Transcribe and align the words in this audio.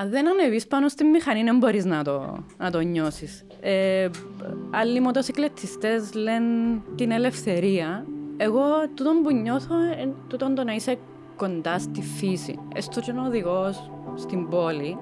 Αν 0.00 0.10
δεν 0.10 0.28
ανεβείς 0.28 0.66
πάνω 0.66 0.88
στη 0.88 1.04
μηχανή, 1.04 1.42
δεν 1.42 1.56
μπορείς 1.56 1.84
να 1.84 2.04
το, 2.04 2.44
να 2.58 2.70
το 2.70 2.80
νιώσεις. 2.80 3.44
Ε, 3.60 4.08
άλλοι 4.70 5.00
μοτοσυκλετιστές 5.00 6.14
λένε 6.14 6.80
την 6.94 7.10
ελευθερία. 7.10 8.06
Εγώ 8.36 8.62
τούτο 8.94 9.10
που 9.22 9.32
νιώθω 9.32 9.74
είναι 10.02 10.14
τούτο 10.28 10.52
το 10.52 10.64
να 10.64 10.72
είσαι 10.72 10.96
κοντά 11.36 11.78
στη 11.78 12.02
φύση. 12.02 12.58
Έστω 12.74 13.00
και 13.00 13.10
ο 13.10 13.24
οδηγός 13.26 13.90
στην 14.16 14.48
πόλη, 14.48 14.98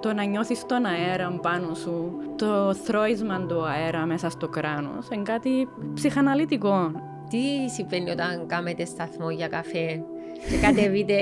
το 0.00 0.12
να 0.12 0.24
νιώθεις 0.24 0.66
τον 0.66 0.84
αέρα 0.84 1.38
πάνω 1.42 1.74
σου, 1.74 2.16
το 2.36 2.74
θρώισμα 2.74 3.46
του 3.46 3.64
αέρα 3.64 4.06
μέσα 4.06 4.30
στο 4.30 4.48
κράνος, 4.48 5.08
είναι 5.12 5.22
κάτι 5.22 5.68
ψυχαναλυτικό. 5.94 6.90
Τι 7.30 7.70
συμβαίνει 7.70 8.10
όταν 8.10 8.46
κάνετε 8.46 8.84
σταθμό 8.84 9.30
για 9.30 9.48
καφέ; 9.48 10.04
Και 10.50 10.56
κατεβείτε 10.62 11.14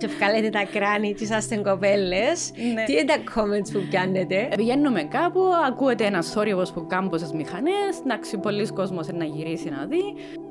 και 0.00 0.06
βγάλετε 0.06 0.50
τα 0.50 0.64
κράνη 0.72 1.12
και 1.14 1.24
είσαστε 1.24 1.56
κοπέλες. 1.56 2.50
Ναι. 2.74 2.84
Τι 2.84 2.92
είναι 2.92 3.04
τα 3.04 3.16
comments 3.34 3.70
που 3.72 3.86
πιάνετε; 3.90 4.48
Πηγαίνουμε 4.56 5.02
κάπου, 5.02 5.40
ακούετε 5.68 6.04
ένα 6.04 6.22
θόρυβος 6.22 6.72
που 6.72 6.86
κάνουν 6.86 7.10
πόσες 7.10 7.32
μηχανές, 7.32 7.98
εντάξει, 8.04 8.38
πολλοί 8.38 8.66
κόσμος 8.66 9.08
να 9.12 9.24
γυρίσει 9.24 9.68
να 9.68 9.86
δει. 9.86 10.02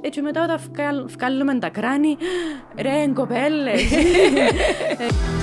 Έτσι 0.02 0.21
μετά 0.21 0.43
όταν 0.43 0.59
βγάλ- 0.73 1.09
βγάλουμε 1.09 1.59
τα 1.59 1.69
κράνη, 1.69 2.17
ρε 2.81 3.07
κοπέλες. 3.13 3.81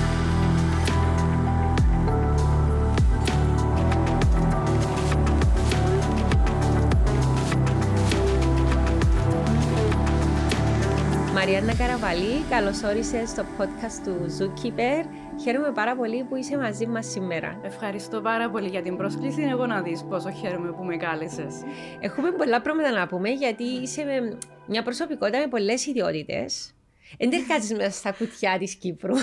Μαριάννα 11.61 11.85
Καραβαλή, 11.85 12.43
καλώς 12.49 12.83
όρισες 12.83 13.29
στο 13.29 13.45
podcast 13.57 14.01
του 14.03 14.25
Zookeeper. 14.37 15.05
Χαίρομαι 15.41 15.71
πάρα 15.71 15.95
πολύ 15.95 16.23
που 16.23 16.35
είσαι 16.35 16.57
μαζί 16.57 16.87
μας 16.87 17.05
σήμερα. 17.05 17.59
Ευχαριστώ 17.63 18.21
πάρα 18.21 18.49
πολύ 18.49 18.69
για 18.69 18.81
την 18.81 18.97
πρόσκληση. 18.97 19.41
Εγώ 19.41 19.65
να 19.65 19.81
δεις 19.81 20.03
πόσο 20.09 20.31
χαίρομαι 20.31 20.71
που 20.71 20.83
με 20.83 20.97
κάλεσες. 20.97 21.53
Έχουμε 21.99 22.31
πολλά 22.31 22.61
πράγματα 22.61 22.91
να 22.91 23.07
πούμε 23.07 23.29
γιατί 23.29 23.63
είσαι 23.63 24.03
με 24.03 24.37
μια 24.67 24.83
προσωπικότητα 24.83 25.39
με 25.39 25.47
πολλές 25.47 25.85
ιδιότητες. 25.85 26.73
Δεν 27.17 27.29
τερκάζει 27.29 27.75
μέσα 27.75 27.91
στα 27.91 28.11
κουτιά 28.11 28.57
της 28.57 28.75
Κύπρου. 28.75 29.15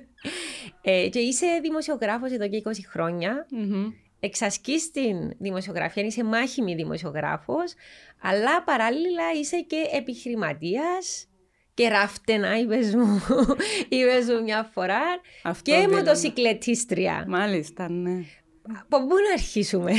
ε, 0.82 1.08
και 1.08 1.18
είσαι 1.18 1.46
δημοσιογράφος 1.62 2.32
εδώ 2.32 2.48
και 2.48 2.62
20 2.64 2.70
χρόνια. 2.90 3.46
Μμμ. 3.50 3.92
Εξασκείς 4.20 4.90
την 4.90 5.32
δημοσιογραφία, 5.38 6.02
είσαι 6.02 6.24
μάχημη 6.24 6.74
δημοσιογράφος, 6.74 7.74
αλλά 8.22 8.62
παράλληλα 8.62 9.32
είσαι 9.40 9.60
και 9.60 9.86
επιχειρηματίας 9.92 11.29
και 11.74 11.88
ράφτενα, 11.88 12.58
είπες 12.58 12.94
μου, 12.94 13.22
είπες 13.88 14.26
μου 14.26 14.42
μια 14.42 14.70
φορά, 14.72 15.00
Αυτό 15.42 15.70
και 15.70 15.76
δήλωνα. 15.78 15.96
μοτοσυκλετίστρια. 15.96 17.24
Μάλιστα, 17.28 17.88
ναι. 17.90 18.24
Από 18.82 18.98
πού 19.06 19.14
να 19.28 19.32
αρχίσουμε; 19.32 19.90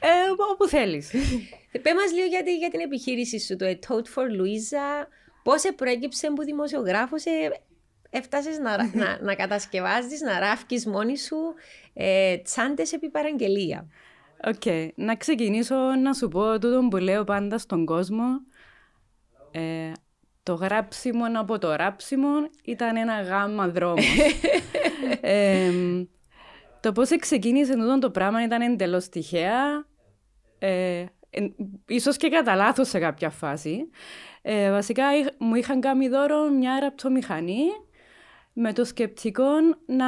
Ε, 0.00 0.10
όπου 0.52 0.68
θέλεις. 0.68 1.10
Πες 1.82 1.92
μας 1.94 2.12
λίγο 2.12 2.26
για, 2.26 2.42
τη- 2.42 2.56
για 2.56 2.70
την 2.70 2.80
επιχείρηση 2.80 3.40
σου, 3.40 3.56
το 3.56 3.66
A 3.66 3.72
Toad 3.72 4.02
for 4.14 4.22
Louisa, 4.24 5.06
πώς 5.42 5.62
προέκυψε 5.76 6.30
που 6.34 6.42
δημοσιογράφος 6.44 7.24
ε, 7.24 7.30
έφτασες 8.10 8.58
να, 8.58 8.76
να, 9.04 9.18
να 9.22 9.34
κατασκευάζεις, 9.34 10.20
να 10.20 10.38
ράφκεις 10.38 10.86
μόνη 10.86 11.18
σου 11.18 11.36
ε, 11.94 12.36
τσάντες 12.36 12.92
επί 12.92 13.08
παραγγελία. 13.10 13.88
Οκ, 14.46 14.92
να 14.94 15.16
ξεκινήσω 15.16 15.76
να 15.76 16.12
σου 16.14 16.28
πω 16.28 16.58
τούτο 16.58 16.86
που 16.90 16.96
λέω 16.96 17.24
πάντα 17.24 17.58
στον 17.58 17.84
κόσμο. 17.84 18.24
Ε, 19.50 19.92
το 20.46 20.54
γράψιμο 20.54 21.24
από 21.34 21.58
το 21.58 21.74
ράψιμο 21.74 22.28
ήταν 22.64 22.96
ένα 22.96 23.20
γάμμα 23.22 23.68
δρόμος. 23.68 24.04
ε, 25.20 25.70
το 26.80 26.92
πώς 26.92 27.08
ξεκίνησε 27.18 27.72
τούτο 27.74 27.98
το 27.98 28.10
πράγμα 28.10 28.42
ήταν 28.44 28.60
εντελώς 28.60 29.08
τυχαία. 29.08 29.86
Ε, 30.58 31.04
εν- 31.30 31.54
ίσως 31.86 32.16
και 32.16 32.28
κατά 32.28 32.54
λάθος 32.54 32.88
σε 32.88 32.98
κάποια 32.98 33.30
φάση. 33.30 33.90
Ε, 34.42 34.70
βασικά 34.70 35.16
είχ- 35.16 35.28
μου 35.38 35.54
είχαν 35.54 35.80
κάνει 35.80 36.08
δώρο 36.08 36.50
μια 36.50 36.80
ραπτομηχανή 36.80 37.62
με 38.58 38.72
το 38.72 38.84
σκεπτικό 38.84 39.44
να 39.86 40.06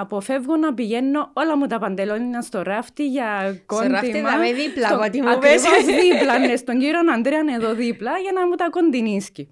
αποφεύγω 0.00 0.56
να 0.56 0.74
πηγαίνω 0.74 1.30
όλα 1.32 1.56
μου 1.56 1.66
τα 1.66 1.78
παντελόνια 1.78 2.40
στο 2.42 2.62
ράφτη 2.62 3.06
για 3.08 3.60
κόντιμα. 3.66 3.92
ράφτη 3.92 4.20
δαμε 4.20 4.52
δίπλα 4.52 4.86
στο- 4.86 4.94
από 4.96 5.04
ό,τι 5.04 5.22
μου 5.22 5.28
Ακριβώς 5.28 5.62
πες. 5.62 5.84
δίπλα, 6.02 6.38
ναι, 6.38 6.56
στον 6.56 6.78
κύριο 6.78 6.98
Αντρέα 7.14 7.40
εδώ 7.54 7.74
δίπλα 7.74 8.18
για 8.18 8.32
να 8.32 8.46
μου 8.46 8.54
τα 8.54 8.70
κοντινίσκει. 8.70 9.48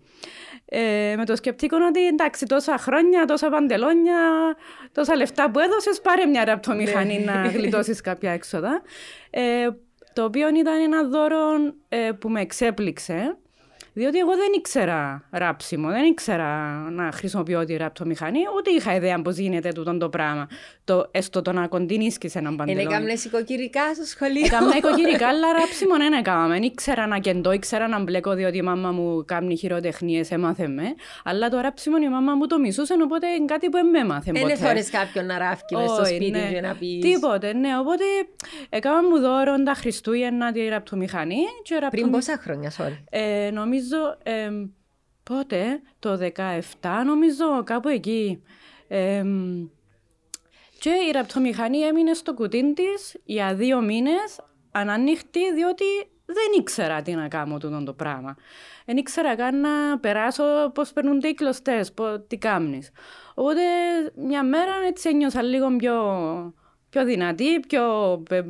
Ε, 0.64 1.14
με 1.16 1.24
το 1.24 1.36
σκεπτικό 1.36 1.76
ότι 1.88 2.06
εντάξει 2.06 2.46
τόσα 2.46 2.78
χρόνια, 2.78 3.24
τόσα 3.24 3.48
παντελόνια, 3.50 4.16
τόσα 4.92 5.16
λεφτά 5.16 5.50
που 5.50 5.58
έδωσες, 5.58 6.00
πάρε 6.00 6.26
μια 6.26 6.44
ραπτομηχανή 6.44 7.18
Ναι. 7.24 7.32
να 7.32 7.42
γλιτώσεις 7.54 8.00
κάποια 8.00 8.30
έξοδα. 8.30 8.82
Ε, 9.30 9.68
το 10.12 10.24
οποίο 10.24 10.48
ήταν 10.48 10.80
ένα 10.82 11.04
δώρο 11.04 11.38
ε, 11.88 12.10
που 12.20 12.28
με 12.28 12.40
εξέπληξε, 12.40 13.36
διότι 13.92 14.18
εγώ 14.18 14.30
δεν 14.30 14.48
ήξερα 14.56 15.24
ράψιμο, 15.30 15.88
δεν 15.88 16.04
ήξερα 16.04 16.46
να 16.90 17.10
χρησιμοποιώ 17.12 17.64
τη 17.64 17.76
ραπτομηχανή, 17.76 18.38
ούτε 18.58 18.70
είχα 18.70 18.94
ιδέα 18.94 19.22
πώς 19.22 19.36
γίνεται 19.36 19.68
τούτο 19.72 19.96
το 19.98 20.08
πράγμα. 20.08 20.48
Το, 20.84 21.08
έστω 21.10 21.42
το 21.42 21.52
να 21.52 21.66
κοντινίσκεις 21.66 22.34
έναν 22.34 22.52
Είναι 22.52 22.56
παντελόνι. 22.64 22.86
έκαμνες 22.94 23.24
οικοκυρικά 23.24 23.94
στο 23.94 24.04
σχολείο. 24.04 24.44
Έκανα 24.46 24.76
οικογενικά, 24.78 25.28
αλλά 25.28 25.52
ράψιμο 25.52 25.96
δεν 25.96 26.12
έκανα. 26.12 26.46
Δεν 26.48 26.62
ήξερα 26.62 27.06
να 27.06 27.18
κεντώ, 27.18 27.52
ήξερα 27.52 27.88
να 27.88 28.02
μπλέκω, 28.02 28.34
διότι 28.34 28.56
η 28.56 28.62
μάμα 28.62 28.90
μου 28.92 29.24
κάνει 29.24 29.56
χειροτεχνίες, 29.56 30.30
έμαθε 30.30 30.68
με. 30.68 30.82
Αλλά 31.24 31.48
το 31.48 31.60
ράψιμο 31.60 31.96
η 32.02 32.08
μάμα 32.08 32.34
μου 32.34 32.46
το 32.46 32.58
μισούσε, 32.58 32.94
οπότε 33.04 33.26
είναι 33.26 33.44
κάτι 33.44 33.66
που 33.68 33.72
δεν 33.76 33.86
με 33.88 33.98
έμαθε 33.98 34.32
Δεν 34.32 34.42
ποτέ. 34.42 34.54
θόρες 34.56 34.90
κάποιον 34.90 35.26
να 35.26 35.38
ράφκει 35.38 35.76
μες 35.76 35.90
στο 35.90 36.02
Όχι, 36.02 36.14
σπίτι 36.14 36.30
ναι. 36.30 36.50
και 36.52 36.60
να 36.60 36.74
πεις. 36.74 37.00
Τίποτε, 37.04 37.52
ναι. 37.52 37.78
Οπότε 37.78 38.04
έκανα 38.68 39.02
μου 39.02 39.18
δώρο 39.18 39.62
τα 39.62 39.74
Χριστούγεννα 39.74 40.52
τη 40.52 40.68
ραπτομηχανή. 40.68 41.42
Και 41.62 41.74
ραπτομη- 41.74 41.90
Πριν 42.00 42.10
πόσα 42.10 42.38
χρόνια, 42.42 42.70
sorry. 42.78 42.98
ε, 43.10 43.50
νομίζω, 43.52 43.81
ε, 44.22 44.50
πότε, 45.22 45.80
το 45.98 46.18
17 46.36 46.60
νομίζω, 47.06 47.62
κάπου 47.64 47.88
εκεί. 47.88 48.42
Ε, 48.88 49.24
και 50.78 50.90
η 51.08 51.10
ραπτομηχανή 51.12 51.78
έμεινε 51.78 52.14
στο 52.14 52.34
κουτί 52.34 52.72
της 52.72 53.16
για 53.24 53.54
δύο 53.54 53.80
μήνες 53.80 54.40
ανανύχτη, 54.70 55.52
διότι 55.54 55.84
δεν 56.24 56.58
ήξερα 56.58 57.02
τι 57.02 57.14
να 57.14 57.28
κάνω 57.28 57.58
τούτο 57.58 57.82
το 57.84 57.92
πράγμα. 57.92 58.36
Δεν 58.84 58.96
ήξερα 58.96 59.36
καν 59.36 59.60
να 59.60 59.98
περάσω 59.98 60.44
πώς 60.74 60.92
περνούνται 60.92 61.28
οι 61.28 61.34
κλωστές, 61.34 61.92
πώς, 61.92 62.20
τι 62.26 62.38
κάνεις. 62.38 62.90
Οπότε 63.34 63.60
μια 64.14 64.44
μέρα 64.44 64.72
έτσι 64.86 65.08
ένιωσα 65.08 65.42
λίγο 65.42 65.76
πιο, 65.76 65.96
πιο 66.88 67.04
δυνατή, 67.04 67.60
πιο 67.60 67.82
ε, 68.30 68.42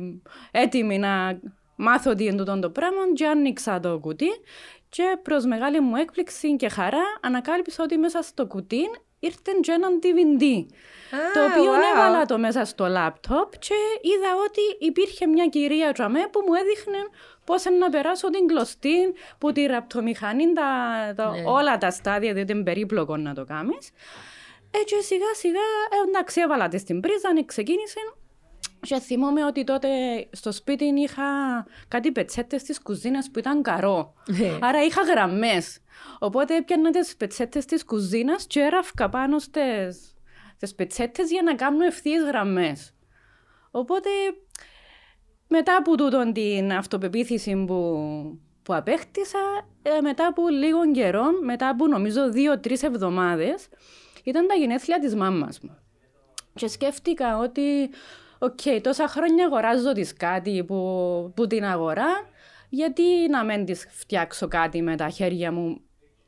έτοιμη 0.51 0.99
να 0.99 1.39
μάθω 1.75 2.15
τι 2.15 2.23
είναι 2.23 2.35
τούτο 2.35 2.59
το 2.59 2.69
πράγμα 2.69 3.01
και 3.13 3.27
άνοιξα 3.27 3.79
το 3.79 3.99
κουτί 3.99 4.29
και 4.95 5.17
προς 5.21 5.45
μεγάλη 5.45 5.79
μου 5.79 5.95
έκπληξη 5.95 6.55
και 6.55 6.69
χαρά 6.69 7.03
ανακάλυψα 7.21 7.83
ότι 7.83 7.97
μέσα 7.97 8.21
στο 8.21 8.45
κουτί 8.45 8.81
ήρθε 9.19 9.51
και 9.61 9.71
έναν 9.71 9.99
DVD. 10.03 10.65
το 11.33 11.39
Α, 11.39 11.45
οποίο 11.45 11.71
wow. 11.73 11.93
έβαλα 11.93 12.25
το 12.25 12.37
μέσα 12.37 12.65
στο 12.65 12.87
λάπτοπ 12.87 13.57
και 13.59 13.73
είδα 14.01 14.31
ότι 14.47 14.85
υπήρχε 14.85 15.27
μια 15.27 15.47
κυρία 15.47 15.91
τζαμέ 15.91 16.27
που 16.31 16.43
μου 16.47 16.53
έδειχνε 16.53 16.97
πώς 17.45 17.63
να 17.79 17.89
περάσω 17.89 18.29
την 18.29 18.47
κλωστή 18.47 19.13
που 19.37 19.51
τη 19.51 19.65
ραπτομηχανή, 19.65 20.53
τα, 20.53 20.63
τα, 21.15 21.31
Ναι. 21.31 21.43
όλα 21.45 21.77
τα 21.77 21.91
στάδια, 21.91 22.33
διότι 22.33 22.51
είναι 22.51 22.63
περίπλοκο 22.63 23.17
να 23.17 23.33
το 23.33 23.45
κάνεις. 23.45 23.89
Έτσι 24.71 25.03
σιγά 25.03 25.33
σιγά, 25.33 25.59
ε, 25.91 26.07
εντάξει, 26.07 26.41
έβαλα 26.41 26.67
τη 26.67 26.77
στην 26.77 26.99
πρίζα, 26.99 27.29
ξεκίνησε. 27.45 27.99
Και 28.79 28.99
θυμόμαι 28.99 29.45
ότι 29.45 29.63
τότε 29.63 29.89
στο 30.31 30.51
σπίτι 30.51 30.85
είχα 30.85 31.23
κάτι 31.87 32.11
πετσέτες 32.11 32.63
της 32.63 32.81
κουζίνας 32.81 33.31
που 33.31 33.39
ήταν 33.39 33.61
καρό. 33.61 34.13
Ναι. 34.27 34.57
Άρα 34.61 34.83
είχα 34.83 35.01
γραμμές. 35.01 35.79
Οπότε 36.19 36.55
έπιανα 36.55 36.89
τις 36.89 37.15
πετσέτες 37.15 37.65
της 37.65 37.85
κουζίνας 37.85 38.47
και 38.47 38.59
έραφκα 38.59 39.09
πάνω 39.09 39.39
στις, 39.39 40.15
στις 40.55 40.75
πετσέτες 40.75 41.31
για 41.31 41.41
να 41.41 41.55
κάνω 41.55 41.85
ευθείες 41.85 42.23
γραμμές. 42.23 42.93
Οπότε 43.71 44.09
μετά 45.47 45.75
από 45.75 45.97
τούτον 45.97 46.33
την 46.33 46.71
αυτοπεποίθηση 46.73 47.63
που, 47.67 47.79
που 48.63 48.73
απέκτησα, 48.73 49.39
ε, 49.81 50.01
μετά 50.01 50.27
από 50.27 50.47
λίγο 50.47 50.91
καιρό, 50.91 51.23
μετά 51.41 51.69
από 51.69 51.87
νομίζω 51.87 52.31
δύο-τρεις 52.31 52.83
εβδομάδες, 52.83 53.67
ήταν 54.23 54.47
τα 54.47 54.53
γενέθλια 54.53 54.99
της 54.99 55.15
μάμας 55.15 55.59
μου. 55.59 55.77
Και 56.53 56.67
σκέφτηκα 56.67 57.37
ότι, 57.37 57.89
οκ, 58.43 58.81
τόσα 58.81 59.07
χρόνια 59.07 59.45
αγοράζω 59.45 59.91
της 59.91 60.13
κάτι 60.13 60.63
που, 60.63 61.31
που 61.35 61.47
την 61.47 61.65
αγορά, 61.65 62.07
γιατί 62.69 63.03
να 63.29 63.43
μην 63.43 63.65
της 63.65 63.87
φτιάξω 63.89 64.47
κάτι 64.47 64.81
με 64.81 64.95
τα 64.95 65.09
χέρια 65.09 65.51
μου, 65.51 65.81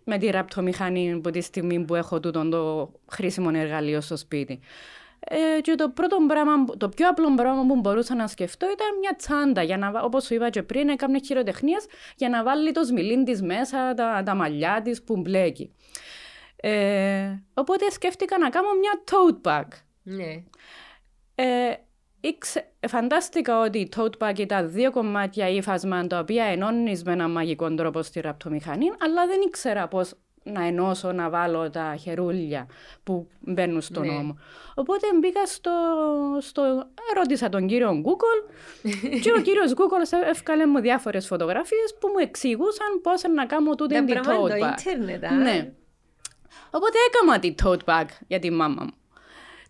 με 0.03 0.17
τη 0.17 0.29
ραπτομηχανή 0.29 1.11
από 1.11 1.29
τη 1.29 1.41
στιγμή 1.41 1.85
που 1.85 1.95
έχω 1.95 2.19
τούτο 2.19 2.49
το 2.49 2.91
χρήσιμο 3.11 3.49
εργαλείο 3.53 4.01
στο 4.01 4.17
σπίτι. 4.17 4.59
Ε, 5.19 5.61
και 5.61 5.75
το 5.75 5.89
πρώτο 5.89 6.17
πράγμα, 6.27 6.65
το 6.77 6.89
πιο 6.89 7.09
απλό 7.09 7.35
πράγμα 7.35 7.65
που 7.65 7.75
μπορούσα 7.75 8.15
να 8.15 8.27
σκεφτώ 8.27 8.65
ήταν 8.65 8.87
μια 8.99 9.15
τσάντα, 9.15 9.63
για 9.63 9.77
να, 9.77 9.91
βα- 9.91 10.03
όπως 10.03 10.23
σου 10.23 10.33
είπα 10.33 10.49
και 10.49 10.63
πριν, 10.63 10.89
έκανε 10.89 11.19
χειροτεχνίες 11.19 11.85
για 12.15 12.29
να 12.29 12.43
βάλει 12.43 12.71
το 12.71 12.83
σμιλίν 12.83 13.23
της 13.23 13.41
μέσα, 13.41 13.93
τα, 13.93 14.23
τα 14.25 14.35
μαλλιά 14.35 14.81
της 14.83 15.03
που 15.03 15.17
πλέκει. 15.17 15.71
Ε, 16.55 17.39
οπότε 17.53 17.89
σκέφτηκα 17.91 18.37
να 18.37 18.49
κάνω 18.49 18.67
μια 18.79 19.03
tote 19.11 19.49
bag. 19.49 19.67
Ναι. 20.03 20.43
ε, 21.35 21.73
ήξε, 22.27 22.67
φαντάστηκα 22.87 23.59
ότι 23.59 23.77
η 23.79 23.89
tote 23.95 24.17
bag 24.29 24.39
ήταν 24.39 24.71
δύο 24.71 24.91
κομμάτια 24.91 25.49
ύφασμα 25.49 26.07
τα 26.07 26.19
οποία 26.19 26.43
ενώνεις 26.45 27.03
με 27.03 27.11
έναν 27.11 27.31
μαγικό 27.31 27.73
τρόπο 27.75 28.01
στη 28.01 28.19
ραπτομηχανή, 28.19 28.85
αλλά 28.99 29.27
δεν 29.27 29.41
ήξερα 29.47 29.87
πώς 29.87 30.13
να 30.43 30.65
ενώσω, 30.65 31.11
να 31.11 31.29
βάλω 31.29 31.69
τα 31.69 31.95
χερούλια 31.99 32.67
που 33.03 33.27
μπαίνουν 33.39 33.81
στον 33.81 34.07
Ναι. 34.07 34.13
νόμο. 34.13 34.37
Οπότε 34.75 35.07
μπήκα 35.19 35.45
στο, 35.45 35.71
στο... 36.39 36.83
Ρώτησα 37.15 37.49
τον 37.49 37.67
κύριο 37.67 38.01
Google 38.05 38.49
και 39.23 39.31
ο 39.31 39.41
κύριος 39.41 39.73
Google 39.75 40.19
έφκαλε 40.29 40.65
μου 40.65 40.79
διάφορες 40.79 41.27
φωτογραφίες 41.27 41.95
που 41.99 42.07
μου 42.07 42.17
εξηγούσαν 42.19 43.01
πώς 43.01 43.23
να 43.35 43.45
κάνω 43.45 43.75
τούτη 43.75 43.93
Τα 43.93 44.03
την 44.03 44.13
πράγματα 44.21 44.43
tote 44.55 44.59
το 44.59 44.65
bag. 44.65 44.79
ίντερνετ, 44.79 45.23
α. 45.23 45.31
Ναι. 45.31 45.71
Οπότε 46.71 46.97
έκανα 47.07 47.39
τη 47.39 47.55
tote 47.63 47.83
bag 47.91 48.05
για 48.27 48.39
τη 48.39 48.51
μάμα 48.51 48.83
μου. 48.83 48.93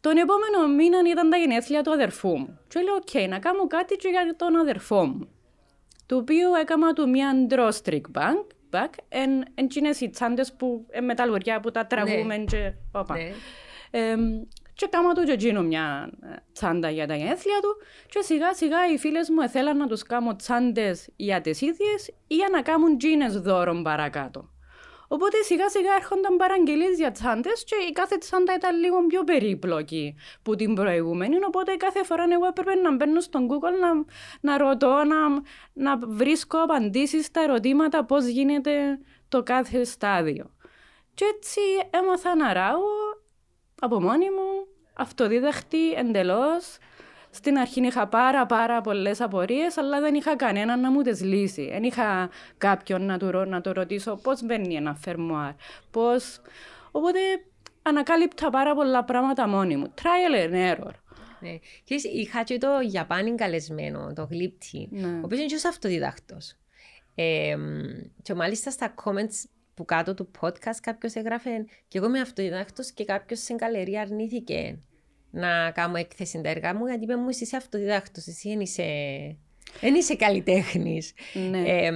Τον 0.06 0.18
επόμενο 0.18 0.76
μήνα 0.76 1.00
ήταν 1.12 1.30
τα 1.30 1.38
γενέθλια 1.38 1.84
του 1.84 1.92
αδερφού 1.92 2.38
μου. 2.38 2.60
Και 2.68 2.80
λέω, 2.80 2.96
οκ, 2.96 3.30
να 3.30 3.40
κάνω 3.40 3.68
κάτι 3.68 3.96
και 3.96 4.08
για 4.08 4.36
τον 4.38 4.56
αδερφό 4.56 5.06
μου. 5.06 5.28
Το 6.06 6.16
οποίο 6.16 6.56
έκανα 6.56 6.94
του 6.94 7.10
μια 7.10 7.32
drawstring 7.50 8.02
bag, 8.14 8.46
bag 8.72 8.90
εν, 9.10 9.44
εν 9.56 9.68
τζείνες 9.68 10.02
οι 10.02 10.10
τσάντες 10.10 10.54
που, 10.54 10.86
ε, 10.90 11.02
με 11.02 11.16
τα 11.16 11.26
λουριά 11.26 11.60
που 11.60 11.72
τα 11.72 11.86
τραβούμε 11.86 12.38
και 12.38 12.74
όπα. 12.92 13.16
Ναι. 13.16 13.32
Εμ, 13.92 14.42
και 14.74 14.88
έκαμα 14.90 15.14
του 15.14 15.24
και 15.24 15.32
εκείνο 15.32 15.62
μια 15.62 16.10
ε, 16.24 16.36
τσάντα 16.54 16.90
για 16.90 17.08
τα 17.08 17.16
γενέθλια 17.16 17.60
του 17.62 17.78
και 18.10 18.22
σιγά 18.22 18.54
σιγά 18.54 18.92
οι 18.94 18.98
φίλες 18.98 19.30
μου 19.30 19.50
θέλαν 19.50 19.78
να 19.78 19.88
τους 19.88 20.04
κάνω 20.04 20.36
τσάντες 20.36 21.10
για 21.16 21.42
τις 21.42 21.62
ίδιες 21.62 22.08
ή 22.28 22.36
για 22.36 22.48
να 22.52 22.62
κάνουν 22.62 22.98
τζείνες 22.98 23.40
δώρον 23.40 23.84
παρακάτω. 23.84 24.50
Οπότε 25.08 25.42
σιγά 25.42 25.70
σιγά 25.70 25.94
έρχονταν 25.96 26.38
παραγγελίες 26.38 26.98
για 26.98 27.12
τσάντες 27.12 27.64
και 27.64 27.76
η 27.90 27.92
κάθε 27.92 28.18
τσάντα 28.18 28.54
ήταν 28.54 28.80
λίγο 28.80 29.06
πιο 29.06 29.24
περίπλοκη 29.24 30.16
που 30.42 30.56
την 30.56 30.74
προηγούμενη, 30.74 31.36
οπότε 31.46 31.76
κάθε 31.76 32.04
φορά 32.04 32.26
εγώ 32.32 32.46
έπρεπε 32.46 32.76
να 32.76 32.96
μπαίνω 32.96 33.20
στον 33.20 33.48
Google 33.50 33.80
να, 33.82 34.06
να 34.42 34.58
ρωτώ, 34.58 35.04
να, 35.04 35.42
να 35.74 35.98
βρίσκω 36.08 36.58
απαντήσεις 36.62 37.26
στα 37.26 37.42
ερωτήματα 37.42 38.06
πώς 38.06 38.26
γίνεται 38.26 39.00
το 39.30 39.44
κάθε 39.44 39.84
στάδιο. 39.84 40.50
Και 41.14 41.26
έτσι 41.36 41.62
έμαθα 41.90 42.36
να 42.36 42.54
ράγω 42.54 43.24
από 43.82 44.02
μόνη 44.02 44.30
μου, 44.30 44.68
αυτοδίδαχτη 44.94 45.92
εντελώς. 45.92 46.78
Στην 47.36 47.58
αρχή 47.58 47.82
είχα 47.86 48.08
πάρα 48.08 48.46
πάρα 48.46 48.82
πολλές 48.82 49.22
απορίες, 49.22 49.78
αλλά 49.78 50.00
δεν 50.00 50.16
είχα 50.16 50.36
κανέναν 50.36 50.80
να 50.80 50.92
μου 50.92 51.02
τις 51.02 51.22
λύσει. 51.24 51.68
Δεν 51.72 51.84
είχα 51.84 52.30
κάποιον 52.58 53.06
να 53.06 53.18
του, 53.18 53.32
ρω- 53.32 53.46
να 53.46 53.62
το 53.62 53.72
ρωτήσω 53.72 54.16
πώς 54.16 54.44
μπαίνει 54.44 54.76
ένα 54.76 54.96
φερμουάρ, 54.96 55.52
πώς... 55.92 56.42
Οπότε 56.92 57.20
ανακάλυπτα 57.82 58.50
πάρα 58.50 58.76
πολλά 58.76 59.04
πράγματα 59.04 59.48
μόνη 59.48 59.76
μου. 59.78 59.94
Trial 60.02 60.50
and 60.50 60.54
error. 60.76 60.92
Ναι. 61.40 61.58
Και 61.84 61.96
είχα 62.14 62.44
και 62.44 62.58
το 62.58 62.68
Ιαπάνι 62.92 63.36
καλεσμένο, 63.36 64.14
το 64.16 64.28
γλύπτη, 64.32 64.88
Ναι. 64.92 65.08
ο 65.08 65.22
οποίος 65.24 65.40
είναι 65.40 65.50
και 65.50 65.56
ως 65.56 65.66
αυτοδιδάκτος. 65.66 66.56
Ε, 67.16 67.56
και 68.22 68.34
μάλιστα 68.34 68.72
στα 68.72 68.94
comments 69.04 69.50
που 69.74 69.86
κάτω 69.86 70.14
του 70.14 70.32
podcast 70.42 70.78
κάποιος 70.82 71.14
έγραφε 71.14 71.66
και 71.88 71.98
εγώ 71.98 72.08
είμαι 72.08 72.20
αυτοδιδάκτος 72.20 72.92
και 72.92 73.06
κάποιος 73.06 73.40
στην 73.40 73.58
καλερία 73.58 74.02
αρνήθηκε 74.02 74.78
να 75.36 75.72
κάνω 75.72 75.98
έκθεση 75.98 76.42
τα 76.42 76.50
έργα 76.50 76.76
μου 76.76 76.86
γιατί 76.86 77.04
είπε 77.04 77.16
μου 77.16 77.30
εσύ 77.30 77.44
είσαι 77.44 77.56
αυτοδιδάκτος, 77.56 78.28
εσύ 78.28 78.50
δεν 78.50 78.60
είσαι, 78.60 78.86
δεν 79.82 79.96
είσαι 79.96 80.16
καλλιτέχνης. 80.16 81.14
Ναι. 81.50 81.64
Ε, 81.66 81.92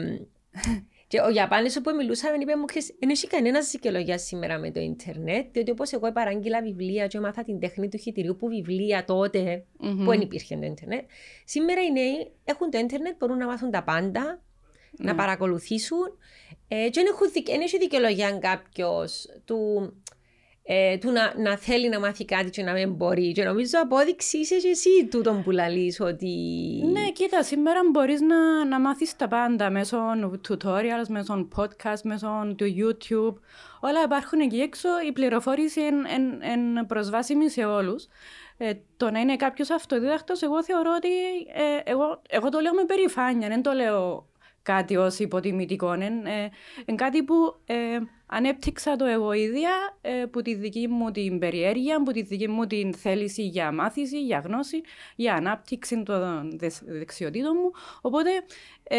και 1.07 1.19
ο 1.19 1.29
Ιαπάνης 1.29 1.81
που 1.81 1.95
μιλούσαμε 1.95 2.37
είπε 2.41 2.55
μου 2.55 2.65
ξέρεις, 2.65 2.95
δεν 2.99 3.09
έχει 3.09 3.27
κανένας 3.27 3.71
δικαιολογία 3.71 4.17
σήμερα 4.17 4.57
με 4.57 4.71
το 4.71 4.79
ίντερνετ 4.79 5.45
διότι 5.51 5.71
όπως 5.71 5.91
εγώ 5.91 6.11
παράγγειλα 6.11 6.61
βιβλία 6.61 7.07
και 7.07 7.17
έμαθα 7.17 7.43
την 7.43 7.59
τέχνη 7.59 7.89
του 7.89 7.97
χιτηρίου 7.97 8.35
που 8.35 8.47
βιβλία 8.47 9.05
τότε 9.05 9.65
Μμμ. 9.79 10.03
που 10.03 10.09
δεν 10.11 10.21
υπήρχε 10.21 10.55
το 10.55 10.65
ίντερνετ 10.65 11.09
σήμερα 11.45 11.81
οι 11.81 11.91
νέοι 11.91 12.31
έχουν 12.43 12.69
το 12.69 12.77
ίντερνετ, 12.77 13.15
μπορούν 13.19 13.37
να 13.37 13.45
μάθουν 13.45 13.71
τα 13.71 13.83
πάντα 13.83 14.41
να 14.91 15.15
παρακολουθήσουν 15.15 16.17
ε, 16.67 16.75
και 16.75 16.91
δεν 16.93 17.05
έχουν 17.05 17.31
δικ- 17.31 17.49
δεν 17.49 17.61
έχει 17.61 17.77
δικαιολογία 17.77 18.27
αν 18.27 18.39
κάποιος 18.39 19.25
του, 19.45 19.93
ε, 20.71 20.97
του 20.97 21.11
να, 21.11 21.33
να 21.37 21.57
θέλει 21.57 21.89
να 21.89 21.99
μάθει 21.99 22.25
κάτι 22.25 22.49
και 22.49 22.63
να 22.63 22.71
μην 22.71 22.93
μπορεί 22.93 23.31
και 23.31 23.43
νομίζω 23.43 23.79
απόδειξη 23.81 24.37
είσαι 24.37 24.55
και 24.55 24.67
εσύ 24.67 25.07
τούτον 25.11 25.43
που 25.43 25.51
λαλείς 25.51 25.99
ότι 25.99 26.27
Ναι, 26.91 27.09
κοίτα, 27.11 27.43
σήμερα 27.43 27.79
μπορείς 27.91 28.21
να, 28.21 28.65
να 28.65 28.79
μάθεις 28.79 29.15
τα 29.15 29.27
πάντα 29.27 29.69
μέσω 29.69 29.97
tutorials, 30.47 31.07
μέσω 31.07 31.47
podcast, 31.55 32.01
μέσω 32.03 32.53
του 32.55 32.65
YouTube. 32.77 33.39
Όλα 33.79 34.03
υπάρχουν 34.03 34.39
εκεί 34.39 34.57
έξω. 34.57 34.89
Η 35.07 35.11
πληροφόρηση 35.11 35.81
είναι 36.53 36.83
προσβάσιμη 36.87 37.49
σε 37.49 37.65
όλους. 37.65 38.07
Ε, 38.57 38.71
το 38.97 39.11
να 39.11 39.19
είναι 39.19 39.35
κάποιος 39.35 39.69
αυτοδίδακτος, 39.69 40.41
εγώ 40.41 40.63
θεωρώ 40.63 40.91
ότι. 40.95 41.09
ε, 41.53 41.91
εγώ, 41.91 42.21
εγώ 42.29 42.49
το 42.49 42.59
λέω 42.59 42.73
με 42.73 42.85
περηφάνεια, 42.85 43.47
δεν 43.47 43.61
το 43.61 43.71
λέω 43.71 44.28
κάτι 44.73 44.95
ως 44.95 45.19
υποτιμητικό. 45.19 45.93
Είναι 45.93 46.49
ε, 46.85 46.93
κάτι 46.93 47.23
που 47.23 47.55
ε, 47.65 47.75
ανέπτυξα 48.25 48.95
το 48.95 49.05
εγώ 49.05 49.31
ίδια 49.31 49.71
ε, 50.01 50.25
που 50.31 50.41
τη 50.41 50.55
δική 50.55 50.87
μου 50.87 51.11
την 51.11 51.39
περιέργεια, 51.39 52.03
που 52.03 52.11
τη 52.11 52.21
δική 52.21 52.47
μου 52.47 52.65
την 52.65 52.93
θέληση 52.93 53.47
για 53.47 53.71
μάθηση, 53.71 54.21
για 54.21 54.39
γνώση, 54.39 54.81
για 55.15 55.33
ανάπτυξη 55.33 56.03
των 56.03 56.51
δεσ- 56.59 56.83
δεξιοτήτων 56.85 57.57
μου. 57.61 57.71
Οπότε, 58.01 58.29
ε, 58.83 58.97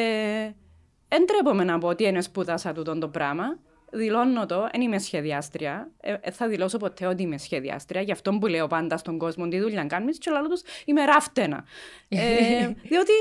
δεν 1.09 1.27
ντρέπομαι 1.27 1.65
να 1.65 1.79
πω 1.79 1.89
ότι 1.89 2.05
εν 2.05 2.21
εσπούδασα 2.21 2.73
τούτο 2.73 2.99
το 2.99 3.09
πράγμα. 3.09 3.59
Δηλώνω 3.93 4.47
το, 4.47 4.69
δεν 4.73 4.81
είμαι 4.81 4.99
σχεδιάστρια. 4.99 5.91
Εν, 6.01 6.15
εν 6.21 6.31
θα 6.31 6.49
δηλώσω 6.49 6.77
ποτέ 6.79 7.07
ότι 7.07 7.23
είμαι 7.23 7.39
σχεδιάστρια. 7.39 8.01
Γι' 8.01 8.13
αυτό 8.13 8.39
που 8.39 8.47
λέω 8.47 8.67
πάντα 8.67 8.97
στον 8.97 9.19
κόσμο 9.19 9.49
τι 9.49 9.61
δουλειά 9.61 9.85
κάνεις 9.85 10.19
και 10.19 10.31
λέω 10.31 10.49
τους 10.49 10.63
είμαι 10.85 11.05
ράφταινα. 11.05 11.65
Ε, 12.09 12.19
διότι 12.91 13.13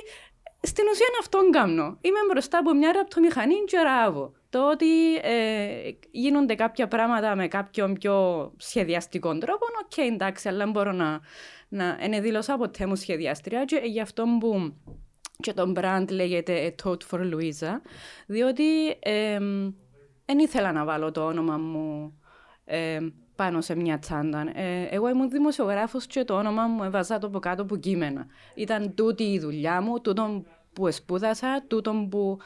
στην 0.62 0.84
ουσία 0.92 1.06
είναι 1.10 1.18
αυτόν 1.20 1.52
κάνω. 1.52 1.98
Είμαι 2.02 2.20
μπροστά 2.32 2.58
από 2.58 2.74
μια 2.74 2.92
ραπτομηχανή 2.92 3.56
και 3.66 3.78
ράβω. 3.78 4.32
Το 4.50 4.70
ότι 4.70 5.16
ε, 5.16 5.92
γίνονται 6.12 6.56
κάποια 6.56 6.88
πράγματα 6.88 7.36
με 7.36 7.48
κάποιον 7.48 7.94
πιο 7.94 8.52
σχεδιαστικό 8.58 9.38
τρόπο, 9.38 9.66
οκ, 9.84 9.98
εντάξει, 9.98 10.48
αλλά 10.48 10.58
δεν 10.58 10.72
μπορώ 10.72 10.92
να, 10.92 11.20
να 11.70 11.98
εν 12.00 12.22
δήλωσα 12.22 12.58
ποτέ 12.58 12.86
μου 12.86 12.96
σχεδιάστρια 12.96 13.66
και 13.66 13.82
γι' 13.84 14.02
αυτό 14.02 14.26
που 14.40 14.74
και 15.42 15.54
το 15.54 15.74
brand 15.76 16.06
λέγεται 16.12 16.76
A 16.78 16.84
Tote 16.84 17.02
for 17.12 17.20
Louisa, 17.20 17.80
διότι 18.28 18.64
δεν 20.26 20.40
ήθελα 20.40 20.72
να 20.72 20.86
βάλω 20.86 21.12
το 21.12 21.26
όνομα 21.26 21.58
μου 21.58 22.20
ε, 22.66 23.00
πάνω 23.40 23.62
σε 23.62 23.76
μια 23.76 24.00
τσάντα. 24.00 24.60
Ε, 24.60 24.88
εγώ 24.92 25.10
ήμουν 25.10 25.30
δημοσιογράφος 25.30 26.06
και 26.06 26.24
το 26.24 26.34
όνομα 26.34 26.68
μου 26.68 26.84
έβαζα 26.84 27.18
το 27.18 27.28
από 27.28 27.40
κάτω 27.40 27.66
που 27.66 27.80
κείμενα. 27.80 28.28
Ήταν 28.56 28.94
τούτη 28.96 29.24
η 29.24 29.40
δουλειά 29.40 29.82
μου, 29.82 30.02
τούτο 30.02 30.44
που 30.74 30.92
σπούδασα, 30.92 31.64
τούτο 31.68 32.08
που, 32.10 32.38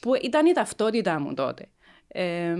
που 0.00 0.14
ήταν 0.22 0.46
η 0.46 0.52
ταυτότητά 0.52 1.20
μου 1.20 1.34
τότε. 1.34 1.68
Ε, 2.08 2.56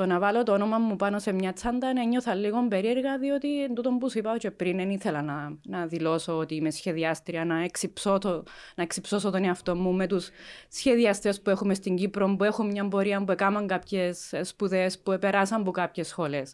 το 0.00 0.06
να 0.06 0.18
βάλω 0.18 0.42
το 0.42 0.52
όνομα 0.52 0.78
μου 0.78 0.96
πάνω 0.96 1.18
σε 1.18 1.32
μια 1.32 1.52
τσάντα 1.52 1.88
ένιωθα 1.88 2.34
λίγο 2.34 2.68
περίεργα, 2.68 3.18
διότι 3.18 3.62
εν 3.62 3.74
τούτο 3.74 3.90
που 4.00 4.10
σου 4.10 4.18
είπα 4.18 4.36
και 4.38 4.50
πριν 4.50 4.76
δεν 4.76 4.90
ήθελα 4.90 5.22
να, 5.22 5.58
να 5.62 5.86
δηλώσω 5.86 6.36
ότι 6.36 6.54
είμαι 6.54 6.70
σχεδιάστρια, 6.70 7.44
να, 7.44 7.62
εξυψώ 7.62 8.18
το, 8.18 8.42
να 8.74 8.82
εξυψώσω 8.82 9.30
τον 9.30 9.44
εαυτό 9.44 9.76
μου 9.76 9.92
με 9.92 10.06
τους 10.06 10.30
σχεδιαστές 10.68 11.40
που 11.40 11.50
έχουμε 11.50 11.74
στην 11.74 11.96
Κύπρο, 11.96 12.34
που 12.36 12.44
έχουν 12.44 12.66
μια 12.66 12.88
πορεία, 12.88 13.24
που 13.24 13.32
έκαναν 13.32 13.66
κάποιες 13.66 14.32
σπουδές, 14.42 14.98
που 14.98 15.18
περάσαν 15.20 15.60
από 15.60 15.70
κάποιες 15.70 16.06
σχολές. 16.08 16.52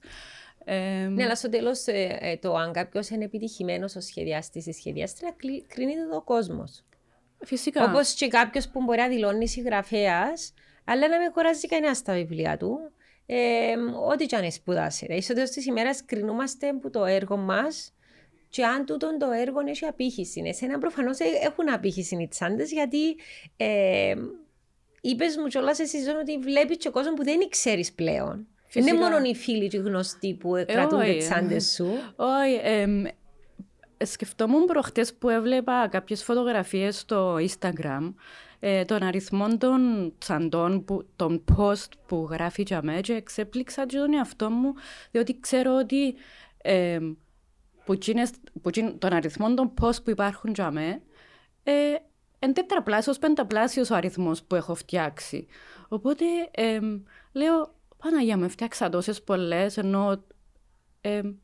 Ε, 0.64 1.08
Ναι, 1.10 1.24
αλλά 1.24 1.34
στο 1.36 1.48
τέλος 1.48 1.84
το 2.40 2.54
αν 2.54 2.72
κάποιος 2.72 3.08
είναι 3.08 3.24
επιτυχημένος 3.24 3.96
ως 3.96 4.04
σχεδιαστή 4.04 4.58
ή 4.66 4.72
σχεδιάστρια, 4.72 5.32
κλει- 5.36 5.66
κρίνεται 5.66 6.08
το 6.12 6.20
κόσμος. 6.22 6.84
φυσικά. 7.44 7.84
Όπως 7.84 8.12
και 8.14 8.28
κάποιος 8.28 8.68
που 8.68 8.82
μπορεί 8.82 8.98
να 8.98 9.08
δηλώνει 9.08 9.48
συγγραφέας, 9.48 10.52
αλλά 10.84 11.08
να 11.08 11.18
μην 11.18 11.30
κουράζει 11.32 11.66
κανένα 11.66 11.94
στα 11.94 12.12
βιβλία 12.12 12.56
του. 12.56 12.78
Ε, 13.26 13.75
ό,τι 14.12 14.26
και 14.26 14.37
αν 14.37 14.52
σπουδάσει. 14.52 15.21
Στο 15.21 15.35
τέλο 15.35 15.47
της 15.47 15.66
ημέρας 15.66 16.04
κρινούμαστε 16.04 16.68
από 16.68 16.90
το 16.90 17.04
έργο 17.04 17.37
μας 17.37 17.95
και 18.49 18.64
αν 18.64 18.87
τούτο 18.87 19.16
το 19.16 19.30
έργο 19.30 19.61
έχει 19.66 19.85
απήχηση. 19.85 20.42
Εσένα 20.45 20.78
προφανώς 20.78 21.18
έχουν 21.18 21.71
απήχηση 21.73 22.16
οι 22.23 22.28
τσάντες, 22.28 22.73
γιατί 22.73 23.16
ε, 23.56 24.14
είπες 25.00 25.37
μου 25.37 25.47
κιόλας 25.47 25.78
εσύ 25.78 26.02
Ζων, 26.02 26.16
ότι 26.16 26.38
βλέπεις 26.38 26.76
και 26.76 26.88
κόσμος 26.88 27.14
που 27.14 27.25
δεν 27.25 27.49
ξέρεις 27.49 27.92
πλέον. 27.92 28.47
Δεν 28.73 28.83
είναι 28.83 28.90
Φυσικά. 28.90 29.11
μόνο 29.11 29.25
οι 29.25 29.35
φίλοι 29.35 29.68
και 29.68 29.76
οι 29.76 29.80
γνωστοί 29.80 30.35
που 30.35 30.64
κρατούν 30.66 31.00
όχι. 31.00 31.12
τι 31.12 31.18
τσάντες 31.18 31.73
σου. 31.75 31.87
Όχι, 32.16 32.61
εμ, 32.62 33.02
σκεφτόμουν 34.04 34.64
προχτές 34.64 35.14
που 35.14 35.28
έβλεπα 35.28 35.88
κάποιες 35.90 36.25
φωτογραφίες 36.25 36.99
στο 36.99 37.37
Instagram 37.37 38.14
ε, 38.60 38.84
των 38.84 39.02
αριθμών 39.02 39.58
των 39.58 40.12
τσαντών, 40.18 40.84
που, 40.84 41.06
των 41.16 41.44
post 41.56 41.90
που 42.06 42.28
γράφει 42.30 42.62
για 42.66 42.82
μέ 42.82 43.00
και 43.00 43.12
εξέπληξα 43.12 43.86
και 43.86 43.96
τον 43.96 44.14
εαυτό 44.14 44.50
μου 44.50 44.75
διότι 45.10 45.40
ξέρω 45.40 45.76
ότι 45.76 46.14
ε, 46.62 46.98
που 47.84 47.92
εκείνες, 47.92 48.30
που 48.62 48.68
εκείν- 48.68 49.00
των 49.00 49.12
αριθμών 49.12 49.54
των 49.54 49.72
post 49.80 50.02
που 50.04 50.10
υπάρχουν 50.10 50.52
για 50.54 50.70
μέ 50.70 51.02
ε, 51.62 51.72
εν 52.38 52.52
τετραπλάσιος, 52.52 53.18
πενταπλάσιος 53.18 53.90
ο 53.90 53.94
αριθμός 53.94 54.42
που 54.42 54.54
έχω 54.54 54.75
φτιάξει. 54.75 55.46
Οπότε 55.88 56.25
εμ, 56.50 57.02
λέω, 57.32 57.75
Παναγία 57.96 58.36
με 58.36 58.48
φτιάξα 58.48 58.88
τόσες 58.88 59.22
πολλές, 59.22 59.76
ενώ 59.76 60.25
εμ, 61.00 61.34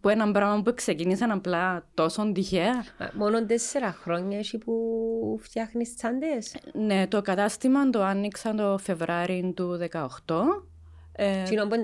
που 0.00 0.08
ένα 0.08 0.30
πράγμα 0.30 0.62
που 0.62 0.74
ξεκίνησε 0.74 1.24
απλά 1.24 1.86
τόσο 1.94 2.32
τυχαία. 2.32 2.84
Μόνο 3.12 3.46
τέσσερα 3.46 3.92
χρόνια 3.92 4.38
έχει 4.38 4.58
που 4.58 5.38
φτιάχνεις 5.42 5.96
τσάντες; 5.96 6.56
Ναι, 6.72 7.06
το 7.06 7.22
κατάστημα 7.22 7.90
το 7.90 8.02
άνοιξα 8.02 8.54
το 8.54 8.78
Φεβράριο 8.78 9.52
του 9.52 9.78
2018. 9.92 10.08
Ε, 11.12 11.42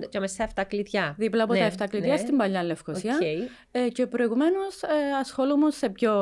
και 0.09 0.21
μέσα 0.21 0.35
σε 0.35 0.51
7 0.55 0.63
κλειδιά. 0.69 1.15
Δίπλα 1.19 1.43
από 1.43 1.53
ναι, 1.53 1.71
τα 1.77 1.85
7 1.85 1.89
κλειδιά 1.89 2.13
ναι. 2.13 2.19
στην 2.19 2.37
παλιά 2.37 2.63
Λευκοσία. 2.63 3.19
Okay. 3.21 3.51
Ε, 3.71 3.89
και 3.89 4.07
προηγουμένως 4.07 4.83
ε, 4.83 5.17
ασχολούμαι 5.21 5.71
σε 5.71 5.89
πιο 5.89 6.13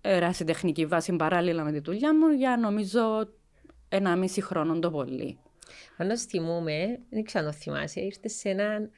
ερασιτεχνική 0.00 0.86
βάση 0.86 1.16
παράλληλα 1.16 1.64
με 1.64 1.72
τη 1.72 1.80
δουλειά 1.80 2.14
μου 2.14 2.28
για 2.28 2.56
νομίζω 2.56 3.28
ένα 3.88 4.16
μισή 4.16 4.40
χρόνο 4.40 4.78
το 4.78 4.90
πολύ. 4.90 5.38
Πάντως 5.96 6.22
θυμούμαι, 6.22 7.00
δεν 7.10 7.24
ξέρω 7.24 7.44
αν 7.44 7.50
το 7.50 7.56
θυμάσαι, 7.58 8.00
ήρθες 8.00 8.32
σε 8.32 8.48
ένα 8.48 8.88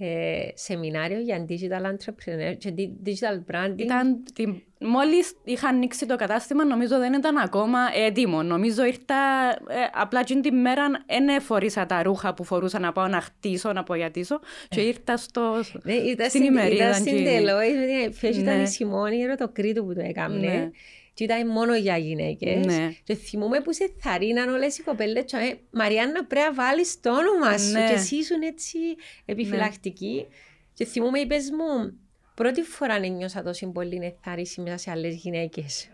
ε, 0.00 0.48
σεμινάριο 0.54 1.20
για 1.20 1.46
digital 1.48 1.84
entrepreneur 1.86 2.56
και 2.58 2.74
digital 3.06 3.52
branding. 3.52 3.78
Ήταν, 3.78 4.22
τη, 4.34 4.44
μόλις 4.80 5.32
είχα 5.44 5.68
ανοίξει 5.68 6.06
το 6.06 6.16
κατάστημα, 6.16 6.64
νομίζω 6.64 6.98
δεν 6.98 7.12
ήταν 7.12 7.36
ακόμα 7.36 7.78
έτοιμο. 8.06 8.42
Νομίζω 8.42 8.84
ήρθα, 8.84 9.14
ε, 9.50 9.76
απλά 9.92 10.24
την 10.24 10.42
τη 10.42 10.52
μέρα 10.52 10.84
δεν 11.06 11.28
εφορήσα 11.28 11.86
τα 11.86 12.02
ρούχα 12.02 12.34
που 12.34 12.44
φορούσα 12.44 12.78
να 12.78 12.92
πάω 12.92 13.06
να 13.06 13.20
χτίσω, 13.20 13.72
να 13.72 13.80
απογιατήσω 13.80 14.40
και 14.68 14.80
ήρθα 14.80 15.16
στο, 15.16 15.62
ναι, 15.82 15.92
ήταν 15.92 16.28
στην 16.28 16.42
ημερίδα. 16.42 16.88
Ήταν 16.88 16.94
στην 16.94 17.26
Deloitte, 17.26 18.34
ήταν 18.36 18.62
η 18.62 18.66
Σιμώνη 18.66 19.20
Ερωτοκρίτου 19.20 19.84
που 19.84 19.94
το 19.94 20.00
έκαμε. 20.00 20.38
Ναι. 20.38 20.70
Και 21.18 21.24
ήταν 21.24 21.48
μόνο 21.48 21.76
για 21.76 21.96
γυναίκες. 21.96 22.66
Ναι. 22.66 22.88
Και 23.04 23.14
θυμούμαι 23.14 23.60
που 23.60 23.72
σε 23.72 23.92
θαρρύναν 24.00 24.48
όλες 24.48 24.78
οι 24.78 24.82
κοπέλες. 24.82 25.32
Ε, 25.32 25.58
Μαριάννα, 25.70 26.24
πρέπει 26.24 26.46
να 26.46 26.54
βάλεις 26.54 27.00
το 27.00 27.16
όνομα 27.16 27.58
σου. 27.58 27.72
Ναι. 27.72 27.86
Και 27.86 27.92
εσύ 27.92 28.16
ήσουν 28.16 28.42
έτσι 28.42 28.78
επιφυλακτική. 29.24 30.26
Και 30.74 30.84
θυμούμαι, 30.84 31.18
είπες 31.18 31.50
μου, 31.50 31.98
πρώτη 32.34 32.62
φορά 32.62 32.98
νιώσα 32.98 33.42
τόσο 33.42 33.66
πολύ 33.66 34.00
εθαρρύση 34.02 34.60
μέσα 34.60 34.76
σε 34.76 34.90
άλλες 34.90 35.14
γυναίκες. 35.14 35.88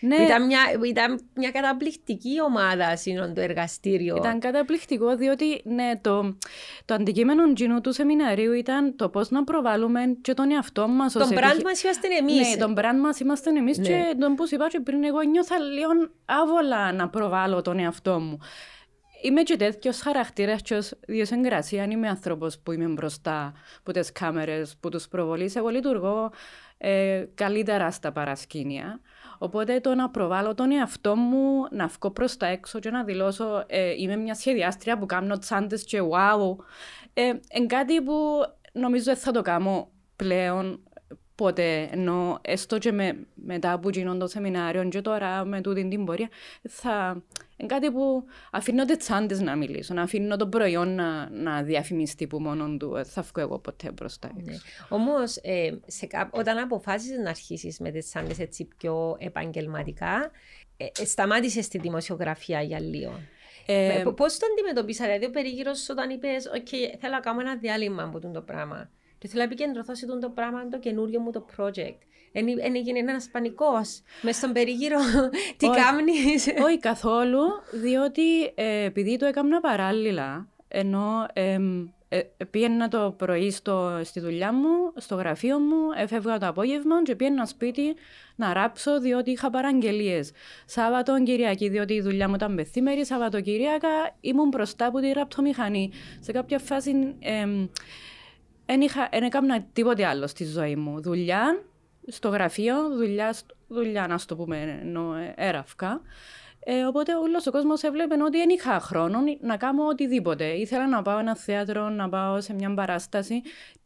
Ναι. 0.00 0.16
Ήταν, 0.16 0.46
μια, 0.46 0.60
ήταν 0.86 1.20
μια 1.34 1.50
καταπληκτική 1.50 2.40
ομάδα 2.42 2.96
σύνον 2.96 3.34
το 3.34 3.40
εργαστήριο. 3.40 4.16
Ήταν 4.16 4.38
καταπληκτικό 4.40 5.16
διότι 5.16 5.60
ναι, 5.64 5.98
το, 6.00 6.36
το 6.84 6.94
αντικείμενο 6.94 7.52
κοινού 7.52 7.80
του 7.80 7.92
σεμιναρίου 7.92 8.52
ήταν 8.52 8.96
το 8.96 9.08
πώς 9.08 9.30
να 9.30 9.44
προβάλλουμε 9.44 10.00
και 10.20 10.34
τον 10.34 10.50
εαυτό 10.50 10.88
μας. 10.88 11.12
Τον 11.12 11.28
brand 11.30 11.62
μας 11.64 11.82
είμαστε 11.82 12.08
εμείς. 12.20 12.50
Ναι, 12.50 12.56
τον 12.56 12.74
brand 12.76 13.00
μας 13.02 13.20
είμαστε 13.20 13.50
εμείς 13.50 13.78
Ναι. 13.78 13.86
και 13.86 14.16
τον 14.18 14.34
που 14.34 14.46
σου 14.48 14.54
είπα 14.54 14.68
και 14.68 14.80
πριν, 14.80 15.04
εγώ 15.04 15.22
νιώθα 15.22 15.58
λίγο 15.58 15.90
άβολα 16.24 16.92
να 16.92 17.08
προβάλλω 17.08 17.62
τον 17.62 17.78
εαυτό 17.78 18.20
μου. 18.20 18.38
Είμαι 19.22 19.42
και 19.42 19.56
τέτοιος 19.56 20.00
χαρακτήρας 20.00 20.62
και 20.62 20.74
ως 20.74 20.92
διοσυγκρασία. 21.06 21.82
Αν 21.82 21.90
είμαι 21.90 22.08
άνθρωπος 22.08 22.58
που 22.58 22.72
είμαι 22.72 22.86
μπροστά 22.86 23.52
από 23.78 23.92
τι 23.92 24.12
κάμερες, 24.12 24.76
που 24.80 24.88
τους 24.88 25.08
προβολείς, 25.08 25.56
εγώ 25.56 25.68
λειτουργώ 25.68 26.30
ε, 26.78 27.24
καλύτερα 27.34 27.90
στα 27.90 28.12
παρασκήνια. 28.12 29.00
Οπότε 29.38 29.80
το 29.80 29.94
να 29.94 30.10
προβάλλω 30.10 30.54
τον 30.54 30.72
εαυτό 30.72 31.16
μου, 31.16 31.66
να 31.70 31.86
βγω 31.86 32.10
προς 32.10 32.36
τα 32.36 32.46
έξω 32.46 32.78
και 32.78 32.90
να 32.90 33.04
δηλώσω 33.04 33.64
ε, 33.66 33.94
είμαι 33.96 34.16
μια 34.16 34.34
σχεδιάστρια 34.34 34.98
που 34.98 35.06
κάνω 35.06 35.38
τσάντες 35.38 35.84
και 35.84 36.00
wow. 36.00 36.56
Ε, 37.14 37.22
είναι 37.52 37.66
κάτι 37.66 38.02
που 38.02 38.14
νομίζω 38.72 39.04
δεν 39.04 39.16
θα 39.16 39.32
το 39.32 39.42
κάνω 39.42 39.88
πλέον 40.16 40.80
ποτέ. 41.34 41.88
Ενώ 41.90 42.38
έστω 42.42 42.78
και 42.78 42.92
με, 42.92 43.26
μετά 43.34 43.72
από 43.72 43.90
γίνον 43.90 44.18
το 44.18 44.26
σεμινάριο 44.26 44.88
και 44.88 45.00
τώρα 45.00 45.44
με 45.44 45.60
τούτη 45.60 45.88
την 45.88 46.04
πορεία, 46.04 46.28
θα, 46.68 47.22
είναι 47.56 47.68
κάτι 47.68 47.90
που 47.90 48.24
αφήνω 48.50 48.84
τις 48.84 48.96
τσάντες 48.96 49.40
να 49.40 49.56
μιλήσω, 49.56 49.94
να 49.94 50.02
αφήνω 50.02 50.36
το 50.36 50.46
προϊόν 50.46 50.94
να, 50.94 51.30
να 51.30 51.62
διαφημιστεί 51.62 52.26
που 52.26 52.40
μόνο 52.40 52.76
του. 52.76 52.90
Δεν 52.90 53.04
θα 53.04 53.22
βγω 53.22 53.40
εγώ 53.40 53.58
ποτέ 53.58 53.90
μπροστά 53.90 54.30
έξω. 54.38 54.50
Ναι. 54.50 54.56
Όμως, 54.88 55.36
ε, 55.36 55.78
όταν 56.30 56.58
αποφάσισες 56.58 57.18
να 57.18 57.28
αρχίσεις 57.28 57.78
με 57.78 57.90
τις 57.90 58.06
τσάντε 58.06 58.34
έτσι 58.38 58.68
πιο 58.76 59.16
επαγγελματικά, 59.18 60.30
ε, 60.76 60.84
ε, 60.84 61.04
σταμάτησες 61.04 61.68
τη 61.68 61.78
δημοσιογραφία 61.78 62.62
για 62.62 62.80
λίγο. 62.80 63.20
Ε, 63.66 64.02
Πώς 64.16 64.38
το 64.38 64.46
αντιμετωπίσα, 64.52 65.04
δηλαδή 65.04 65.24
ο 65.24 65.30
περίγυρος 65.30 65.88
όταν 65.88 66.10
είπες: 66.10 66.50
OK, 66.54 66.70
θέλω 67.00 67.12
να 67.12 67.20
κάνω 67.20 67.40
ένα 67.40 67.56
διάλειμμα 67.56 68.02
από 68.02 68.20
το 68.20 68.40
πράγμα. 68.40 68.90
Και 69.26 69.32
θέλω 69.32 69.44
να 69.44 69.52
επικεντρωθώ 69.52 69.94
σε 69.94 70.04
αυτό 70.04 70.18
το 70.18 70.28
πράγμα, 70.28 70.68
το 70.68 70.78
καινούριο 70.78 71.20
μου 71.20 71.30
το 71.30 71.46
project. 71.56 71.98
Εν 72.32 72.74
έγινε 72.74 72.98
ένας 72.98 73.28
πανικός 73.32 74.02
μες 74.22 74.36
στον 74.36 74.52
περίγυρο. 74.52 74.98
Τι 75.56 75.66
κάνει. 75.66 76.12
Όχι 76.66 76.78
καθόλου, 76.78 77.40
διότι 77.72 78.44
ε, 78.54 78.84
επειδή 78.84 79.16
το 79.16 79.26
έκανα 79.26 79.60
παράλληλα, 79.60 80.48
ενώ 80.68 81.26
ε, 81.32 81.58
ε, 82.08 82.20
πήγαινα 82.50 82.88
το 82.88 83.14
πρωί 83.16 83.50
στο, 83.50 84.00
στη 84.04 84.20
δουλειά 84.20 84.52
μου, 84.52 84.92
στο 84.96 85.14
γραφείο 85.14 85.58
μου, 85.58 85.76
έφευγα 85.96 86.38
το 86.38 86.46
απόγευμα 86.46 87.02
και 87.02 87.16
πήγαινα 87.16 87.46
σπίτι 87.46 87.94
να 88.36 88.52
ράψω 88.52 89.00
διότι 89.00 89.30
είχα 89.30 89.50
παραγγελίες. 89.50 90.32
Σάββατο, 90.64 91.22
Κυριακή, 91.22 91.68
διότι 91.68 91.94
η 91.94 92.00
δουλειά 92.00 92.28
μου 92.28 92.34
ήταν 92.34 92.52
μεθήμερη, 92.52 93.06
Σαββατοκυριακά 93.06 94.16
ήμουν 94.20 94.48
μπροστά 94.48 94.86
από 94.86 95.00
τη 95.00 95.12
ραπτομηχανή. 95.12 95.90
Σε 96.20 96.32
κάποια 96.32 96.58
φάση 96.58 97.16
δεν 98.66 99.22
έκανα 99.22 99.62
τίποτε 99.72 100.06
άλλο 100.06 100.26
στη 100.26 100.44
ζωή 100.44 100.76
μου. 100.76 101.02
Δουλειά, 101.02 101.62
στο 102.06 102.28
γραφείο, 102.28 102.88
δουλειά, 102.96 103.34
δουλειά 103.68 104.06
να 104.06 104.18
το 104.26 104.36
πούμε, 104.36 104.78
ενώ 104.82 105.14
έραφκα. 105.34 106.00
Ε, 106.68 106.84
οπότε 106.84 107.14
όλος 107.14 107.46
ο 107.46 107.50
κόσμος 107.50 107.82
έβλεπε 107.82 108.14
ότι 108.22 108.38
δεν 108.38 108.48
είχα 108.48 108.80
χρόνο 108.80 109.18
να 109.40 109.56
κάνω 109.56 109.86
οτιδήποτε. 109.86 110.44
Ήθελα 110.44 110.88
να 110.88 111.02
πάω 111.02 111.18
ένα 111.18 111.36
θέατρο, 111.36 111.88
να 111.88 112.08
πάω 112.08 112.40
σε 112.40 112.54
μια 112.54 112.74
παράσταση 112.74 113.42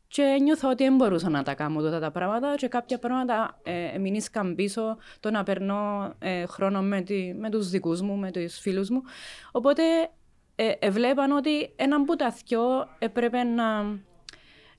και 0.08 0.36
νιώθω 0.42 0.68
ότι 0.68 0.84
δεν 0.84 0.94
μπορούσα 0.94 1.28
να 1.30 1.42
τα 1.42 1.54
κάνω 1.54 1.80
τότε 1.80 1.98
τα 1.98 2.10
πράγματα 2.10 2.54
και 2.54 2.68
κάποια 2.68 2.98
πράγματα 2.98 3.60
ε, 3.62 3.98
μείνησκαν 3.98 4.54
πίσω 4.54 4.96
το 5.20 5.30
να 5.30 5.42
περνώ 5.42 6.12
ε, 6.18 6.46
χρόνο 6.46 6.82
με, 6.82 7.00
τη, 7.00 7.34
με 7.34 7.50
τους 7.50 7.70
δικούς 7.70 8.00
μου, 8.00 8.16
με 8.16 8.30
τους 8.30 8.58
φίλους 8.58 8.90
μου. 8.90 9.02
Οπότε 9.52 9.82
ε, 10.54 10.72
έβλεπαν 10.78 11.32
ότι 11.32 11.72
ένα 11.76 11.96
από 11.96 12.16
τα 12.16 12.34
δυο 12.46 12.88
έπρεπε 12.98 13.42
να, 13.42 13.98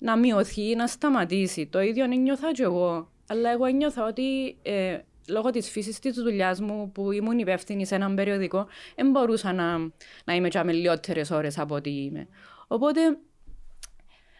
να 0.02 0.18
μειωθεί, 0.18 0.76
να 0.76 0.88
σταματήσει. 0.88 1.68
Το 1.68 1.82
ίδιο 1.82 2.06
νιώθα 2.06 2.52
και 2.52 2.64
εγώ. 2.64 3.10
Αλλά 3.28 3.52
εγώ 3.52 3.66
νιώθα 3.66 4.06
ότι 4.06 4.58
ε, 4.62 5.00
λόγω 5.28 5.50
της 5.50 5.70
φύσης 5.70 6.00
της 6.00 6.16
δουλειάς 6.16 6.60
μου 6.62 6.92
που 6.92 7.12
ήμουν 7.12 7.40
υπεύθυνη 7.40 7.86
σε 7.86 7.96
έναν 7.96 8.16
περιοδικό 8.16 8.68
δεν 8.96 9.12
μπορούσα 9.12 9.54
να, 9.54 9.78
να 10.26 10.34
είμαι 10.36 10.48
και 10.48 10.64
με 10.64 10.72
λιότερες 10.72 11.32
ώρες 11.32 11.58
από 11.58 11.76
ό,τι 11.76 11.90
είμαι. 11.90 12.28
Οπότε, 12.68 13.00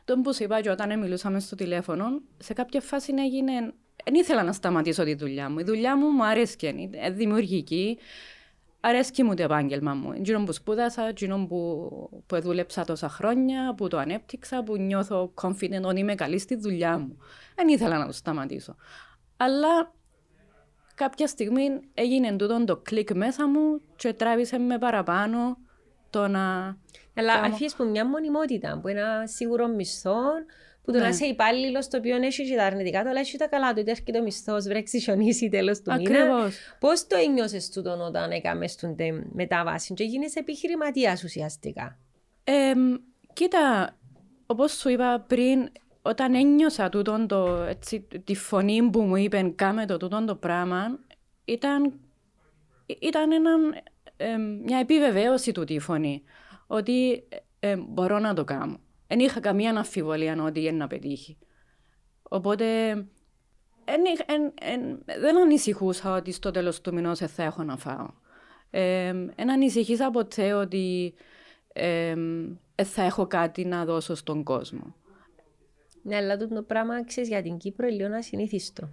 τον 0.06 0.22
που 0.22 0.34
σου 0.34 0.44
είπα 0.44 0.62
και 0.62 0.70
όταν 0.70 1.00
μιλούσαμε 1.00 1.40
στο 1.40 1.56
τηλέφωνο, 1.56 2.06
σε 2.38 2.54
κάποια 2.54 2.82
φάση 2.82 3.14
έγινε... 3.18 3.74
Δεν 4.04 4.14
ήθελα 4.14 4.44
να 4.44 4.54
σταματήσω 4.54 5.04
τη 5.04 5.16
δουλειά 5.16 5.50
μου. 5.50 5.60
Η 5.60 5.64
δουλειά 5.64 5.98
μου 5.98 6.08
μου 6.08 6.26
αρέσκει, 6.26 6.68
είναι 6.68 7.10
δημιουργική. 7.10 7.98
Αρέσκει 8.84 9.24
μου 9.24 9.34
το 9.34 9.44
επάγγελμα 9.44 9.94
μου. 9.94 10.12
Εκείνο 10.12 10.44
που 10.44 10.52
σπούδασα, 10.52 11.08
εκείνο 11.08 11.46
που, 11.48 11.90
που 12.26 12.42
δούλεψα 12.42 12.86
τόσα 12.86 13.10
χρόνια, 13.10 13.74
που 13.76 13.88
το 13.88 13.98
ανέπτυξα, 13.98 14.64
που 14.64 14.78
νιώθω 14.78 15.34
confident 15.42 15.82
ότι 15.84 16.00
είμαι 16.00 16.16
καλή 16.16 16.40
στη 16.40 16.56
δουλειά 16.56 16.98
μου. 16.98 17.18
Δεν 17.56 17.68
ήθελα 17.68 17.98
να 17.98 18.06
το 18.06 18.12
σταματήσω. 18.12 18.76
Αλλά 19.38 19.94
κάποια 20.96 21.28
στιγμή 21.28 21.70
έγινε 21.94 22.32
τούτο 22.32 22.64
το 22.66 22.78
κλικ 22.78 23.14
μέσα 23.16 23.48
μου 23.48 23.82
και 23.96 24.14
τράβησε 24.14 24.58
με 24.58 24.78
παραπάνω 24.78 25.58
το 26.10 26.28
να... 26.28 26.78
Αλλά 27.16 27.34
αφήσεις 27.34 27.76
που 27.76 27.84
μια 27.84 28.06
μονιμότητα, 28.06 28.80
που 28.82 28.88
ένα 28.88 29.28
σίγουρο 29.28 29.68
μισθό, 29.68 30.22
που 30.84 30.92
το 30.92 30.98
ναι. 30.98 31.04
να 31.04 31.10
είσαι 31.10 31.26
υπάλληλος 31.26 31.88
το 31.88 31.98
οποίο 31.98 32.16
έχει 32.16 32.50
και 32.50 32.56
τα 32.56 32.66
αρνητικά 32.66 33.04
του, 33.04 33.10
αλλά 33.10 33.20
έχει 33.20 33.38
τα 33.38 33.48
καλά 33.48 33.74
του. 33.74 33.80
Είτε 33.80 33.92
έρχεται 33.92 34.20
ο 34.20 34.24
μισθός, 34.24 34.64
βρέξει 34.64 35.00
χιονίσει 35.00 35.50
τέλος 35.50 35.82
του 35.82 35.94
μήνα. 35.94 36.20
Ακριβώς. 36.20 36.56
Πώς 36.80 37.08
το 37.08 37.18
ένιωσες 37.18 37.70
τούτο 37.70 38.06
όταν 38.06 38.32
έκαμες 38.32 38.76
την 38.76 38.96
μετάβαση, 39.34 39.94
και 39.94 40.04
γίνει 40.04 40.26
επιχειρηματίας 40.34 41.24
ουσιαστικά; 41.24 41.98
Ε, 42.44 42.74
κοίτα, 43.34 43.98
όπως 44.46 44.72
σου 44.72 44.90
είπα 44.90 45.26
πριν, 45.28 45.70
όταν 46.02 46.36
ένιωσα 46.36 46.90
τούτον 46.90 47.28
το, 47.28 47.64
έτσι, 47.70 48.08
τη 48.24 48.36
φωνή 48.36 48.90
που 48.90 49.02
μου 49.02 49.16
είπε 49.16 49.54
κάμε 49.56 49.86
το 49.86 49.98
τούτον 49.98 50.26
το 50.26 50.36
πράγμα, 50.36 51.00
ήταν, 51.46 52.00
ήταν 52.86 53.32
ένα, 53.32 53.52
ε, 54.18 54.38
μια 54.38 54.78
επιβεβαίωση 54.78 55.52
του 55.52 55.64
τη 55.64 55.80
φωνή. 55.80 56.24
Ότι 56.68 57.24
ε, 57.60 57.76
μπορώ 57.76 58.20
να 58.20 58.34
το 58.34 58.44
κάνω. 58.44 58.80
Δεν 59.12 59.20
είχα 59.20 59.40
καμία 59.40 59.70
αναφιβολία 59.70 60.44
ότι 60.44 60.60
είναι 60.60 60.72
να 60.72 60.88
πετύχει. 60.88 61.38
Οπότε 62.22 62.92
εν, 63.86 64.02
εν, 64.26 64.54
εν, 64.62 65.04
δεν 65.20 65.38
ανησυχούσα 65.38 66.16
ότι 66.16 66.32
στο 66.32 66.52
τέλος 66.52 66.82
του 66.82 66.94
μηνός 66.94 67.20
θα 67.20 67.44
έχω 67.44 67.64
να 67.64 67.78
φάω. 67.78 68.10
Δεν 69.36 69.52
ανησυχήσα 69.52 70.12
ποτέ 70.12 70.54
ότι 70.54 71.14
ε, 71.74 72.16
θα 72.84 73.04
έχω 73.04 73.28
κάτι 73.28 73.66
να 73.66 73.86
δώσω 73.86 74.16
στον 74.16 74.44
κόσμο. 74.44 74.96
Ναι, 76.04 76.16
αλλά 76.16 76.38
το 76.38 76.64
πράγμα 76.68 77.06
ξέρεις 77.06 77.30
για 77.30 77.42
την 77.42 77.58
Κύπρο 77.58 77.88
είναι 77.88 77.96
λίγο 77.96 78.16
ασυνήθιστο. 78.16 78.90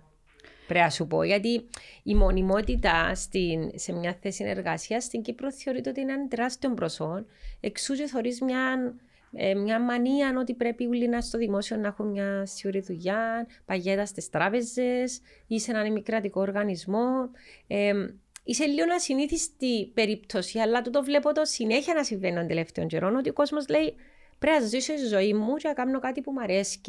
Πρέπει 0.66 0.84
να 0.84 0.90
σου 0.90 1.06
πω, 1.06 1.22
γιατί 1.22 1.68
η 2.02 2.14
μονιμότητα 2.14 3.14
στην, 3.14 3.70
σε 3.74 3.92
μια 3.92 4.18
θέση 4.20 4.44
εργασίας 4.44 5.04
στην 5.04 5.22
Κύπρο 5.22 5.52
θεωρείται 5.52 5.90
ότι 5.90 6.00
είναι 6.00 6.12
ένα 6.12 6.28
τεράστιο 6.28 6.74
προσόν, 6.74 7.26
εξού 7.60 7.94
και 7.94 8.06
θεωρεί 8.06 8.38
μια 8.44 8.94
ε, 9.32 9.54
μια 9.54 9.80
μανία 9.80 10.34
ότι 10.38 10.54
πρέπει 10.54 10.86
όλοι 10.86 11.08
να 11.08 11.20
στο 11.20 11.38
δημόσιο 11.38 11.76
να 11.76 11.86
έχουν 11.86 12.06
μια 12.06 12.46
σίγουρη 12.46 12.80
δουλειά, 12.80 13.46
παγέτα 13.64 14.06
στις 14.06 14.28
τράπεζες 14.28 15.20
ή 15.46 15.60
σε 15.60 15.70
έναν 15.70 15.86
ημικρατικό 15.86 16.40
οργανισμό. 16.40 17.30
Ε, 17.66 17.92
είσαι 18.44 18.64
λίγο 18.64 18.94
ασυνήθιστη 18.94 19.90
περίπτωση, 19.94 20.58
αλλά 20.58 20.82
το 20.82 21.02
βλέπω 21.02 21.32
το 21.32 21.44
συνέχεια 21.44 21.94
να 21.94 22.04
συμβαίνει 22.04 22.36
τον 22.36 22.46
τελευταίο 22.46 22.86
καιρό, 22.86 23.14
ότι 23.18 23.28
ο 23.28 23.32
κόσμος 23.32 23.68
λέει 23.68 23.94
πρέπει 24.38 24.60
να 24.60 24.66
ζήσω 24.66 24.94
τη 24.94 25.06
ζωή 25.06 25.34
μου 25.34 25.54
και 25.54 25.68
να 25.68 25.74
κάνω 25.74 25.98
κάτι 25.98 26.20
που 26.20 26.32
μου 26.32 26.40
αρέσει 26.40 26.80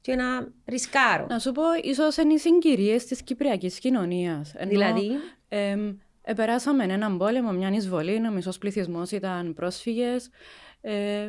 και 0.00 0.14
να 0.14 0.48
ρισκάρω. 0.66 1.26
Να 1.28 1.38
σου 1.38 1.52
πω, 1.52 1.62
ίσως 1.82 2.16
είναι 2.16 2.32
οι 2.32 2.38
συγκυρίες 2.38 3.04
της 3.04 3.22
κυπριακής 3.22 3.78
κοινωνίας. 3.78 4.54
Δηλαδή; 4.68 5.10
Ε, 5.48 5.76
επεράσαμε 6.22 6.84
έναν 6.84 7.18
πόλεμο, 7.18 7.52
μια 7.52 7.68
εισβολή, 7.68 8.26
ο 8.26 8.30
μισό 8.30 8.50
πληθυσμός 8.60 9.10
ήταν 9.10 9.54
πρόσφυγες. 9.54 10.30
Ε, 10.80 11.28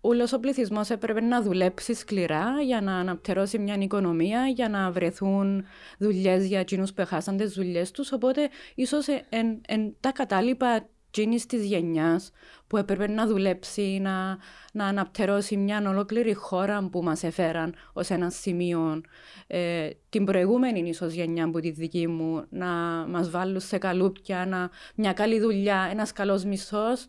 Όλος 0.00 0.32
ο 0.32 0.40
πληθυσμός 0.40 0.90
έπρεπε 0.90 1.20
να 1.20 1.42
δουλέψει 1.42 1.94
σκληρά 1.94 2.62
για 2.64 2.80
να 2.80 2.96
αναπτερώσει 2.96 3.58
μια 3.58 3.76
οικονομία, 3.78 4.46
για 4.46 4.68
να 4.68 4.90
βρεθούν 4.90 5.64
δουλειές 5.98 6.46
για 6.46 6.60
εκείνους 6.60 6.92
που 6.92 7.00
έχασαν 7.00 7.36
τις 7.36 7.52
δουλειές 7.52 7.90
τους. 7.90 8.12
Οπότε, 8.12 8.48
ίσως 8.74 9.06
εν, 9.28 9.60
εν, 9.66 9.96
τα 10.00 10.12
κατάλοιπα 10.12 10.88
εκείνη 11.18 11.40
της 11.40 11.64
γενιάς 11.64 12.32
που 12.66 12.76
έπρεπε 12.76 13.08
να 13.08 13.26
δουλέψει, 13.26 13.98
να, 14.02 14.38
να 14.72 14.84
αναπτερώσει 14.84 15.56
μια 15.56 15.88
ολόκληρη 15.88 16.34
χώρα 16.34 16.88
που 16.92 17.02
μας 17.02 17.22
έφεραν 17.22 17.74
ως 17.92 18.10
ένα 18.10 18.30
σημείο. 18.30 19.00
Ε, 19.46 19.90
την 20.08 20.24
προηγούμενη 20.24 20.88
ίσω 20.88 21.06
γενιά 21.06 21.50
που 21.50 21.60
τη 21.60 21.70
δική 21.70 22.06
μου, 22.06 22.44
να 22.48 22.66
μας 23.08 23.30
βάλουν 23.30 23.60
σε 23.60 23.78
καλούπια, 23.78 24.46
να, 24.46 24.70
μια 24.94 25.12
καλή 25.12 25.40
δουλειά, 25.40 25.88
ένας 25.90 26.12
καλός 26.12 26.44
μισθός. 26.44 27.06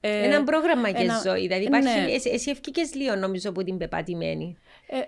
Ε, 0.00 0.24
ένα 0.24 0.44
πρόγραμμα 0.44 0.90
και 0.90 1.02
ένα... 1.02 1.20
ζωή. 1.24 1.40
Δηλαδή, 1.40 1.64
υπάρχει, 1.64 2.00
ναι. 2.00 2.12
εσύ, 2.12 2.30
εσύ 2.30 2.50
ευκήκες 2.50 2.94
λίγο 2.94 3.14
νομίζω 3.14 3.50
από 3.50 3.64
την 3.64 3.76
πεπατημένη. 3.76 4.56
Ε, 4.86 4.98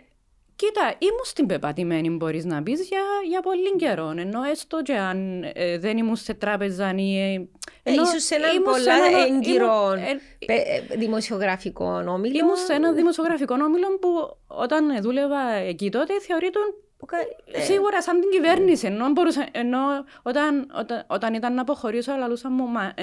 κοίτα, 0.63 0.95
ήμουν 0.99 1.25
στην 1.25 1.47
πεπατημένη 1.47 2.11
μπορείς 2.11 2.45
να 2.45 2.63
πεις 2.63 2.81
για, 2.89 3.03
για 3.29 3.41
πολύ 3.41 3.77
καιρό. 3.77 4.15
Ενώ 4.17 4.43
έστω 4.43 4.83
και 4.83 4.97
αν 4.97 5.43
ε, 5.53 5.79
δεν 5.79 5.97
ήμουν 5.99 6.17
σε 6.17 6.35
τράπεζα 6.35 6.95
ή... 6.97 7.35
Ε, 7.83 7.91
ενώ, 7.91 8.03
ήσουν 8.03 8.21
σε 8.21 8.35
έναν 8.35 8.63
πολλά 8.63 8.95
έγκυρο 9.27 9.93
ε, 10.39 10.97
δημοσιογραφικό 10.97 12.05
όμιλο. 12.07 12.39
Ήμουν 12.39 12.57
σε 12.57 12.73
ένα 12.73 12.93
δημοσιογραφικό 12.93 13.55
όμιλο 13.55 13.99
που 14.01 14.37
όταν 14.47 15.03
δούλευα 15.03 15.53
εκεί 15.53 15.91
τότε 15.91 16.21
θεωρείται 16.21 16.59
Σίγουρα 17.65 18.03
σαν 18.03 18.21
την 18.21 18.31
κυβέρνηση, 18.31 18.87
ενώ, 18.87 19.11
μπορούσα, 19.11 19.47
ενώ 19.53 19.79
όταν, 20.23 20.71
όταν, 20.79 21.05
όταν 21.07 21.35
ήταν 21.35 21.55
να 21.55 21.61
αποχωρήσω, 21.61 22.17
λαλούσα 22.17 22.51
μου, 22.51 22.67
μα 22.67 22.95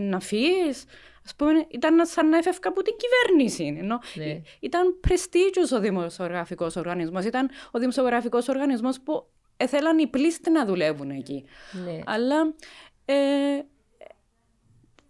να 0.00 0.20
φύγεις, 0.20 0.84
ας 1.28 1.34
πούμε, 1.36 1.66
ήταν 1.68 2.06
σαν 2.06 2.28
να 2.28 2.36
έφευκα 2.36 2.68
από 2.68 2.82
την 2.82 2.94
κυβέρνηση. 2.96 3.76
Ενώ 3.80 4.00
ναι. 4.14 4.40
Ήταν 4.60 5.00
πρεστίγιος 5.00 5.72
ο 5.72 5.80
δημοσιογραφικός 5.80 6.76
οργανισμός. 6.76 7.24
Ήταν 7.24 7.50
ο 7.70 7.78
δημοσιογραφικός 7.78 8.48
οργανισμός 8.48 9.00
που 9.00 9.26
θέλαν 9.66 9.98
οι 9.98 10.06
πλήστοι 10.06 10.50
να 10.50 10.64
δουλεύουν 10.64 11.10
εκεί. 11.10 11.44
Ναι. 11.84 11.98
Αλλά, 12.06 12.54
ε, 13.04 13.14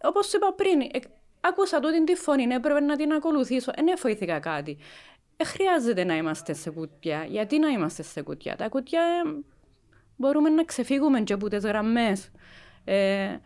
όπως 0.02 0.32
είπα 0.32 0.52
πριν, 0.52 0.80
ε, 0.80 0.88
άκουσα 1.40 1.80
τούτη 1.80 2.04
τη 2.04 2.14
φωνή, 2.14 2.46
ναι, 2.46 2.54
έπρεπε 2.54 2.80
να 2.80 2.96
την 2.96 3.12
ακολουθήσω. 3.12 3.72
Δεν 3.76 3.88
εφοήθηκα 3.88 4.38
κάτι. 4.38 4.78
Δεν 5.37 5.46
χρειάζεται 5.46 6.04
να 6.04 6.16
είμαστε 6.16 6.52
σε 6.52 6.70
κουτιά. 6.70 7.25
Γιατί 7.28 7.58
να 7.58 7.68
είμαστε 7.68 8.02
σε 8.02 8.22
κουτιά; 8.22 8.56
Τα 8.56 8.68
κουτιά 8.68 9.02
ε, 9.02 9.42
μπορούμε 10.16 10.48
να 10.48 10.64
ξεφύγουμε 10.64 11.20
και 11.20 11.32
από 11.32 11.48
τις 11.48 11.64
γραμμές. 11.64 12.30
Ε, 12.84 13.37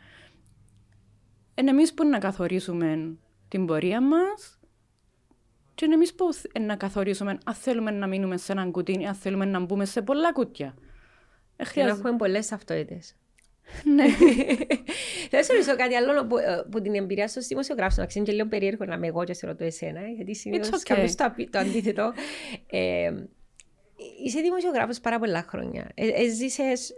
είναι 1.55 1.71
εμείς 1.71 1.95
που 1.95 2.05
να 2.05 2.19
καθορίσουμε 2.19 3.17
την 3.49 3.67
πορεία 3.67 4.01
μας 4.01 4.61
και 5.75 5.85
είναι 5.85 5.95
εμείς 5.95 6.15
που 6.15 6.29
να 6.61 6.77
καθορίσουμε 6.77 7.39
αν 7.45 7.55
θέλουμε 7.55 7.91
να 7.91 8.07
μείνουμε 8.07 8.37
σε 8.37 8.53
έναν 8.53 8.71
κουτί 8.71 9.01
ή 9.01 9.07
αν 9.07 9.15
θέλουμε 9.15 9.45
να 9.45 9.61
μπούμε 9.61 9.85
σε 9.85 10.03
πολλά 10.03 10.33
κουτιά. 10.33 10.75
Ε, 11.57 11.65
να 11.83 11.89
έχουμε 11.89 12.17
πολλές 12.17 12.47
ταυτότητες. 12.47 13.17
ναι. 13.85 14.05
Θα 15.31 15.43
σου 15.43 15.53
ρωτήσω 15.53 15.77
κάτι 15.77 15.95
άλλο 15.95 16.27
που, 16.27 16.39
ε, 16.39 16.65
που 16.71 16.81
την 16.81 16.95
εμπειρία 16.95 17.29
σου 17.29 17.41
δημοσιογράφο. 17.43 18.01
Να 18.01 18.07
ξέρει 18.07 18.25
και 18.25 18.33
λίγο 18.33 18.49
περίεργο 18.49 18.85
να 18.85 18.95
είμαι 18.95 19.07
εγώ 19.07 19.25
και 19.25 19.35
σε 19.35 19.47
ρωτώ 19.47 19.65
εσένα, 19.65 20.01
γιατί 20.01 20.35
συνήθως 20.35 20.81
okay. 20.81 20.85
κάποιος 20.85 21.15
το, 21.15 21.35
το 21.51 21.59
αντίθετο. 21.59 22.13
Ε, 22.71 23.11
είσαι 24.25 24.41
δημοσιογράφος 24.41 25.01
πάρα 25.01 25.19
πολλά 25.19 25.43
χρόνια. 25.49 25.91
Ε, 25.95 26.09
έζησες 26.09 26.95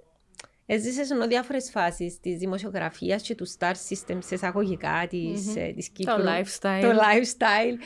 Έζησες 0.66 1.10
ενώ 1.10 1.26
διάφορες 1.26 1.70
φάσεις 1.70 2.20
της 2.20 2.38
δημοσιογραφίας 2.38 3.22
και 3.22 3.34
του 3.34 3.46
star 3.58 3.72
system 3.88 4.18
σε 4.18 4.34
εισαγωγικά 4.34 5.06
της, 5.10 5.54
mm-hmm. 5.56 5.72
της 5.76 5.88
Κύπρου. 5.88 6.16
Το 6.16 6.22
lifestyle. 6.22 6.80
Το 6.80 6.90
lifestyle. 6.90 7.76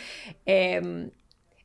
Ε, 0.45 0.81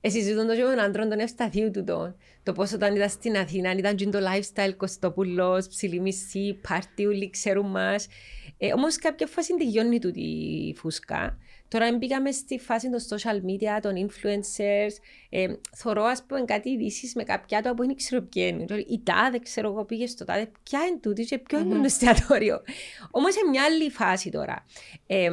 συζητούν 0.10 0.48
το 0.48 0.56
και 0.56 0.64
με 0.64 0.70
τον 0.70 0.80
άντρον 0.80 1.10
τον 1.10 1.20
Ευσταθίου 1.20 1.72
του 1.72 1.84
το, 1.84 2.16
το 2.44 2.52
πώς 2.52 2.74
όταν 2.74 2.96
ήταν 2.96 3.10
στην 3.10 3.38
Αθήνα 3.38 3.72
ήταν 3.72 3.96
και 3.96 4.06
το 4.06 4.20
lifestyle 4.20 4.74
Κωστόπουλος, 4.78 5.68
ψηλή 5.68 6.00
μισή, 6.00 6.60
πάρτι, 6.68 7.06
όλοι 7.06 7.30
ξέρουν 7.30 7.70
μας. 7.70 8.08
Ε, 8.58 8.74
Όμως 8.74 8.96
κάποια 8.96 9.28
φάση 9.28 9.56
τελειώνει 9.58 10.00
του 10.00 10.12
τη 10.12 10.24
φούσκα. 10.76 11.38
Τώρα 11.74 11.98
μπήκαμε 11.98 12.32
στη 12.32 12.60
φάση 12.60 12.90
των 12.90 13.00
social 13.00 13.36
media, 13.36 13.82
των 13.82 13.94
influencers. 14.08 14.92
Ε, 15.30 15.48
θωρώ, 15.76 16.04
ας 16.04 16.24
πούμε, 16.24 16.42
κάτι 16.42 16.70
ειδήσεις 16.70 17.16
με 17.16 17.24
κάποια 17.24 17.58
άτομα 17.58 17.76
που 17.76 17.86
δεν 17.86 17.96
ξέρω 17.96 18.22
ποια 18.22 18.48
είναι. 18.48 18.66
Η 18.88 19.02
τάδε, 19.04 19.40
ξέρω 19.40 19.70
εγώ, 19.70 19.86
πήγες 19.86 20.12
στο 20.12 20.26
τάδε. 20.26 20.52
Ποια 20.64 20.86
είναι 20.86 21.00
τούτης 21.02 21.28
και 21.28 21.38
ποιο 21.38 21.60
είναι 21.60 21.76
το 21.76 21.82
εστιατόριο. 21.84 22.62
Όμως 23.12 23.34
σε 23.34 23.40
μια 23.50 23.64
άλλη 23.64 23.90
φάση 23.90 24.30
τώρα. 24.30 24.66
Ε, 25.08 25.30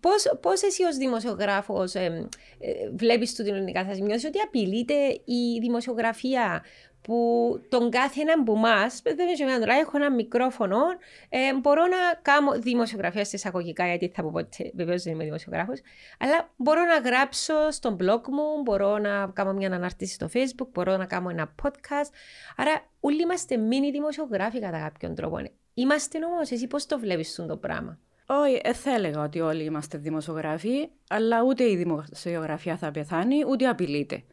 Πώς, 0.00 0.38
πώς 0.40 0.62
εσύ 0.62 0.84
ως 0.84 0.96
δημοσιογράφος 0.96 1.94
ε, 1.94 2.28
ε, 2.58 2.90
βλέπεις 2.94 3.34
το 3.34 3.42
ελληνικά 3.46 3.84
θα 3.84 3.94
σημειώσεις 3.94 4.24
ότι 4.24 4.38
απειλείται 4.38 4.94
η 5.24 5.58
δημοσιογραφία 5.60 6.64
που 7.02 7.60
τον 7.68 7.90
κάθε 7.90 8.20
έναν 8.20 8.40
από 8.40 8.52
εμά, 8.52 8.86
δεν 9.02 9.28
είναι 9.48 9.58
τώρα, 9.58 9.74
έχω 9.74 9.96
ένα 9.96 10.12
μικρόφωνο, 10.12 10.78
ε, 11.28 11.54
μπορώ 11.54 11.82
να 11.82 11.96
κάνω 12.22 12.52
δημοσιογραφία 12.52 13.24
σε 13.24 13.36
εισαγωγικά, 13.36 13.86
γιατί 13.86 14.12
θα 14.14 14.22
πω 14.22 14.30
ποτέ, 14.32 14.70
βεβαίως 14.74 15.02
δεν 15.02 15.12
είμαι 15.12 15.24
δημοσιογράφος, 15.24 15.80
αλλά 16.18 16.50
μπορώ 16.56 16.84
να 16.84 16.98
γράψω 17.10 17.70
στον 17.70 17.96
blog 18.00 18.20
μου, 18.28 18.62
μπορώ 18.64 18.98
να 18.98 19.26
κάνω 19.32 19.52
μια 19.52 19.70
αναρτήση 19.72 20.14
στο 20.14 20.28
facebook, 20.34 20.68
μπορώ 20.72 20.96
να 20.96 21.04
κάνω 21.06 21.28
ένα 21.28 21.54
podcast. 21.62 22.10
Άρα, 22.56 22.84
όλοι 23.00 23.22
είμαστε 23.22 23.56
μίνι 23.56 23.90
δημοσιογράφοι 23.90 24.60
κατά 24.60 24.78
κάποιον 24.78 25.14
τρόπο. 25.14 25.38
Είμαστε 25.74 26.24
όμως, 26.24 26.50
εσύ 26.50 26.66
πώς 26.66 26.86
το 26.86 26.98
βλέπεις 26.98 27.34
το 27.34 27.56
πράγμα; 27.56 27.98
Όχι, 28.26 28.60
δεν 28.64 28.74
θα 28.74 28.94
έλεγα 28.94 29.22
ότι 29.22 29.40
όλοι 29.40 29.64
είμαστε 29.64 29.98
δημοσιογράφοι, 29.98 30.88
αλλά 31.08 31.42
ούτε 31.42 31.70
η 31.70 31.76
δημοσιογραφία 31.76 32.76
θα 32.76 32.90
πεθάνει, 32.90 33.44
ούτε 33.48 33.66
απειλείται. 33.68 34.24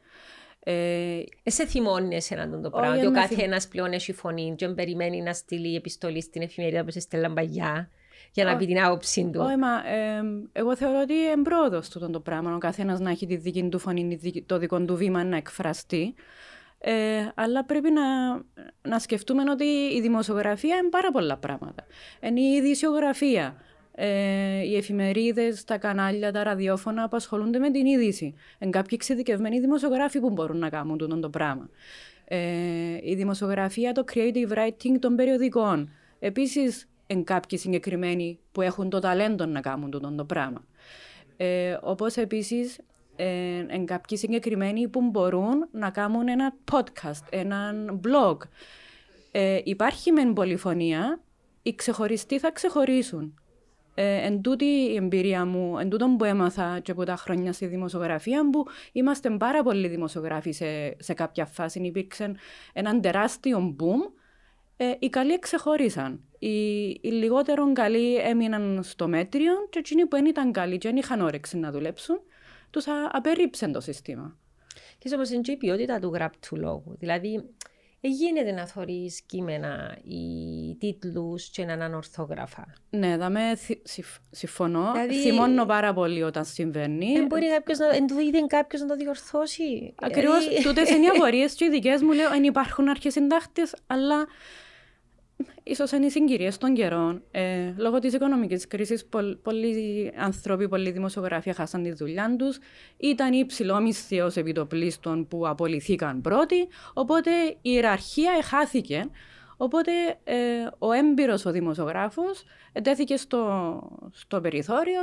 Ε, 0.64 1.22
σε 1.44 1.66
θυμώνει 1.66 2.16
εσένα 2.16 2.62
το 2.62 2.70
πράγμα. 2.70 2.96
Ότι 2.96 3.06
ο 3.06 3.12
κάθε 3.12 3.44
ένας 3.44 3.68
πλέον 3.68 3.92
έχει 3.92 4.14
φωνή 4.14 4.54
και 4.58 4.68
περιμένει 4.68 5.22
να 5.22 5.34
στείλει 5.34 5.76
επιστολή 5.76 6.22
στην 6.22 6.42
εφημερίδα 6.42 6.84
που 6.84 6.92
σε 6.92 7.00
στέλναν 7.00 7.34
παγιά 7.34 7.90
για 8.32 8.44
να 8.44 8.58
πει 8.58 8.66
την 8.66 8.82
άποψή 8.82 9.30
του. 9.34 9.42
Όχι, 9.46 9.56
μα 9.56 9.90
ε, 9.90 10.22
εγώ 10.52 10.76
θεωρώ 10.76 11.00
ότι 11.02 11.14
είναι 11.14 11.32
εμπρόδο 11.32 11.80
του 11.80 12.10
το 12.12 12.20
πράγμα. 12.20 12.56
Ο 12.56 12.58
καθένας 12.58 13.00
να 13.00 13.10
έχει 13.10 13.26
τη 13.26 13.36
δική 13.36 13.68
του 13.70 13.80
φωνή, 13.80 14.20
το 14.46 14.58
δικό 14.58 14.82
του 14.82 14.96
βήμα 14.96 15.24
να 15.24 15.38
εκφραστεί. 15.38 16.14
Ε, 16.82 17.28
αλλά 17.36 17.66
πρέπει 17.66 17.92
να, 17.92 18.34
να 18.82 19.00
σκεφτούμε 19.00 19.44
ότι 19.50 19.66
η 19.66 20.02
δημοσιογραφία 20.02 20.76
είναι 20.76 20.90
πάρα 20.90 21.12
πολλά 21.12 21.38
πράγματα. 21.38 21.86
Είναι 22.22 22.40
η 22.40 22.56
ειδησιογραφία 22.56 23.56
ε, 23.92 24.64
οι 24.64 24.76
εφημερίδες, 24.76 25.64
τα 25.64 25.78
κανάλια, 25.78 26.32
τα 26.32 26.44
ραδιόφωνα 26.44 27.08
που 27.08 27.16
ασχολούνται 27.16 27.60
με 27.60 27.72
την 27.72 27.86
είδηση. 27.86 28.34
Εν 28.58 28.72
κάποιοι 28.72 28.92
εξειδικευμένοι 28.92 29.60
δημοσιογράφοι 29.60 30.20
που 30.20 30.30
μπορούν 30.30 30.58
να 30.58 30.70
κάνουν 30.70 30.98
τούτο 30.98 31.20
το 31.20 31.30
πράγμα. 31.30 31.70
Ε, 32.26 32.40
η 33.04 33.16
δημοσιογραφία, 33.16 33.92
το 33.92 34.04
creative 34.14 34.52
writing 34.52 35.00
των 35.00 35.16
περιοδικών. 35.16 35.90
Επίσης, 36.20 36.90
εν 37.08 37.24
κάποιοι 37.24 37.58
συγκεκριμένοι 37.58 38.40
που 38.52 38.62
έχουν 38.62 38.90
το 38.90 39.00
ταλέντο 39.00 39.46
να 39.46 39.60
κάνουν 39.62 39.92
τούτο 39.92 40.12
το 40.12 40.26
πράγμα. 40.26 40.66
Ε, 41.38 41.78
Όπως 41.82 42.16
επίσης, 42.16 42.80
ε, 43.16 43.66
εν 43.68 43.86
κάποιοι 43.86 44.18
συγκεκριμένοι 44.18 44.88
που 44.88 45.02
μπορούν 45.02 45.68
να 45.72 45.90
κάνουν 45.90 46.28
ένα 46.28 46.54
podcast, 46.72 47.24
ένα 47.30 47.74
blog. 48.02 48.38
Ε, 49.32 49.60
υπάρχει 49.64 50.12
μεν 50.12 50.34
πολυφωνία, 50.34 51.20
οι 51.62 51.76
ξεχωριστοί 51.76 52.40
θα 52.40 52.52
ξεχωρίσουν. 52.52 53.40
Ε, 54.02 54.26
εν 54.26 54.42
τούτη 54.42 54.66
η 54.66 54.96
εμπειρία 54.96 55.46
μου, 55.46 55.78
εν 55.80 55.90
τούτον 55.90 56.18
που 56.18 56.24
έμαθα 56.24 56.80
και 56.80 56.92
από 56.92 57.04
τα 57.04 57.16
χρόνια 57.16 57.54
στη 57.54 57.66
δημοσιογραφία 57.66 58.50
που 58.50 58.66
είμαστε 58.92 59.30
πάρα 59.30 59.64
πολλοί 59.64 59.88
δημοσιογράφοι 59.88 60.52
σε, 60.52 60.96
σε 61.00 61.14
κάποια 61.14 61.46
φάση. 61.46 61.80
Υπήρξε 61.80 62.36
έναν 62.74 63.02
τεράστιο 63.02 63.76
boom. 63.80 64.12
Ε, 64.78 64.92
οι 65.00 65.10
καλοί 65.10 65.34
εξεχωρίσαν. 65.34 66.24
Οι, 66.40 66.86
οι 66.88 67.10
λιγότερο 67.10 67.74
καλοί 67.74 68.16
έμειναν 68.16 68.80
στο 68.84 69.08
μέτριο 69.08 69.54
και 69.70 69.80
εκείνοι 69.80 70.02
που 70.06 70.16
δεν 70.16 70.26
ήταν 70.26 70.52
καλοί 70.52 70.78
και 70.78 70.88
δεν 70.88 70.98
είχαν 70.98 71.22
όρεξη 71.22 71.58
να 71.58 71.72
δουλέψουν, 71.72 72.20
τους 72.70 72.86
απερρίψαν 73.12 73.72
το 73.72 73.82
σύστημα. 73.82 74.38
Και 74.98 75.10
όπως 75.14 75.30
είναι 75.30 75.42
και 75.42 75.52
η 75.52 75.58
ποιότητα 75.58 76.00
του 76.00 76.12
γραπτού 76.14 76.56
λόγου. 76.58 76.96
Δηλαδή, 77.00 77.44
γίνεται 78.08 78.52
να 78.52 78.68
θωρείς 78.68 79.22
κείμενα 79.22 79.98
ή 80.04 80.76
τίτλους 80.80 81.50
και 81.50 81.66
να 81.66 81.74
είναι 81.74 81.84
ανορθόγραφα; 81.84 82.74
Ναι, 82.90 83.18
δαμε, 83.18 83.42
συμφωνώ. 84.32 84.92
Δηλαδή, 84.92 85.14
Θυμώνω 85.14 85.66
πάρα 85.66 85.94
πολύ 85.94 86.24
όταν 86.24 86.46
συμβαίνει. 86.46 87.14
Δεν 87.14 87.26
μπορεί 87.26 87.50
κάποιος 87.50 87.78
να, 87.78 87.90
εν 87.90 88.08
το 88.08 88.20
είδε 88.20 88.40
κάποιος 88.48 88.82
να 88.82 88.88
το 88.88 88.96
διορθώσει. 88.96 89.94
Ακριβώς, 90.02 90.48
δηλαδή... 90.48 90.64
τούτες 90.64 90.90
είναι 90.90 91.06
οι 91.06 91.08
απορίες 91.08 91.54
και 91.54 91.66
οι 91.66 91.70
δικές 91.70 92.02
μου 92.02 92.12
λέω, 92.12 92.34
εν 92.34 92.44
υπάρχουν 92.44 92.90
αρχισυντάχτες, 92.90 93.76
αλλά 93.88 94.28
ίσως 95.64 95.92
είναι 95.92 96.06
οι 96.06 96.10
συγκυρίες 96.10 96.58
των 96.58 96.74
καιρών. 96.74 97.24
Ε, 97.32 97.74
λόγω 97.78 98.00
της 98.00 98.14
οικονομικής 98.14 98.68
κρίσης, 98.68 99.06
πολλοί 99.44 100.14
άνθρωποι, 100.18 100.68
πολλοί 100.68 100.92
δημοσιογράφοι 100.92 101.54
χάσαν 101.54 101.84
τη 101.84 101.92
δουλειά 101.92 102.36
τους. 102.38 102.58
Ήταν 102.98 103.34
υψηλό 103.34 103.80
μισθός 103.82 104.36
επιτοπλίστων 104.36 105.28
που 105.28 105.48
απολυθήκαν 105.48 106.22
πρώτοι, 106.22 106.68
οπότε 106.94 107.32
η 107.48 107.58
ιεραρχία 107.62 108.32
εχάθηκε. 108.38 109.10
Οπότε 109.58 109.92
ε, 110.24 110.38
ο 110.78 110.92
έμπειρος 110.92 111.46
ο 111.46 111.52
δημοσιογράφος 111.52 112.44
ετέθηκε 112.72 113.18
στο, 113.18 113.82
στο 114.12 114.42
περιθώριο, 114.42 115.02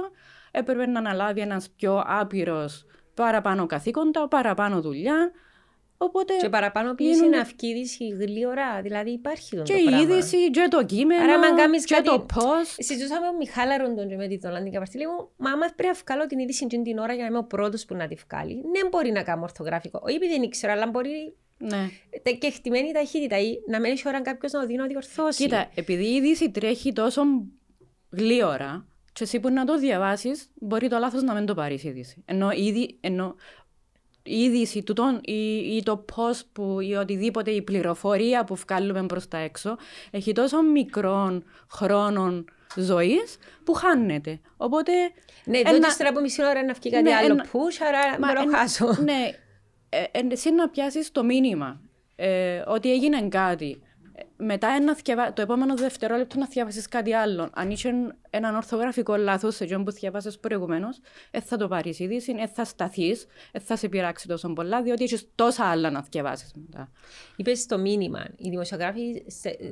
έπρεπε 0.50 0.86
να 0.86 0.98
αναλάβει 0.98 1.40
ένας 1.40 1.70
πιο 1.76 2.02
άπειρος 2.06 2.84
παραπάνω 3.14 3.66
καθήκοντα, 3.66 4.28
παραπάνω 4.28 4.80
δουλειά, 4.80 5.30
Οπότε 5.98 6.34
και 6.40 6.48
παραπάνω 6.48 6.94
πίεση 6.94 7.24
είναι 7.24 7.38
αυκή 7.38 7.66
είδηση 7.66 8.08
γλύωρα, 8.08 8.82
δηλαδή 8.82 9.10
υπάρχει 9.10 9.56
το 9.56 9.62
Και 9.62 9.72
η 9.72 10.00
είδηση, 10.02 10.50
και 10.50 10.66
το 10.70 10.84
κείμενο, 10.84 11.22
Άρα, 11.22 11.68
και 11.84 11.94
κάτι... 11.94 12.08
το 12.08 12.20
πώς. 12.34 12.74
Συζητούσαμε 12.78 13.20
με 13.20 13.26
τον 13.26 13.36
Μιχάλα 13.36 13.78
Ροντον 13.78 14.08
και 14.08 14.16
με 14.16 14.26
τη 14.28 14.36
Δολάντη 14.38 14.70
Καπαρτήλη 14.70 15.06
μου, 15.06 15.28
μα 15.36 15.50
άμα 15.50 15.66
πρέπει 15.76 15.96
να 15.96 16.02
βγάλω 16.04 16.26
την 16.26 16.38
είδηση 16.38 16.66
την 16.66 16.98
ώρα 16.98 17.12
για 17.14 17.22
να 17.22 17.28
είμαι 17.28 17.38
ο 17.38 17.44
πρώτος 17.44 17.84
που 17.84 17.94
να 17.94 18.06
τη 18.06 18.14
βγάλει, 18.28 18.54
δεν 18.54 18.82
ναι, 18.82 18.88
μπορεί 18.88 19.10
να 19.10 19.22
κάνω 19.22 19.42
ορθογραφικό. 19.42 20.00
Όχι 20.04 20.16
επειδή 20.16 20.38
δεν 20.38 20.50
ξέρω, 20.50 20.72
αλλά 20.72 20.86
μπορεί 20.86 21.36
ναι. 21.58 21.88
και 22.38 22.50
χτυμένη 22.50 22.92
ταχύτητα 22.92 23.38
ή 23.38 23.58
να 23.68 23.80
μένει 23.80 23.96
ώρα 24.06 24.22
κάποιος 24.22 24.52
να 24.52 24.66
δει 24.66 24.74
να 24.74 24.86
διορθώσει. 24.86 25.42
Κοίτα, 25.42 25.70
επειδή 25.74 26.04
η 26.04 26.14
είδηση 26.14 26.50
τρέχει 26.50 26.92
τόσο 26.92 27.22
γλύωρα, 28.10 28.86
και 29.12 29.24
εσύ 29.24 29.40
που 29.40 29.50
να 29.50 29.64
το 29.64 29.78
διαβάσεις, 29.78 30.50
μπορεί 30.54 30.88
το 30.88 30.98
λάθος 30.98 31.22
να 31.22 31.34
μην 31.34 31.46
το 31.46 31.54
πάρεις 31.54 31.84
είδηση. 31.84 32.22
Ενώ, 32.26 32.50
ήδη, 32.50 32.98
ενώ 33.00 33.34
η 34.26 34.42
είδηση 34.42 34.82
του 34.82 34.92
τον, 34.92 35.20
ή, 35.22 35.56
ή, 35.56 35.82
το 35.82 35.96
πώ 35.96 36.24
που 36.52 36.80
ή 36.80 36.94
οτιδήποτε 36.94 37.50
η 37.50 37.62
πληροφορία 37.62 38.44
που 38.44 38.54
βγάλουμε 38.54 39.06
προς 39.06 39.28
τα 39.28 39.38
έξω 39.38 39.76
έχει 40.10 40.32
τόσο 40.32 40.62
μικρών 40.62 41.44
χρόνων 41.70 42.44
ζωής 42.76 43.36
που 43.64 43.72
χάνεται. 43.72 44.40
Οπότε. 44.56 44.92
Ναι, 45.44 45.62
δεν 45.62 45.82
ύστερα 45.82 46.08
από 46.08 46.20
μισή 46.20 46.44
ώρα 46.44 46.64
να 46.64 46.72
βγει 46.72 46.90
κάτι 46.90 47.02
ναι, 47.02 47.14
άλλο 47.14 47.32
ένα, 47.32 47.46
push, 47.52 47.86
άρα 47.88 48.18
μα, 48.20 48.44
να 48.44 48.56
χάσω. 48.56 48.96
Ναι, 49.02 49.30
ε, 49.88 50.02
ε, 50.10 50.26
εσύ 50.30 50.50
να 50.50 50.68
πιάσεις 50.68 51.12
το 51.12 51.24
μήνυμα 51.24 51.80
ε, 52.16 52.62
ότι 52.66 52.92
έγινε 52.92 53.28
κάτι 53.28 53.80
μετά 54.36 54.68
ένα 54.68 54.94
θυκευα... 54.94 55.32
το 55.32 55.42
επόμενο 55.42 55.76
δευτερόλεπτο 55.76 56.38
να 56.38 56.46
διαβάσει 56.46 56.82
κάτι 56.82 57.12
άλλο. 57.12 57.50
Αν 57.54 57.70
είσαι 57.70 58.14
έναν 58.30 58.54
ορθογραφικό 58.54 59.16
λάθος 59.16 59.54
σε 59.54 59.64
αυτό 59.64 59.82
που 59.82 59.90
διαβάσει 59.90 60.40
προηγουμένως, 60.40 61.00
δεν 61.30 61.42
θα 61.42 61.56
το 61.56 61.68
πάρεις 61.68 61.98
είδηση, 61.98 62.32
δεν 62.34 62.48
θα 62.48 62.64
σταθείς, 62.64 63.26
δεν 63.52 63.62
θα 63.62 63.76
σε 63.76 63.88
πειράξει 63.88 64.28
τόσο 64.28 64.52
πολλά, 64.52 64.82
διότι 64.82 65.04
έχεις 65.04 65.28
τόσα 65.34 65.64
άλλα 65.64 65.90
να 65.90 66.06
διαβάσει 66.10 66.46
μετά. 66.54 66.92
Είπες 67.36 67.66
το 67.66 67.78
μήνυμα. 67.78 68.26
Οι 68.36 68.48
δημοσιογράφοι 68.48 69.24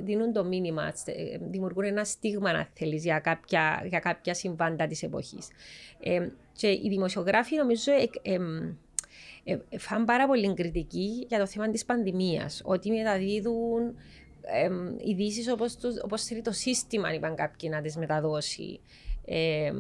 δίνουν 0.03 0.33
το 0.33 0.45
μήνυμα, 0.45 0.93
δημιουργούν 1.41 1.85
ένα 1.85 2.05
στίγμα, 2.05 2.51
αν 2.51 2.69
θέλεις, 2.73 3.05
για 3.05 3.19
κάποια, 3.19 3.83
για 3.89 3.99
κάποια 3.99 4.35
συμβάντα 4.35 4.87
της 4.87 5.03
εποχής. 5.03 5.49
Ε, 6.01 6.29
και 6.53 6.69
οι 6.69 6.87
δημοσιογράφοι, 6.89 7.57
νομίζω, 7.57 7.93
ε, 7.93 8.33
ε, 8.33 8.39
ε, 9.45 9.79
φάνε 9.79 10.05
πάρα 10.05 10.27
πολύ 10.27 10.55
κριτική 10.55 11.27
για 11.29 11.39
το 11.39 11.47
θέμα 11.47 11.71
της 11.71 11.85
πανδημίας. 11.85 12.63
Ότι 12.65 12.91
μεταδίδουν 12.91 13.95
ειδήσεις 15.05 15.49
όπως 16.03 16.25
θέλει 16.25 16.43
το 16.43 16.53
σύστημα, 16.53 17.09
αν 17.09 17.15
είπαν 17.15 17.35
κάποιοι 17.35 17.69
να 17.73 17.81
τις 17.81 17.97
μεταδώσει. 17.97 18.81
Ε, 19.27 19.73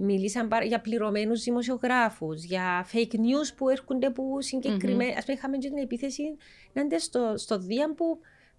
μίλησαν 0.00 0.48
για 0.66 0.80
πληρωμένους 0.80 1.42
δημοσιογράφους, 1.42 2.44
για 2.44 2.86
fake 2.92 3.14
news 3.14 3.54
που 3.56 3.68
έρχονται 3.68 4.10
που 4.10 4.36
συγκεκριμένα. 4.40 5.10
Mm-hmm. 5.10 5.18
Α 5.18 5.24
πούμε, 5.24 5.36
είχαμε 5.36 5.56
και 5.56 5.68
την 5.68 5.78
επίθεση 5.78 6.22
να 6.72 6.82
είναι 6.82 6.98
στο, 6.98 7.34
στο 7.36 7.58
Δία 7.58 7.94
που 7.94 8.18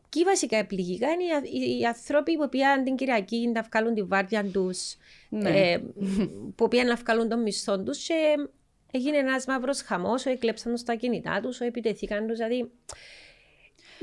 και 0.09 0.23
βασικά 0.23 0.57
επληγικά 0.57 1.07
είναι 1.09 1.23
οι, 1.23 1.79
οι 1.79 1.85
άνθρωποι 1.85 2.37
που 2.37 2.49
πήγαν 2.49 2.83
την 2.83 2.95
Κυριακή 2.95 3.47
να 3.53 3.61
βγάλουν 3.61 3.93
τη 3.93 4.03
βάρδια 4.03 4.43
τους, 4.43 4.95
ναι. 5.29 5.49
ε, 5.49 5.77
που 6.55 6.67
πήγαν 6.67 6.87
να 6.87 6.95
βγάλουν 6.95 7.29
τον 7.29 7.41
μισθό 7.41 7.79
τους 7.79 8.07
και 8.07 8.35
έγινε 8.91 9.17
ένας 9.17 9.45
μαύρος 9.45 9.81
χαμός, 9.81 10.25
έκλεψαν 10.25 10.83
τα 10.85 10.93
κινητά 10.93 11.39
τους, 11.41 11.59
επιτεθήκαν 11.59 12.27
τους. 12.27 12.37
Δηλαδή, 12.37 12.71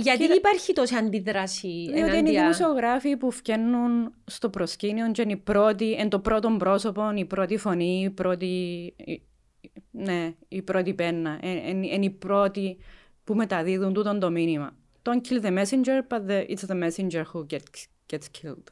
γιατί 0.02 0.18
Κύριε... 0.18 0.34
υπάρχει 0.34 0.72
τόση 0.72 0.96
αντίδραση 0.96 1.68
Διότι 1.68 1.98
ενάντια... 1.98 2.18
είναι 2.18 2.30
οι 2.30 2.36
δημοσιογράφοι 2.36 3.16
που 3.16 3.30
φτιάχνουν 3.30 4.14
στο 4.24 4.50
προσκήνιο 4.50 5.10
και 5.10 5.22
είναι, 5.22 5.32
η 5.32 5.36
πρώτη, 5.36 5.92
εν 5.92 6.08
το 6.08 6.18
πρώτο 6.18 6.56
πρόσωπο, 6.58 7.12
η 7.14 7.24
πρώτη 7.24 7.56
φωνή, 7.56 8.02
η 8.02 8.10
πρώτη, 8.10 8.94
ναι, 9.90 10.34
η 10.48 10.62
πρώτη 10.62 10.94
πένα. 10.94 11.38
Είναι 11.42 12.04
οι 12.04 12.10
πρώτοι 12.10 12.78
που 13.24 13.34
μεταδίδουν 13.34 13.92
τούτο 13.92 14.18
το 14.18 14.30
μήνυμα. 14.30 14.76
Don't 15.02 15.20
kill 15.28 15.40
the 15.40 15.50
messenger, 15.50 16.02
but 16.08 16.26
the, 16.28 16.46
it's 16.48 16.66
the 16.66 16.74
messenger 16.74 17.24
who 17.32 17.46
gets, 17.46 17.86
gets 18.12 18.28
killed. 18.42 18.68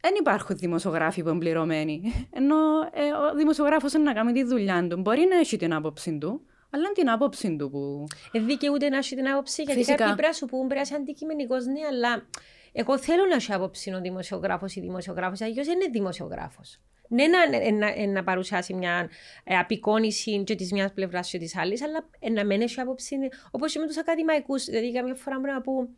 δεν 0.00 0.14
υπάρχουν 0.20 0.56
δημοσιογράφοι 0.56 1.22
που 1.22 1.28
είναι 1.28 1.38
πληρωμένοι. 1.38 2.02
Ενώ 2.30 2.56
ε, 2.92 3.30
ο 3.32 3.34
δημοσιογράφος 3.36 3.92
είναι 3.92 4.02
να 4.02 4.12
κάνει 4.12 4.32
τη 4.32 4.44
δουλειά 4.44 4.86
του. 4.88 5.00
Μπορεί 5.00 5.26
να 5.30 5.36
έχει 5.36 5.56
την 5.56 5.74
άποψη 5.74 6.18
του, 6.18 6.46
αλλά 6.70 6.92
την 6.92 7.10
άποψη 7.10 7.56
του 7.56 7.70
που. 7.70 8.06
Ε, 8.32 8.70
ούτε 8.70 8.88
να 8.88 8.96
έχει 8.96 9.16
την 9.16 9.28
άποψη, 9.28 9.62
γιατί 9.62 9.78
Φυσικά. 9.78 9.96
κάποιοι 9.96 10.14
πρέπει 10.14 10.28
να 10.28 10.34
σου 10.34 10.46
πούν 10.46 10.58
πρέπει 10.58 10.74
να 10.74 10.80
είσαι 10.80 10.94
αντικειμενικό, 10.94 11.56
ναι, 11.56 11.86
αλλά 11.90 12.26
εγώ 12.72 12.98
θέλω 12.98 13.26
να 13.26 13.34
έχει 13.34 13.52
άποψη 13.52 13.92
ο 13.92 14.00
δημοσιογράφος 14.00 14.74
ή 14.76 14.80
δημοσιογράφος, 14.80 15.40
αλλιώς 15.40 15.66
δεν 15.66 15.80
είναι 15.80 15.90
δημοσιογράφος. 15.90 16.80
Ναι, 17.08 17.24
να, 17.26 17.70
να, 17.72 18.06
να 18.06 18.24
παρουσιάσει 18.24 18.74
μια 18.74 19.10
ε, 19.44 19.58
απεικόνηση 19.58 20.42
και 20.44 20.54
της 20.54 20.72
μιας 20.72 20.92
πλευράς 20.92 21.30
και 21.30 21.38
της 21.38 21.56
άλλης, 21.56 21.82
αλλά 21.82 22.08
να 22.32 22.44
μην 22.44 22.60
έχει 22.60 22.80
άποψη. 22.80 23.16
Όπως 23.50 23.72
και 23.72 23.78
με 23.78 23.86
τους 23.86 23.98
ακαδημαϊκούς. 23.98 24.64
Δηλαδή, 24.64 24.92
καμιά 24.92 25.14
φορά 25.14 25.38
μπορεί 25.38 25.52
να 25.52 25.60
πω, 25.60 25.72
Α, 25.72 25.88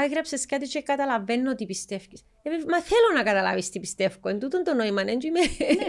έγραψε 0.00 0.40
κάτι 0.48 0.68
και 0.68 0.82
καταλαβαίνω 0.82 1.54
τι 1.54 1.66
πιστεύεις. 1.66 2.24
Ε, 2.42 2.50
μα 2.50 2.80
θέλω 2.80 3.08
να 3.14 3.22
καταλάβεις 3.22 3.70
τι 3.70 3.80
πιστεύω. 3.80 4.28
Εν 4.28 4.38
τούτον 4.38 4.62
το 4.64 4.74
νόημα, 4.74 5.04
ναι, 5.04 5.12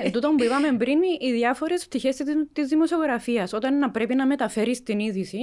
Ναι, 0.03 0.11
τούτο 0.11 0.33
που 0.37 0.43
είπαμε 0.43 0.77
πριν, 0.77 0.99
οι 1.19 1.31
διάφορες 1.31 1.85
πτυχές 1.85 2.15
τη 2.53 2.65
δημοσιογραφίας. 2.65 3.53
Όταν 3.53 3.77
να 3.77 3.91
πρέπει 3.91 4.15
να 4.15 4.25
μεταφέρεις 4.25 4.83
την 4.83 4.99
είδηση, 4.99 5.39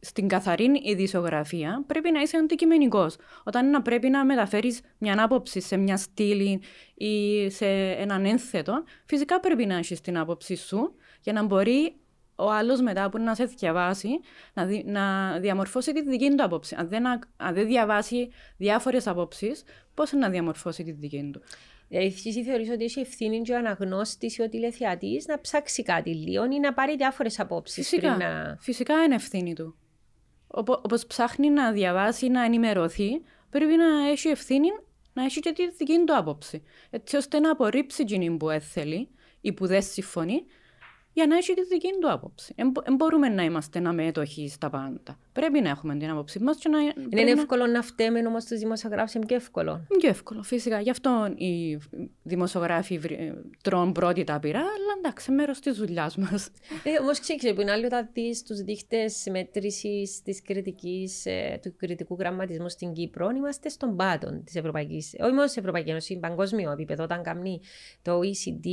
στην 0.00 0.28
καθαρή 0.28 0.80
ειδησιογραφία 0.84 1.84
πρέπει 1.86 2.10
να 2.10 2.20
είσαι 2.20 2.36
αντικειμενικός. 2.36 3.16
Όταν 3.44 3.70
να 3.70 3.82
πρέπει 3.82 4.08
να 4.08 4.24
μεταφέρεις 4.24 4.80
μια 4.98 5.22
άποψη 5.22 5.60
σε 5.60 5.76
μια 5.76 5.96
στήλη 5.96 6.60
ή 6.94 7.50
σε 7.50 7.66
έναν 7.90 8.24
ένθετο, 8.24 8.84
φυσικά 9.04 9.40
πρέπει 9.40 9.66
να 9.66 9.76
έχεις 9.76 10.00
την 10.00 10.18
άποψη 10.18 10.56
σου 10.56 10.94
για 11.20 11.32
να 11.32 11.42
μπορεί 11.42 11.96
ο 12.36 12.50
άλλος 12.50 12.80
μετά 12.80 13.10
που 13.10 13.18
να 13.18 13.34
σε 13.34 13.44
διαβάσει 13.44 14.08
να, 14.54 14.64
δι, 14.64 14.84
να 14.86 15.36
διαμορφώσει 15.38 15.92
τη 15.92 16.02
δική 16.02 16.28
του 16.28 16.44
άποψη. 16.44 16.76
Αν 16.78 16.88
δεν, 16.88 17.06
αν 17.36 17.54
δεν 17.54 17.66
διαβάσει 17.66 18.30
διάφορες 18.56 19.06
απόψεις, 19.06 19.64
πώς 19.94 20.12
να 20.12 20.28
διαμορφώσει 20.28 20.84
τη 20.84 20.92
δική 20.92 21.30
του; 21.32 21.42
Δηλαδή, 21.88 22.06
εσύ 22.06 22.44
θεωρείς 22.44 22.70
ότι 22.70 22.84
έχει 22.84 23.00
ευθύνη 23.00 23.42
και 23.42 23.52
ο 23.52 23.56
αναγνώστης 23.56 24.36
ή 24.36 24.42
ο 24.42 24.48
τηλεθεατή 24.48 25.22
να 25.26 25.40
ψάξει 25.40 25.82
κάτι 25.82 26.14
λίγο 26.14 26.44
ή 26.44 26.58
να 26.58 26.74
πάρει 26.74 26.96
διάφορες 26.96 27.40
απόψεις. 27.40 27.88
Φυσικά, 27.88 28.16
να... 28.16 28.56
φυσικά 28.60 29.02
είναι 29.02 29.14
ευθύνη 29.14 29.54
του. 29.54 29.76
Όπως 30.46 31.06
ψάχνει 31.06 31.50
να 31.50 31.72
διαβάσει, 31.72 32.28
να 32.28 32.44
ενημερωθεί, 32.44 33.22
πρέπει 33.50 33.76
να 33.76 34.08
έχει 34.08 34.28
ευθύνη 34.28 34.68
να 35.12 35.24
έχει 35.24 35.40
και 35.40 35.52
τη 35.52 35.70
δική 35.70 36.04
του 36.06 36.16
άποψη. 36.16 36.62
Έτσι 36.90 37.16
ώστε 37.16 37.38
να 37.38 37.50
απορρίψει 37.50 38.04
την 38.04 38.36
που 38.36 38.48
θέλει 38.60 39.08
ή 39.40 39.52
που 39.52 39.66
δεν 39.66 39.82
συμφωνεί 39.82 40.44
για 41.14 41.26
να 41.26 41.36
έχει 41.36 41.54
τη 41.54 41.64
δική 41.64 41.88
του 42.00 42.10
άποψη. 42.10 42.54
Δεν 42.84 42.94
μπορούμε 42.96 43.28
να 43.28 43.42
είμαστε 43.42 43.82
αμέτωχοι 43.84 44.48
στα 44.48 44.70
πάντα. 44.70 45.18
Πρέπει 45.32 45.60
να 45.60 45.68
έχουμε 45.68 45.96
την 45.96 46.10
άποψή 46.10 46.38
μας. 46.38 46.58
Να... 46.70 46.78
Είναι 47.20 47.32
να... 47.32 47.40
εύκολο 47.40 47.66
να 47.66 47.82
φταίμε 47.82 48.26
όμως 48.26 48.44
του 48.44 48.56
δημοσιογράφου, 48.56 49.16
είναι 49.16 49.26
και 49.26 49.34
εύκολο. 49.34 49.70
Είναι 49.70 50.00
και 50.00 50.06
εύκολο, 50.06 50.42
φυσικά. 50.42 50.80
Γι' 50.80 50.90
αυτό 50.90 51.34
οι 51.36 51.78
δημοσιογράφοι 52.22 53.00
τρώνε 53.62 53.92
πρώτη 53.92 54.24
τα 54.24 54.38
πειρά, 54.38 54.58
αλλά 54.58 54.94
εντάξει, 54.98 55.32
μέρος 55.32 55.60
της 55.60 55.76
δουλειάς 55.76 56.16
μας. 56.16 56.50
Ε, 56.84 57.00
όμως 57.00 57.20
ξέρεις, 57.20 57.54
που 57.54 57.60
είναι 57.60 57.70
άλλο 57.70 57.86
όταν 57.86 58.08
δεις 58.12 58.42
τους 58.42 58.60
δείχτες 58.60 59.26
μέτρηση 59.30 60.20
της 60.24 60.42
κριτικής, 60.42 61.26
ε, 61.26 61.58
του 61.62 61.76
κριτικού 61.76 62.16
γραμματισμού 62.18 62.68
στην 62.68 62.92
Κύπρο, 62.92 63.30
είμαστε 63.36 63.68
στον 63.68 63.96
πάτο 63.96 64.42
της 64.44 64.54
Ευρωπαϊκής, 64.54 65.14
όχι 65.20 65.32
μόνο 65.32 65.44
της 65.44 65.56
Ευρωπαϊκής 65.56 65.90
Ένωσης, 65.90 66.18
παγκόσμιο 66.18 66.70
επίπεδο. 66.70 67.02
Όταν 67.02 67.22
κάνει 67.22 67.60
το 68.02 68.18
OECD, 68.18 68.68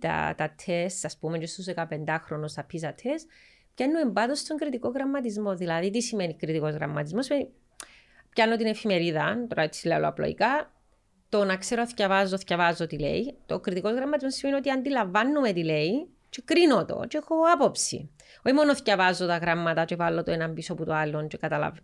τα, 0.00 0.34
τα 0.36 0.54
τεστ, 0.64 1.04
ας 1.04 1.18
πούμε, 1.18 1.38
και 1.38 1.46
στους 1.46 1.66
15χρονου, 1.90 2.52
τα 2.54 2.66
PISA 2.72 2.92
τεστ, 3.02 3.28
πιάνω 3.74 4.12
πάντω 4.12 4.34
στον 4.34 4.56
κριτικό 4.56 4.88
γραμματισμό. 4.88 5.54
Δηλαδή, 5.54 5.90
τι 5.90 6.00
σημαίνει 6.00 6.34
κριτικός 6.34 6.74
γραμματισμός, 6.74 7.28
πιάνω 8.30 8.56
την 8.56 8.66
εφημερίδα, 8.66 9.46
τώρα 9.48 9.62
έτσι 9.62 9.86
λέω 9.86 10.08
απλοϊκά, 10.08 10.70
το 11.28 11.44
να 11.44 11.56
ξέρω, 11.56 11.84
διαβάζω, 11.96 12.36
διαβάζω 12.36 12.86
τι 12.86 12.98
λέει. 12.98 13.36
Το 13.46 13.60
κριτικός 13.60 13.92
γραμματισμός 13.92 14.34
σημαίνει 14.34 14.58
ότι 14.58 14.70
αντιλαμβάνουμε 14.70 15.52
τι 15.52 15.64
λέει 15.64 16.08
και 16.28 16.42
κρίνω 16.44 16.84
το 16.84 17.04
και 17.08 17.16
έχω 17.16 17.34
άποψη. 17.54 18.10
Όχι 18.42 18.54
μόνο 18.54 18.74
διαβάζω 18.74 19.26
τα 19.26 19.36
γράμματα 19.36 19.84
και 19.84 19.96
βάλω 19.96 20.22
το 20.22 20.30
ένα 20.30 20.50
πίσω 20.50 20.72
από 20.72 20.84
το 20.84 20.94
άλλο 20.94 21.26
και 21.26 21.36
καταλάβω. 21.36 21.78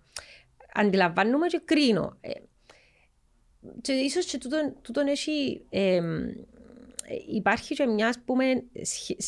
Αντιλαμβάνομαι 0.74 1.46
και 1.46 1.60
κρίνω. 1.64 2.16
Ε, 2.20 2.30
και 3.80 3.92
ίσως 3.92 4.24
και 4.24 4.38
τούτον, 4.38 4.76
τούτον 4.82 5.06
έχει... 5.06 5.66
Ε, 5.70 6.00
υπάρχει 7.26 7.74
και 7.74 7.86
μιας, 7.86 8.18
πούμε, 8.24 8.44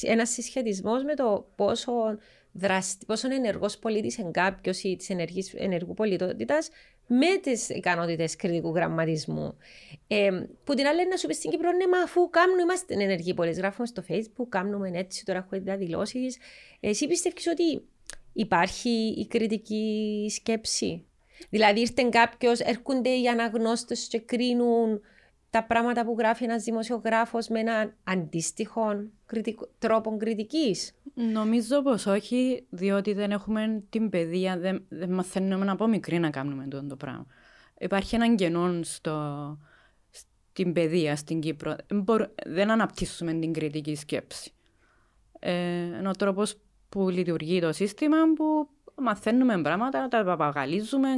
ένας 0.03 0.31
συσχετισμός 0.31 1.05
με 1.05 1.15
το 1.15 1.53
πόσο, 1.57 1.93
δραστη, 2.53 3.07
πόσο 3.07 3.33
ενεργός 3.33 3.79
πολίτης 3.79 4.17
είναι 4.17 4.31
κάποιος 4.31 4.83
ή 4.83 4.97
της 4.97 5.11
ενεργού 5.55 5.95
πολιτότητας 5.95 6.71
με 7.07 7.37
τις 7.43 7.69
ικανότητες 7.69 8.37
κριτικού 8.37 8.75
γραμματισμού. 8.75 9.57
Ε, 10.07 10.31
που 10.65 10.75
την 10.75 10.87
άλλη 10.87 11.09
να 11.09 11.17
σου 11.17 11.27
πεις 11.27 11.37
στην 11.37 11.51
Κύπρο, 11.51 11.73
ναι, 11.73 11.87
μα 11.87 11.99
αφού 11.99 12.31
κάνουμε, 12.31 12.63
είμαστε 12.63 12.95
ενεργοί 12.95 13.35
πολλέ. 13.35 13.51
Γράφουμε 13.51 13.87
στο 13.87 14.03
Facebook, 14.09 14.47
κάνουμε 14.49 14.91
έτσι, 14.95 15.25
τώρα 15.25 15.39
έχω 15.39 15.63
διαδηλώσει. 15.63 16.27
Εσύ 16.81 17.07
πιστεύεις 17.07 17.47
ότι 17.47 17.83
υπάρχει 18.33 19.15
η 19.19 19.27
κριτική 19.27 20.27
σκέψη; 20.31 21.07
Δηλαδή, 21.51 21.81
ήρθε 21.81 22.09
κάποιος, 22.11 22.61
έρχονται 22.61 23.11
οι 23.11 23.29
αναγνώστες 23.29 24.07
και 24.07 24.19
κρίνουν 24.19 25.01
τα 25.55 25.65
πράγματα 25.65 26.05
που 26.05 26.15
γράφει 26.19 26.45
ένας 26.45 26.63
δημοσιογράφος 26.63 27.49
με 27.49 27.61
έναν 27.61 27.95
αντίστοιχο 28.05 29.05
τρόπο 29.79 30.17
κριτικής; 30.17 30.95
Νομίζω 31.15 31.83
πως 31.83 32.07
όχι, 32.07 32.67
διότι 32.71 33.13
δεν 33.13 33.31
έχουμε 33.31 33.83
την 33.91 34.09
παιδεία, 34.09 34.59
δεν, 34.59 34.85
δεν 34.89 35.11
μαθαίνουμε 35.11 35.71
από 35.71 35.87
μικρή 35.87 36.19
να 36.19 36.31
κάνουμε 36.31 36.69
το 36.89 36.97
πράγμα. 36.97 37.27
Υπάρχει 37.79 38.15
έναν 38.15 38.37
κενό 38.37 38.83
στο, 38.83 39.59
στην 40.11 40.73
παιδεία 40.73 41.17
στην 41.17 41.41
Κύπρο. 41.41 41.77
Δεν 42.47 42.71
αναπτύσσουμε 42.71 43.33
την 43.33 43.53
κριτική 43.53 43.95
σκέψη. 43.95 44.53
Ε, 45.39 45.53
είναι 45.85 46.09
ο 46.09 46.15
τρόπος 46.19 46.57
που 46.89 47.09
λειτουργεί 47.09 47.61
το 47.61 47.73
σύστημα 47.73 48.17
που 48.37 48.69
μαθαίνουμε 48.95 49.63
πράγματα, 49.63 50.09
τα 50.09 50.25
παπαγαλίζουμε, 50.25 51.09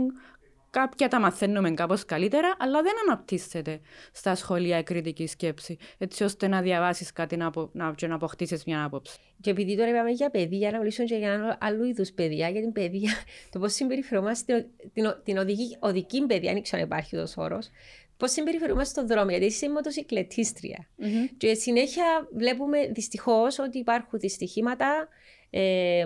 Κάποια 0.81 1.09
τα 1.09 1.21
μαθαίνουμε 1.21 1.71
κάπως 1.71 2.05
καλύτερα, 2.05 2.57
αλλά 2.59 2.83
δεν 2.83 2.93
αναπτύσσεται 3.07 3.81
στα 4.13 4.35
σχολεία 4.35 4.79
η 4.79 4.83
κριτική 4.83 5.27
σκέψη, 5.27 5.77
έτσι 5.99 6.25
ώστε 6.25 6.49
να 6.49 6.61
διαβάσεις 6.61 7.13
κάτι 7.13 7.37
να, 7.37 7.51
να, 7.73 7.95
και 7.97 8.07
να 8.07 8.15
αποκτήσεις 8.15 8.65
μια 8.65 8.85
άποψη. 8.85 9.19
Και 9.41 9.51
επειδή 9.51 9.77
τώρα 9.77 9.89
είπαμε 9.89 10.11
για 10.11 10.31
παιδεία, 10.31 10.71
να 10.71 10.79
μιλήσουμε 10.79 11.07
και 11.07 11.15
για 11.15 11.33
ένα 11.33 11.59
άλλο 11.61 11.85
είδους 11.85 12.13
παιδεία, 12.13 12.49
για 12.49 12.61
την 12.61 12.73
παιδεία, 12.73 13.13
το 13.53 13.59
πώς 13.59 13.73
συμπεριφερόμαστε 13.73 14.67
την, 14.93 15.17
την 15.25 15.39
οδική, 15.39 15.77
οδική 15.81 16.27
παιδεία, 16.27 16.51
αν 16.51 16.63
ξέρω 16.63 16.83
αν 16.83 16.89
υπάρχει 16.89 17.17
ο 17.17 17.27
όρος, 17.37 17.71
πώς 18.17 18.31
συμπεριφερόμαστε 18.31 18.91
στον 18.91 19.07
δρόμο, 19.07 19.31
γιατί 19.31 19.45
είσαι 19.45 19.71
μοτοσυκλετίστρια. 19.71 20.89
Mm-hmm. 20.99 21.31
Και 21.37 21.55
συνέχεια 21.55 22.29
βλέπουμε 22.37 22.87
δυστυχώς 22.87 23.59
ότι 23.59 23.79
υπάρχουν 23.79 24.19
δυστυχήματα 24.19 25.09
ε, 25.51 26.05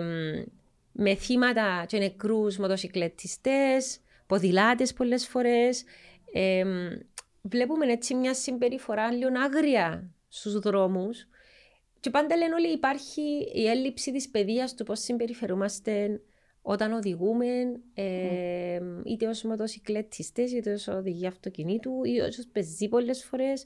με 0.91 1.15
θύματα 1.15 1.85
και 1.87 1.97
νεκρούς 1.97 2.57
μοτοσυκλετιστές, 2.57 3.99
ποδηλάτες 4.31 4.93
πολλές 4.93 5.27
φορές. 5.27 5.83
Ε, 6.33 6.63
βλέπουμε 7.41 7.91
έτσι 7.91 8.15
μια 8.15 8.33
συμπεριφορά 8.33 9.11
λίγο 9.11 9.29
άγρια 9.45 10.13
στους 10.27 10.59
δρόμους. 10.59 11.27
Και 11.99 12.09
πάντα 12.09 12.37
λένε 12.37 12.53
όλοι 12.53 12.71
υπάρχει 12.71 13.21
η 13.53 13.67
έλλειψη 13.67 14.11
της 14.11 14.29
παιδείας 14.29 14.75
του 14.75 14.83
πώς 14.83 14.99
συμπεριφερούμαστε 14.99 16.21
όταν 16.61 16.91
οδηγούμε, 16.91 17.45
ε, 17.93 18.79
mm. 18.79 19.05
είτε 19.05 19.27
ως 19.27 19.43
μοτοσυκλετιστές, 19.43 20.51
είτε 20.51 20.73
ως 20.73 20.87
οδηγοί 20.87 21.27
αυτοκινήτου, 21.27 22.03
ή 22.03 22.19
ως 22.19 22.47
πεζί 22.51 22.87
πολλές 22.87 23.23
φορές. 23.23 23.65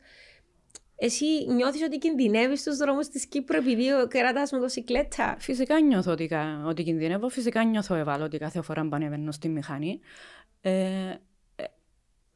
Εσύ 0.98 1.26
νιώθεις 1.48 1.82
ότι 1.84 1.98
κινδυνεύεις 1.98 2.60
στους 2.60 2.78
δρόμους 2.78 3.08
της 3.08 3.26
Κύπρου 3.28 3.58
επειδή 3.58 3.86
κρατάς 4.08 4.52
μοτοσυκλέτα; 4.52 5.36
Φυσικά 5.40 5.80
νιώθω 5.82 6.12
ότι, 6.12 6.30
ότι 6.66 6.84
κινδυνεύω, 6.84 7.30
φυσικά 7.30 7.64
νιώθω 7.64 7.96
ευάλωτη 7.96 8.38
κάθε 8.38 8.62
φορά 8.62 8.82
που 8.82 8.90
πανεβαίνω 8.90 9.32
στη 9.32 9.50
μηχανή. 9.50 10.00
Ε, 10.66 11.16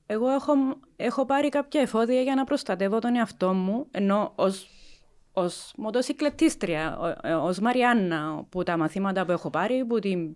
εγώ 0.06 0.30
έχω, 0.30 0.54
έχω 0.96 1.26
πάρει 1.26 1.50
κάποια 1.50 1.82
εφόδια 1.82 2.22
για 2.22 2.36
να 2.36 2.44
προστατεύω 2.44 3.00
τον 3.00 3.16
εαυτό 3.16 3.54
μου, 3.54 3.88
ενώ 3.92 4.32
ως, 4.36 4.70
ως 5.34 5.74
μοτοσυκλετίστρια, 5.78 6.98
ως 7.42 7.60
Μαριάννα, 7.60 8.46
που 8.50 8.64
τα 8.64 8.78
μαθήματα 8.78 9.26
που 9.26 9.32
έχω 9.32 9.50
πάρει, 9.50 9.86
που 9.86 10.00
την, 10.00 10.36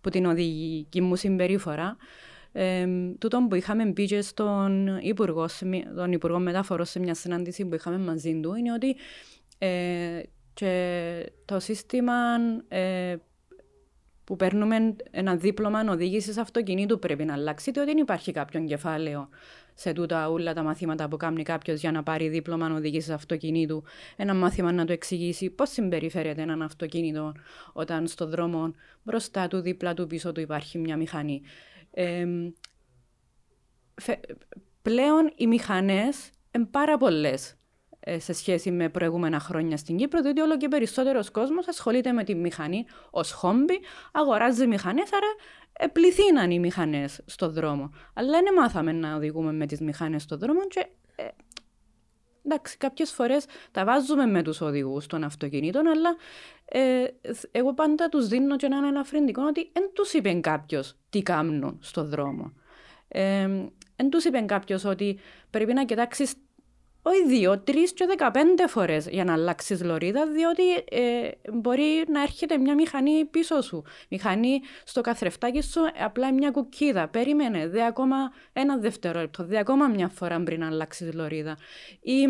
που 0.00 0.10
την 0.10 0.26
οδηγική 0.26 1.00
μου 1.00 1.16
συμπεριφορά, 1.16 1.96
ε, 2.52 2.86
τούτο 3.18 3.46
που 3.48 3.54
είχαμε 3.54 3.84
μπει 3.84 4.04
και 4.04 4.20
στον 4.20 4.98
Υπουργό, 5.00 5.48
τον 5.96 6.12
Υπουργό 6.12 6.38
Μεταφορών 6.38 6.86
σε 6.86 6.98
μια 6.98 7.14
συνάντηση 7.14 7.64
που 7.64 7.74
είχαμε 7.74 7.98
μαζί 7.98 8.40
του, 8.40 8.54
είναι 8.54 8.72
ότι 8.72 8.96
ε, 9.58 10.20
και 10.54 11.32
το 11.44 11.60
σύστημα 11.60 12.14
ε, 12.68 13.16
που 14.24 14.36
παίρνουμε 14.36 14.96
ένα 15.10 15.36
δίπλωμα 15.36 15.80
οδήγηση 15.90 16.40
αυτοκινήτου 16.40 16.98
πρέπει 16.98 17.24
να 17.24 17.32
αλλάξει, 17.32 17.70
διότι 17.70 17.90
δεν 17.90 17.98
υπάρχει 17.98 18.32
κάποιον 18.32 18.66
κεφάλαιο 18.66 19.28
σε 19.74 19.92
τούτα 19.92 20.30
όλα 20.30 20.54
τα 20.54 20.62
μαθήματα 20.62 21.08
που 21.08 21.16
κάνει 21.16 21.42
κάποιος 21.42 21.80
για 21.80 21.92
να 21.92 22.02
πάρει 22.02 22.28
δίπλωμα 22.28 22.74
οδήγηση 22.74 23.12
αυτοκινήτου. 23.12 23.82
Ένα 24.16 24.34
μάθημα 24.34 24.72
να 24.72 24.84
του 24.84 24.92
εξηγήσει 24.92 25.50
πώς 25.50 25.70
συμπεριφέρεται 25.70 26.42
ένα 26.42 26.64
αυτοκίνητο 26.64 27.32
όταν 27.72 28.06
στον 28.06 28.30
δρόμο 28.30 28.74
μπροστά 29.02 29.48
του, 29.48 29.60
δίπλα 29.60 29.94
του, 29.94 30.06
πίσω 30.06 30.32
του 30.32 30.40
υπάρχει 30.40 30.78
μια 30.78 30.96
μηχανή. 30.96 31.42
Ε, 31.90 32.26
πλέον 34.82 35.32
οι 35.36 35.46
μηχανές 35.46 36.30
είναι 36.54 36.66
πάρα 36.70 36.96
πολλές 36.96 37.50
ε, 37.50 37.54
σε 38.16 38.32
σχέση 38.32 38.70
με 38.70 38.88
προηγούμενα 38.88 39.40
χρόνια 39.40 39.76
στην 39.76 39.96
Κύπρο, 39.96 40.20
διότι 40.20 40.40
όλο 40.40 40.56
και 40.56 40.68
περισσότερος 40.68 41.30
κόσμος 41.30 41.68
ασχολείται 41.68 42.12
με 42.12 42.24
τη 42.24 42.34
μηχανή 42.34 42.86
ως 43.10 43.32
χόμπι, 43.32 43.80
αγοράζει 44.12 44.66
μηχανές, 44.66 45.10
άρα 45.12 45.26
πληθύναν 45.92 46.50
οι 46.50 46.58
μηχανές 46.58 47.20
στον 47.26 47.52
δρόμο. 47.52 47.90
Αλλά 48.14 48.30
δεν 48.30 48.54
μάθαμε 48.54 48.92
να 48.92 49.16
οδηγούμε 49.16 49.52
με 49.52 49.66
τις 49.66 49.80
μηχανές 49.80 50.22
στον 50.22 50.38
δρόμο 50.38 50.60
και 50.68 50.86
ε, 51.16 51.28
εντάξει, 52.44 52.76
κάποιες 52.76 53.10
φορές 53.10 53.44
τα 53.70 53.84
βάζουμε 53.84 54.26
με 54.26 54.42
τους 54.42 54.60
οδηγούς 54.60 55.06
των 55.06 55.24
αυτοκινήτων, 55.24 55.86
αλλά 55.86 56.16
ε, 56.64 57.04
εγώ 57.50 57.74
πάντα 57.74 58.08
τους 58.08 58.28
δίνω 58.28 58.56
και 58.56 58.66
έναν 58.66 58.84
ελαφρυντικό 58.84 59.42
ότι 59.42 59.70
δεν 59.72 59.90
τους 59.92 60.12
είπε 60.12 60.32
κάποιος 60.32 60.96
τι 61.10 61.22
κάνουν 61.22 61.78
στον 61.80 62.08
δρόμο. 62.08 62.52
Ε, 63.08 63.48
δεν 63.96 64.10
τους 64.10 64.24
είπε 64.24 64.40
κάποιος 64.40 64.84
ότι 64.84 65.18
πρέπει 65.50 65.72
να 65.72 65.84
κοιτάξεις 65.84 66.34
όχι 67.02 67.26
δύο, 67.26 67.58
τρεις 67.58 67.92
και 67.92 68.06
δεκαπέντε 68.06 68.66
φορές 68.66 69.06
για 69.08 69.24
να 69.24 69.32
αλλάξεις 69.32 69.82
λωρίδα, 69.82 70.26
διότι 70.26 70.62
ε, 70.90 71.30
μπορεί 71.52 72.04
να 72.08 72.22
έρχεται 72.22 72.58
μια 72.58 72.74
μηχανή 72.74 73.24
πίσω 73.24 73.60
σου. 73.60 73.84
Μηχανή 74.08 74.60
στο 74.84 75.00
καθρεφτάκι 75.00 75.62
σου, 75.62 75.80
απλά 76.04 76.32
μια 76.32 76.50
κουκκίδα. 76.50 77.08
Περίμενε, 77.08 77.68
δε 77.68 77.84
ακόμα 77.84 78.16
ένα 78.52 78.76
δευτερόλεπτο, 78.76 79.44
δε 79.44 79.58
ακόμα 79.58 79.88
μια 79.88 80.08
φορά 80.08 80.42
πριν 80.42 80.60
να 80.60 80.66
αλλάξεις 80.66 81.14
λωρίδα. 81.14 81.56
Ή 82.00 82.22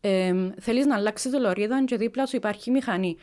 ε, 0.00 0.34
θέλεις 0.60 0.86
να 0.86 0.94
αλλάξεις 0.94 1.32
λωρίδα 1.32 1.84
και 1.84 1.96
δίπλα 1.96 2.26
σου 2.26 2.36
υπάρχει 2.36 2.70
μηχανή 2.70 3.16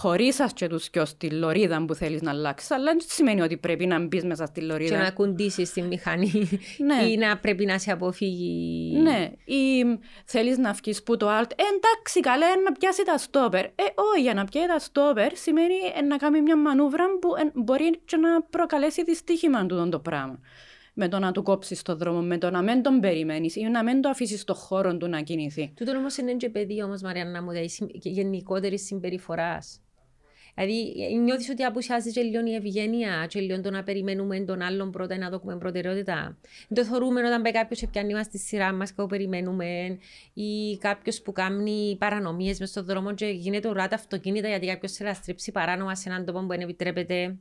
χωρίς 0.00 0.34
σα 0.34 0.46
και 0.46 0.66
τους 0.68 0.90
κοιό 0.90 1.04
στη 1.04 1.30
λωρίδα 1.30 1.84
που 1.84 1.94
θέλεις 1.94 2.22
να 2.22 2.30
αλλάξεις. 2.30 2.70
Αλλά 2.70 2.84
δεν 2.84 3.00
σημαίνει 3.06 3.40
ότι 3.40 3.56
πρέπει 3.56 3.86
να 3.86 4.06
μπεις 4.06 4.24
μέσα 4.24 4.46
στη 4.46 4.60
λωρίδα. 4.60 4.96
Και 4.96 5.02
να 5.02 5.10
κουντήσεις 5.10 5.72
τη 5.72 5.82
μηχανή. 5.82 6.48
Ναι. 6.78 7.08
ή 7.08 7.16
να 7.16 7.38
πρέπει 7.38 7.64
να 7.64 7.78
σε 7.78 7.92
αποφύγει. 7.92 8.98
Ναι. 8.98 9.30
Ή 9.44 9.84
θέλεις 10.24 10.58
να 10.58 10.72
βγει 10.72 10.94
που 11.04 11.16
το 11.16 11.26
alt. 11.26 11.50
Ε, 11.50 11.62
εντάξει, 11.76 12.20
καλά, 12.20 12.46
να 12.64 12.72
πιάσει 12.72 13.04
τα 13.04 13.18
στόπερ. 13.18 13.64
Ε, 13.64 13.72
όχι, 13.94 14.22
για 14.22 14.34
να 14.34 14.44
πιάσει 14.44 14.68
τα 14.68 14.78
στόπερ 14.78 15.36
σημαίνει 15.36 15.74
να 16.08 16.16
κάνει 16.16 16.40
μια 16.40 16.56
μανούβρα 16.56 17.04
που 17.20 17.28
μπορεί 17.54 18.00
και 18.04 18.16
να 18.16 18.42
προκαλέσει 18.42 19.04
δυστύχημα 19.04 19.66
του 19.66 19.88
το 19.88 19.98
πράγμα 19.98 20.40
με 21.00 21.08
το 21.08 21.18
να 21.18 21.32
του 21.32 21.42
κόψεις 21.42 21.82
το 21.82 21.96
δρόμο, 21.96 22.20
με 22.20 22.38
το 22.38 22.50
να 22.50 22.62
μην 22.62 22.82
τον 22.82 23.00
περιμένεις 23.00 23.56
ή 23.56 23.62
να 23.62 23.84
μην 23.84 24.00
το 24.00 24.08
αφήσεις 24.08 24.40
στο 24.40 24.54
χώρο 24.54 24.96
του 24.96 25.08
να 25.08 25.20
κινηθεί. 25.20 25.72
Τούτο 25.76 25.96
όμως 25.96 26.16
είναι 26.16 26.34
και 26.34 26.48
παιδί 26.48 26.82
όμως, 26.82 27.02
Μαριάννα 27.02 27.42
μου, 27.42 27.50
δηλαδή 27.50 27.70
γενικότερης 28.02 28.84
συμπεριφοράς. 28.84 29.80
Δηλαδή, 30.60 31.14
νιώθει 31.16 31.50
ότι 31.50 31.64
απουσιάζει 31.64 32.12
και 32.12 32.20
λίγο 32.20 32.46
η 32.46 32.54
ευγένεια, 32.54 33.26
και 33.28 33.40
λίγο 33.40 33.60
το 33.60 33.70
να 33.70 33.82
περιμένουμε 33.82 34.40
τον 34.40 34.62
άλλον 34.62 34.90
πρώτα 34.90 35.16
να 35.18 35.30
δούμε 35.30 35.56
προτεραιότητα. 35.58 36.38
Δεν 36.68 36.84
το 36.84 36.90
θεωρούμε 36.90 37.26
όταν 37.26 37.42
πάει 37.42 37.52
κάποιο 37.52 37.76
και 37.76 37.86
πιάνει 37.86 38.14
μα 38.14 38.22
στη 38.22 38.38
σειρά 38.38 38.72
μα 38.72 38.84
και 38.84 39.06
περιμένουμε, 39.08 39.98
ή 40.34 40.78
κάποιο 40.80 41.12
που 41.24 41.32
κάνει 41.32 41.96
παρανομίε 41.98 42.54
με 42.60 42.66
στον 42.66 42.84
δρόμο 42.84 43.14
και 43.14 43.26
γίνεται 43.26 43.68
ουράτα 43.68 43.94
αυτοκίνητα 43.94 44.48
γιατί 44.48 44.66
κάποιο 44.66 44.88
θέλει 44.88 45.08
να 45.08 45.14
στρίψει 45.14 45.52
παράνομα 45.52 45.94
σε 45.94 46.08
έναν 46.08 46.24
τόπο 46.24 46.40
που 46.40 46.46
δεν 46.46 46.60
επιτρέπεται, 46.60 47.36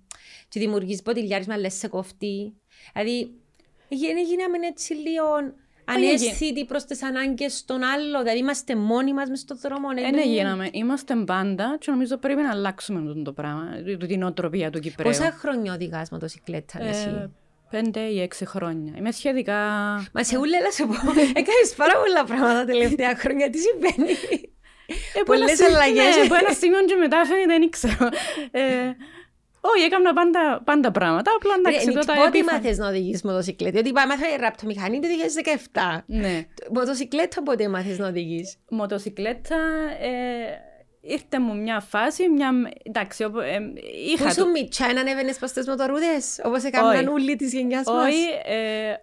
και 0.50 0.60
δημιουργεί 0.60 1.02
ποτηλιάρισμα, 1.04 1.58
λε 1.58 1.70
σε 1.70 1.88
κοφτή. 1.88 2.54
Δηλαδή, 2.94 3.32
γίναμε 3.90 4.68
έτσι 4.68 4.94
λίγο 4.94 5.24
ανέστητοι 5.88 6.66
προς 6.66 6.86
τις 6.86 7.04
ανάγκες 7.04 7.66
των 7.66 7.84
άλλων. 7.84 8.22
Δηλαδή 8.22 8.40
είμαστε 8.40 8.76
μόνοι 8.76 9.14
μας 9.14 9.30
μες 9.30 9.40
στον 9.40 9.58
δρόμο. 9.62 9.88
Ε, 10.06 10.10
ναι, 10.10 10.24
γίναμε. 10.24 10.70
Είμαστε 10.72 11.16
πάντα 11.16 11.78
και 11.80 11.92
νομίζω 11.92 12.18
πρέπει 12.18 12.42
να 12.42 12.50
αλλάξουμε 12.52 13.00
αυτό 13.10 13.22
το 13.22 13.34
πράγμα, 13.34 13.70
την 14.08 14.24
οτροπία 14.24 14.70
του 14.70 14.80
Κυπρέου. 14.80 15.12
Πόσα 15.12 15.32
χρόνια 15.40 15.74
οδηγάς 15.74 16.10
μοτοσυκλέτα, 16.10 16.84
ε, 16.84 16.90
εσύ; 16.90 17.32
Πέντε 17.70 18.00
ή 18.00 18.22
έξι 18.22 18.46
χρόνια. 18.46 18.94
Είμαι 18.98 19.12
σχετικά. 19.12 19.56
Μα 20.14 20.24
σε 20.24 20.38
ούλε, 20.38 20.58
να 20.60 20.72
σου 20.72 20.88
πω. 20.88 21.12
Έκανες 21.22 21.74
πάρα 21.78 21.94
πολλά 22.04 22.24
πράγματα 22.24 22.60
τα 22.60 22.66
τελευταία 22.66 23.16
χρόνια. 23.16 23.50
Τι 23.50 23.58
συμβαίνει; 23.58 24.12
Ε, 24.90 25.22
που 25.26 25.34
ένα 25.34 25.46
Πολλές 25.46 25.58
σημείο- 25.58 25.74
αλλαγές. 25.76 26.16
Ναι, 26.16 26.22
από 26.22 26.36
ένα 26.36 26.54
σημείο 26.54 26.86
και 26.86 26.96
μετά 26.96 27.26
φαίνεται, 27.26 27.46
δεν 27.60 27.70
ξέρω. 27.70 28.10
Ε, 29.68 29.70
όχι, 29.76 29.84
έκανα 29.86 30.14
πάντα, 30.14 30.62
πάντα 30.66 30.92
πράγματα. 30.92 31.32
Απλά 31.36 31.54
εντάξει, 31.58 31.86
Ρε, 31.86 31.92
τότε 31.92 32.14
Πότε 32.16 32.28
έπιθα. 32.28 32.54
μάθες 32.54 32.78
να 32.78 32.88
οδηγείς 32.88 33.22
μοτοσυκλέτα, 33.24 33.80
ότι 33.80 33.90
είπα, 33.90 34.08
μάθα 34.08 34.26
ραπτομηχανή 34.40 35.00
το 35.00 35.08
2017. 35.08 36.04
Ναι. 36.06 36.46
Μοτοσυκλέτα 36.74 37.44
πότε 37.44 37.68
μάθες 37.70 37.98
να 37.98 38.08
οδηγείς; 38.08 38.56
Μοτοσυκλέτα, 38.70 39.56
ε, 40.02 40.10
ήρθε 41.02 41.40
μου 41.40 41.56
μια 41.62 41.80
φάση, 41.80 42.30
μια... 42.30 42.50
Εντάξει, 42.84 43.24
όπου, 43.24 43.40
ε, 43.40 43.58
είχα... 44.14 44.26
Πού 44.26 44.32
σου 44.32 44.50
μητσά 44.50 44.94
να 44.94 45.00
ανέβαινες 45.02 45.38
προς 45.38 45.52
τις 45.52 45.68
μοτορούδες, 45.68 46.40
όπως 46.44 46.64
έκαναν 46.64 46.96
Όχι. 46.96 47.08
όλοι 47.08 47.36
της 47.36 47.54
γενιάς 47.54 47.86
μας; 47.86 48.06
Όχι, 48.08 48.24
ε, 48.46 48.94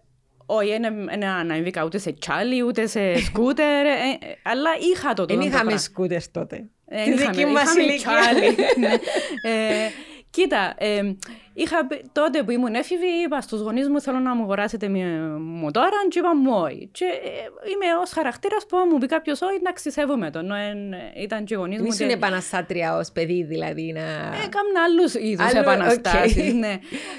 όχι, 0.46 0.68
δεν 1.09 1.24
ανέβηκα 1.24 1.85
ούτε 1.85 1.98
σε 1.98 2.12
τσάλι, 2.12 2.62
ούτε 2.62 2.87
σε 2.87 3.14
σκούτερ, 3.18 3.87
ε, 3.87 3.90
ε, 3.90 4.35
αλλά 4.42 4.70
είχα 4.92 5.12
το 5.12 5.24
Δεν 5.24 5.37
τούτο 5.37 5.40
το 5.40 5.55
είχαμε 5.55 5.62
πράγμα. 5.62 5.79
σκούτερ 5.79 6.29
τότε. 6.31 6.68
Ε, 6.87 7.05
Τη 7.05 7.11
είχαμε- 7.11 7.37
δική 7.37 7.46
μας 7.50 7.62
είχαμε 7.62 7.83
ηλικία. 7.83 9.00
τσάλι, 10.35 10.49
ναι. 10.49 10.66
Ε, 10.66 10.73
Κοίτα, 10.75 10.75
ε, 10.79 11.16
είχα, 11.55 11.87
πει- 11.87 12.05
τότε 12.12 12.42
που 12.42 12.51
ήμουν 12.51 12.75
έφηβη, 12.75 13.07
είπα 13.25 13.40
στους 13.40 13.61
γονείς 13.61 13.88
μου 13.88 14.01
θέλω 14.01 14.18
να 14.18 14.35
μου 14.35 14.42
αγοράσετε 14.42 14.88
μια 14.88 15.07
μοτόρα 15.40 15.88
και 16.09 16.18
είπα 16.18 16.37
μου 16.37 16.53
όχι. 16.55 16.88
Και 16.92 17.05
ε, 17.05 17.29
είμαι 17.70 17.94
ως 18.03 18.11
χαρακτήρας 18.11 18.66
που 18.66 18.77
αν 18.77 18.88
μου 18.92 18.99
πει 18.99 19.07
κάποιος 19.07 19.40
όχι, 19.40 19.55
εντάξει, 19.55 19.90
σέβομαι 19.90 20.31
τον. 20.31 20.44
Ενώ, 20.44 20.55
εν, 20.55 20.94
ήταν 21.23 21.44
και 21.44 21.55
οι 21.55 21.57
γονείς 21.57 21.81
μου. 21.81 21.87
Ήσουν 21.87 22.05
ότι- 22.05 22.14
επαναστάτρια 22.14 22.97
ως 22.97 23.11
παιδί 23.12 23.42
δηλαδή 23.44 23.92
να... 23.92 24.01
Έκανα 24.44 24.83
άλλους 24.87 25.14
είδους 25.14 25.47
Άλλο- 25.47 25.61
επαναστάσεις, 25.61 26.49
οκ. 26.49 26.55
ναι. 26.55 26.79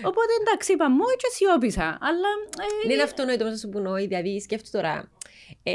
Οπότε 0.10 0.32
εντάξει, 0.42 0.72
είπα 0.72 0.90
μου 0.90 1.04
και 1.18 1.28
σιώπησα. 1.36 1.84
Αλλά 2.02 2.28
ε, 2.60 2.88
Δεν 2.88 2.92
είναι 2.94 3.04
αυτονόητο 3.04 3.44
όμως 3.44 3.54
να 3.54 3.60
σου 3.60 3.70
πουν 3.70 3.86
όχι, 3.86 4.08
δηλαδή 4.08 4.40
σκέφτομαι 4.42 4.84
τώρα. 4.84 5.12
Ε, 5.64 5.72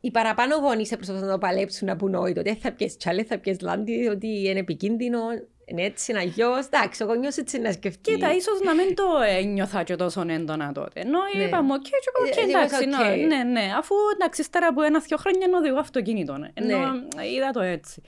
οι 0.00 0.10
παραπάνω 0.10 0.54
γονείς 0.56 0.88
προσπαθούν 0.88 1.24
να 1.24 1.30
το 1.32 1.38
παλέψουν 1.38 1.86
να 1.88 1.96
πούν 1.96 2.14
όχι, 2.14 2.30
ότι 2.30 2.42
δεν 2.42 2.56
θα 2.56 2.72
πιες 2.72 2.96
τσάλες, 2.96 3.26
θα 3.26 3.38
πιες 3.38 3.60
λάντι, 3.60 4.06
ότι 4.08 4.26
είναι 4.48 4.58
επικίνδυνο, 4.58 5.18
είναι 5.64 5.82
έτσι, 5.82 6.10
είναι 6.12 6.20
αλλιώς. 6.20 6.66
Εντάξει, 6.66 7.02
ο 7.02 7.06
γονιός 7.06 7.36
έτσι 7.36 7.58
να 7.58 7.72
σκεφτεί. 7.72 8.00
Κοίτα, 8.12 8.34
ίσως 8.34 8.60
να 8.60 8.74
μην 8.74 8.94
το 8.94 9.04
ένιωθα 9.38 9.82
και 9.82 9.96
τόσο 9.96 10.24
έντονα 10.28 10.72
τότε. 10.72 11.00
Ενώ 11.00 11.18
Ναι. 11.36 11.42
είπαμε, 11.44 11.72
οκ, 11.74 11.82
και 11.82 11.90
εγώ, 12.14 12.28
οκ, 12.30 12.36
Ε, 12.36 12.44
λίγο 12.46 12.58
εντάξει, 12.58 12.84
οκ. 12.84 13.16
ναι, 13.26 13.36
ναι, 13.36 13.42
ναι. 13.42 13.72
Αφού 13.78 13.94
εντάξει, 14.14 14.40
ύστερα 14.40 14.66
από 14.66 14.82
ένα-δυο 14.82 15.16
χρόνια 15.16 15.46
να 15.48 15.58
οδηγώ 15.58 15.78
αυτοκίνητο. 15.78 16.36
ναι. 16.36 16.50
Ενώ 16.54 16.76
Ναι. 16.78 17.22
ε, 17.22 17.32
είδα 17.34 17.50
το 17.50 17.60
έτσι. 17.60 18.02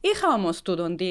Είχα 0.00 0.28
όμως 0.34 0.62
τούτον 0.62 0.96
τη... 0.96 1.06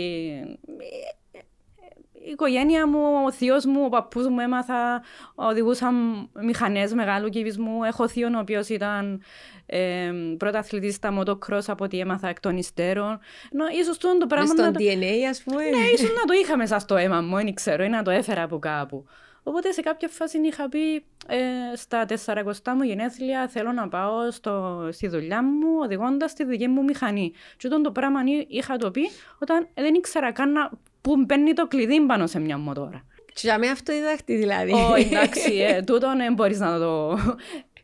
Η 2.28 2.30
οικογένεια 2.32 2.88
μου, 2.88 3.00
ο 3.26 3.32
θείος 3.32 3.66
μου, 3.66 3.82
ο 3.86 3.90
παππούς 3.90 4.28
μου 4.28 4.40
έμαθα, 4.40 5.04
οδηγούσαν 5.36 5.96
μηχανές 6.42 6.94
μεγάλου 6.94 7.30
κυβισμού. 7.30 7.84
Έχω 7.84 8.08
θείο 8.08 8.28
ο 8.36 8.40
οποίος 8.40 8.70
ήταν 8.70 9.22
ε, 9.66 10.12
πρωταθλητής 10.38 10.96
στα 10.96 11.20
motocross 11.20 11.64
από 11.68 11.84
ό,τι 11.84 12.00
έμαθα 12.00 12.28
εκ 12.28 12.40
των 12.40 12.58
υστέρων. 12.58 13.20
Ενώ 13.54 13.66
ίσως 13.82 13.98
τούτον 13.98 14.20
το 14.20 14.26
Μες 14.26 14.28
πράγμα... 14.36 14.54
στον 14.54 14.66
να 14.66 14.72
το- 14.72 14.80
DNA 14.80 15.30
ας 15.30 15.42
πούμε. 15.44 15.64
ναι, 15.64 15.86
ίσως 15.94 16.10
να 16.14 16.24
το 16.26 16.34
είχα 16.42 16.58
μέσα 16.58 16.80
στο 16.80 16.96
αίμα 16.96 17.22
μου, 17.22 17.36
δεν 17.36 17.54
ξέρω, 17.54 17.84
ή 17.84 17.90
να 17.90 18.04
το 18.04 18.12
έφερα 18.12 18.44
από 18.44 18.60
κάπου. 18.60 19.06
Οπότε 19.48 19.72
σε 19.72 19.82
κάποια 19.82 20.08
φάση 20.08 20.38
είχα 20.42 20.70
πει 20.70 20.96
ε, 21.28 21.76
στα 21.76 22.06
40 22.26 22.42
μου 22.76 22.84
γενέθλια 22.84 23.48
θέλω 23.48 23.72
να 23.72 23.88
πάω 23.88 24.32
στο, 24.32 24.88
στη 24.92 25.08
δουλειά 25.08 25.44
μου 25.44 25.68
οδηγώντας 25.84 26.34
τη 26.34 26.44
δική 26.44 26.68
μου 26.68 26.84
μηχανή. 26.84 27.32
Και 27.58 27.68
όταν 27.68 27.84
το 27.84 27.92
πράγμα 27.92 28.22
εί- 28.26 28.46
είχα 28.50 28.78
το 28.78 28.92
πει 28.92 29.02
όταν 29.40 29.68
δεν 29.74 29.94
ήξερα 29.94 30.32
καν 30.32 30.52
να, 30.52 30.70
που 31.06 31.16
μπαίνει 31.26 31.54
το 31.54 31.68
κλειδί 31.68 32.02
πάνω 32.06 32.28
σε 32.28 32.40
μια 32.40 32.58
μοτόρα. 32.58 33.04
Και 33.26 33.42
για 33.44 33.58
μένα 33.60 33.72
αυτοδιδακτή 33.72 34.36
δηλαδή. 34.36 34.72
Όχι, 34.72 35.08
εντάξει, 35.14 35.54
ε, 35.54 35.82
τούτον 35.82 36.18
δεν 36.18 36.34
μπορείς 36.34 36.60
να 36.60 36.80
το... 36.80 37.18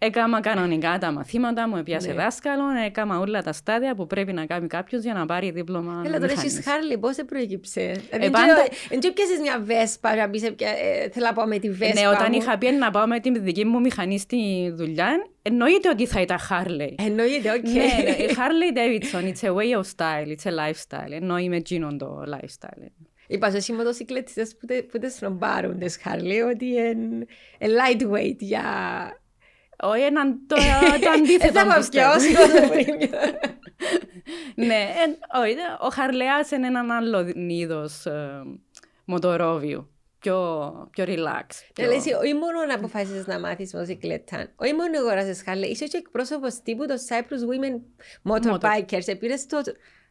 Έκανα 0.03 0.39
κανονικά 0.41 0.97
τα 0.99 1.11
μαθήματα 1.11 1.67
μου, 1.67 1.75
έπιασε 1.77 2.07
Ναι. 2.07 2.13
δάσκαλο, 2.13 2.63
έκανα 2.85 3.19
όλα 3.19 3.41
τα 3.43 3.51
στάδια 3.53 3.95
που 3.95 4.07
πρέπει 4.07 4.33
να 4.33 4.45
κάνει 4.45 4.67
κάποιος 4.67 5.03
για 5.03 5.13
να 5.13 5.25
πάρει 5.25 5.51
δίπλωμα 5.51 6.01
Έλα 6.05 6.13
τώρα 6.19 6.27
μηχανής. 6.31 6.53
έχεις 6.53 6.65
Harley, 6.65 6.97
πώς 6.97 7.15
σε 7.15 7.23
προέκυψε; 7.23 7.81
Ε, 8.09 8.17
πάντα- 8.29 8.67
Εν 8.89 8.99
και 8.99 9.11
πιάσεις 9.11 9.39
μια 9.39 9.59
βέσπα, 9.63 10.15
να 10.15 10.29
πεις, 10.29 10.43
ε, 10.43 10.47
ε, 10.47 11.09
θέλω 11.09 11.25
να 11.25 11.33
πάω 11.33 11.45
με 11.45 11.59
τη 11.59 11.69
βέσπα 11.69 12.01
Ναι, 12.01 12.07
όταν 12.07 12.27
μου. 12.31 12.37
είχα 12.41 12.57
πει 12.57 12.71
να 12.71 12.91
πάω 12.91 13.07
με 13.07 13.19
τη 13.19 13.39
δική 13.39 13.65
μου 13.65 13.79
μηχανή 13.79 14.19
στη 14.19 14.71
δουλειά, 14.75 15.09
εννοείται 15.41 15.89
ότι 15.89 16.05
θα 16.05 16.21
ήταν 16.21 16.37
Harley. 16.49 16.93
Εννοείται, 17.05 17.51
οκ. 17.51 17.67
Ναι, 17.67 17.73
ναι, 18.03 18.09
η 18.09 18.29
Harley 18.39 18.77
Davidson, 18.77 19.23
it's 19.33 19.49
a 19.49 19.53
way 19.53 19.79
of 19.79 19.85
style, 19.95 20.35
it's 20.35 20.51
a 20.51 20.53
lifestyle. 20.53 21.11
Εννοεί 21.11 21.49
με 21.49 21.55
εκείνον 21.55 21.97
το 21.97 22.23
lifestyle. 22.35 22.87
Είπα 23.31 23.59
σε 23.59 23.73
μοτοσυκλέτιστες 23.73 24.55
που, 24.57 24.65
τε- 24.65 24.83
που 24.91 24.99
δεν 24.99 25.09
σνομπάρουν 25.09 25.79
τις 25.79 25.97
Harley, 26.01 26.41
ότι 26.41 26.65
είναι 26.65 27.25
ε, 27.57 27.67
lightweight 27.67 28.37
για... 28.37 28.63
Όχι, 29.83 30.01
εν 30.01 30.39
το, 30.47 30.55
το 31.01 31.09
αντίθετο. 31.09 31.59
Ε, 31.59 31.63
θα 31.63 31.75
πιστεύω. 31.77 32.09
πάω 32.09 32.19
πιο 32.19 32.37
όσο 32.41 32.61
το 32.61 32.67
πριν. 32.69 33.09
Ναι, 34.55 34.89
εν- 35.03 35.17
όχι, 35.43 35.55
ο 35.81 35.87
Χαρλεάς 35.89 36.51
είναι 36.51 36.67
έναν 36.67 36.91
άλλο 36.91 37.33
είδος 37.35 38.05
ε, 38.05 38.41
μοτορόβιου. 39.05 39.89
Πιο, 40.19 40.69
πιο 40.91 41.03
relax. 41.07 41.45
Ναι, 41.77 41.85
Πιο... 41.85 41.85
λες, 41.85 42.05
όχι 42.21 42.33
μόνο 42.33 42.65
να 42.67 42.73
αποφάσισες 42.73 43.27
να 43.27 43.39
μάθεις 43.39 43.73
μοτοσυκλέτα, 43.73 44.51
όχι 44.55 44.73
μόνο 44.73 44.97
αγοράσες 44.97 45.41
Χάρλι, 45.43 45.67
είσαι 45.67 45.85
και 45.85 45.97
εκπρόσωπος 45.97 46.61
τύπου 46.61 46.85
των 46.85 46.97
Cyprus 46.97 47.41
Women 47.49 47.79
Motorbikers, 48.31 49.07
επήρες 49.07 49.45
το... 49.45 49.61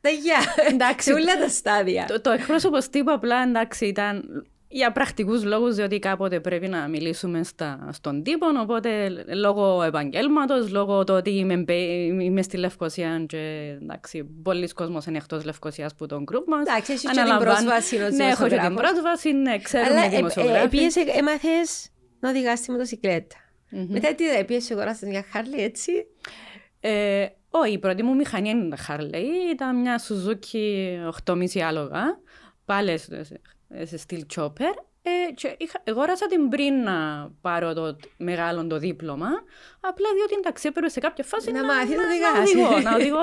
Τα 0.01 0.09
γεια, 0.11 0.37
Εντάξει. 0.73 1.09
σε 1.09 1.13
όλα 1.15 1.39
τα 1.39 1.49
στάδια. 1.49 2.05
Το, 2.09 2.21
το 2.21 2.31
εκπρόσωπος 2.31 2.89
τύπου 2.89 3.11
απλά 3.13 3.43
εντάξει 3.43 3.87
ήταν 3.87 4.45
για 4.73 4.93
πρακτικούς 4.93 5.45
λόγους, 5.45 5.75
διότι 5.75 5.99
κάποτε 5.99 6.41
πρέπει 6.41 6.69
να 6.69 6.89
μιλήσουμε 6.89 7.43
στα, 7.45 7.89
στον 7.93 8.23
τύπο, 8.23 8.47
οπότε 8.61 9.09
λόγω 9.35 9.83
επαγγέλματος, 9.83 10.71
λόγω 10.71 11.05
το 11.05 11.13
ότι 11.17 11.31
είμαι, 11.31 11.57
μπε- 11.57 12.23
είμαι 12.23 12.43
στη 12.43 12.57
Λευκοσία 12.57 13.25
και 13.29 13.77
εντάξει, 13.83 14.25
πολλοί 14.43 14.69
κόσμος 14.69 15.07
είναι 15.07 15.17
εκτός 15.17 15.45
Λευκοσίας 15.45 15.95
που 15.95 16.07
τον 16.07 16.23
γκρουπ 16.23 16.49
μας. 16.49 16.61
Εντάξει, 16.69 16.93
έχεις 16.93 17.05
και 17.05 17.09
την 17.11 17.19
Αναλαμβάνω- 17.21 17.53
πρόσβαση 17.53 17.97
ως 18.03 18.11
Ναι, 18.17 18.25
έχω 18.25 18.43
και 18.43 18.49
την 18.49 18.59
δημοσιογράφος. 18.59 18.91
πρόσβαση, 18.91 19.33
ναι, 19.33 19.59
ξέρουμε 19.59 19.91
Αλλά 19.91 20.03
ε, 20.03 20.07
ε, 20.07 20.17
δημοσιογράφοι. 20.17 20.65
επίσης 20.65 20.97
ε, 20.97 21.05
έμαθες 21.19 21.89
να 22.21 22.31
οδηγάς 22.31 22.61
τη 22.61 22.71
μοτοσυκλέτα. 22.71 23.37
Μμμ. 23.71 23.87
Μετά 23.89 24.15
τι 24.15 24.29
έπιεσαι 24.29 24.73
αγοράσες 24.75 25.09
μια 25.09 25.25
Χάρλι, 25.33 25.63
έτσι; 25.63 25.93
Ε, 27.53 27.59
όχι, 27.59 27.73
η 27.73 27.79
πρώτη 27.79 28.03
μου 28.03 28.15
μηχανή 28.15 28.49
είναι 28.49 28.77
τα 28.77 28.97
Harley. 28.97 29.25
Ήταν 29.53 29.81
μια 29.81 30.01
Suzuki 30.09 31.35
8,5 31.35 31.59
άλογα. 31.61 32.03
Πάλι 32.65 32.99
σε, 32.99 33.25
σε- 33.25 33.41
σε 33.85 33.99
στυλ 33.99 34.27
chopper. 34.37 34.75
Ε, 35.03 35.33
και 35.35 35.55
είχα, 35.59 35.83
αγόρασα 35.87 36.27
την 36.27 36.49
πριν 36.49 36.75
να 36.83 37.29
πάρω 37.41 37.73
το 37.73 37.97
μεγάλο 38.17 38.67
το 38.67 38.79
δίπλωμα. 38.79 39.29
Απλά 39.81 40.07
διότι 40.17 40.35
εντάξει 40.39 40.69
έπρεπε 40.69 40.89
σε 40.89 41.01
κάποια 41.01 41.25
φάση 41.25 41.51
Να 41.53 41.61
να, 41.61 41.67
μάθεις 41.67 41.97
να 41.97 42.03
να, 42.03 42.09
οδηγάς. 42.09 42.51
οδηγώ, 42.51 42.81
να 42.81 42.95
οδηγώ 42.95 43.19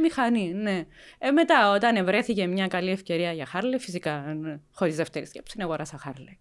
μηχανή. 0.00 0.52
Ναι. 0.52 0.84
Ε, 1.18 1.30
μετά 1.30 1.70
όταν 1.70 2.04
βρέθηκε 2.04 2.46
μια 2.46 2.66
καλή 2.66 2.90
ευκαιρία 2.90 3.32
για 3.32 3.46
Harley, 3.54 3.76
φυσικά 3.78 4.34
ναι, 4.40 4.60
χωρίς 4.72 4.96
δεύτερη 4.96 5.26
σκέψη, 5.26 5.58
να 5.58 5.64
αγοράσα 5.64 6.00
Harley. 6.06 6.36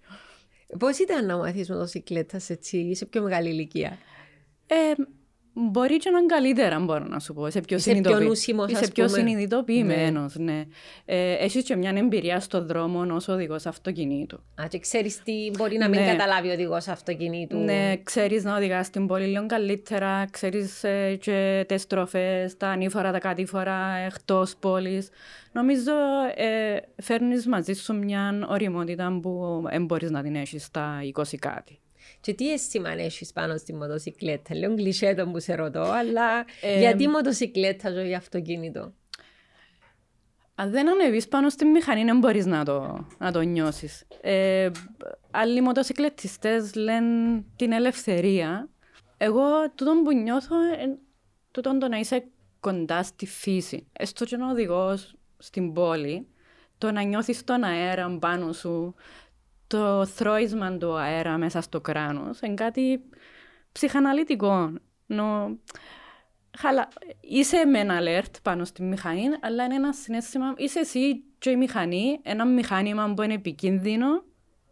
Πώς 0.80 0.97
ήταν 0.99 1.25
να 1.25 1.38
μάθεις 1.38 1.69
μοτοσυκλέτα 1.69 2.39
έτσι, 2.47 2.95
σε 2.95 3.06
πιο 3.06 3.21
μεγάλη 3.21 3.49
ηλικία; 3.49 3.97
Ε, 4.67 4.75
μπορεί 5.53 5.97
και 5.97 6.09
να 6.09 6.17
είναι 6.17 6.27
καλύτερα, 6.27 6.79
μπορώ 6.79 7.05
να 7.07 7.19
σου 7.19 7.33
πω. 7.33 7.47
Είσαι 7.47 7.61
πιο, 7.61 7.77
Είσαι 7.77 7.85
πιο 7.89 7.93
συνειδητοποιη- 7.95 8.27
νουσιμός, 8.29 8.71
Είσαι 8.71 8.83
ας 8.83 8.91
πιο 8.91 9.05
πούμε. 9.05 9.17
συνειδητοποιημένος, 9.17 10.35
ναι. 10.35 10.63
Ε, 11.05 11.31
έχεις 11.33 11.63
και 11.63 11.75
μια 11.75 11.89
εμπειρία 11.95 12.39
στον 12.39 12.67
δρόμο 12.67 13.15
ως 13.15 13.27
οδηγός 13.27 13.65
αυτοκινήτου. 13.65 14.35
Α, 14.61 14.63
και 14.69 14.79
ξέρεις 14.79 15.23
τι 15.23 15.51
μπορεί 15.57 15.77
να 15.77 15.89
μην 15.89 15.99
Ναι. 15.99 16.05
καταλάβει 16.11 16.49
ο 16.49 16.53
οδηγός 16.53 16.87
αυτοκινήτου. 16.87 17.57
Ναι, 17.57 17.93
ξέρεις 18.03 18.43
να 18.43 18.55
οδηγάς 18.55 18.89
την 18.89 19.07
πόλη 19.07 19.25
λίγο 19.25 19.45
καλύτερα, 19.45 20.27
ξέρεις 20.31 20.83
ε, 20.83 21.15
και 21.21 21.65
τις 21.67 21.81
στροφές, 21.81 22.57
τα 22.57 22.67
ανήφορα, 22.67 23.11
τα 23.11 23.19
κατήφορα 23.19 23.77
εκτός 24.05 24.55
πόλης. 24.59 25.09
Νομίζω 25.51 25.91
ε, 26.35 26.77
φέρνεις 27.01 27.47
μαζί 27.47 27.73
σου 27.73 27.95
μια 27.95 28.45
οριμότητα 28.49 29.19
που 29.21 29.61
δεν 29.71 29.85
μπορείς 29.85 30.11
να 30.11 30.21
την 30.23 30.35
έχεις 30.35 30.63
στα 30.63 30.99
20 31.03 31.37
κάτι. 31.37 31.79
Και 32.21 32.34
τι 32.34 32.51
αίσθημα 32.51 32.89
έχεις 32.89 33.31
πάνω 33.31 33.57
στη 33.57 33.73
μοτοσυκλέτα. 33.73 34.55
Λέω 34.55 34.75
κλεισέ 34.75 35.13
το 35.13 35.27
που 35.27 35.39
σε 35.39 35.55
ρωτώ, 35.55 35.81
αλλά 35.81 36.45
Ε, 36.62 36.79
γιατί 36.79 37.07
μοτοσυκλέτα 37.07 37.91
ζωή 37.91 38.15
αυτοκίνητο; 38.15 38.93
Αν 40.55 40.71
δεν 40.71 40.89
ανεβείς 40.89 41.27
πάνω 41.27 41.49
στη 41.49 41.65
μηχανή, 41.65 42.03
δεν 42.03 42.17
μπορείς 42.17 42.45
να 42.45 42.65
το, 42.65 43.07
να 43.17 43.31
το 43.31 43.41
νιώσεις. 43.41 44.03
Ε, 44.21 44.69
άλλοι 45.31 45.62
μοτοσυκλετιστές 45.62 46.75
λένε 46.75 47.43
την 47.55 47.71
ελευθερία. 47.71 48.69
Εγώ 49.17 49.71
τούτο 49.75 50.01
που 50.03 50.13
νιώθω, 50.13 50.55
ε, 50.55 50.97
τούτο 51.51 51.77
το 51.77 51.88
να 51.88 51.97
είσαι 51.97 52.23
κοντά 52.60 53.03
στη 53.03 53.25
φύση. 53.25 53.88
Έστω 53.93 54.26
και 54.26 54.38
να 54.38 54.49
οδηγός 54.49 55.15
στην 55.38 55.74
πόλη, 55.74 56.28
το 56.78 56.91
να 56.91 57.01
νιώθεις 57.01 57.43
τον 57.43 57.63
αέρα 57.63 58.17
πάνω 58.19 58.53
σου, 58.53 58.95
το 59.72 60.05
θρώισμα 60.05 60.78
του 60.78 60.97
αέρα 60.97 61.38
μέσα 61.38 61.61
στο 61.61 61.82
κράνος, 61.82 62.39
είναι 62.39 62.53
κάτι 62.53 63.01
ψυχαναλυτικό. 63.72 64.74
Νο... 65.05 65.59
Χαλα... 66.57 66.88
Είσαι 67.19 67.65
με 67.65 67.80
ένα 67.80 67.99
alert 68.01 68.36
πάνω 68.43 68.65
στη 68.65 68.84
μηχανή, 68.84 69.24
αλλά 69.41 69.63
είναι 69.63 69.76
ένα 69.76 69.93
συνέστημα. 69.93 70.53
Είσαι 70.57 70.80
εσύ 70.80 71.24
και 71.38 71.49
η 71.49 71.55
μηχανή, 71.55 72.19
ένα 72.24 72.45
μηχάνημα 72.45 73.13
που 73.13 73.22
είναι 73.22 73.34
επικίνδυνο. 73.34 74.24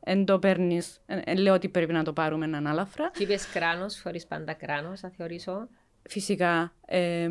Εν 0.04 0.26
το 0.26 0.40
παίρνεις, 0.40 1.02
εν, 1.06 1.22
εν 1.26 1.38
λέω 1.38 1.54
ότι 1.54 1.70
πρέπει 1.70 1.94
να 1.94 2.04
το 2.04 2.14
πάρουμε 2.14 2.46
ανάλαφρα. 2.46 3.12
Και 3.18 3.24
είπες 3.24 3.48
κράνος, 3.48 3.96
φορείς 3.96 4.28
πάντα 4.28 4.54
κράνος, 4.54 5.00
θα 5.00 5.10
θεωρήσω. 5.10 5.68
Φυσικά, 6.10 6.74
ε, 6.86 7.30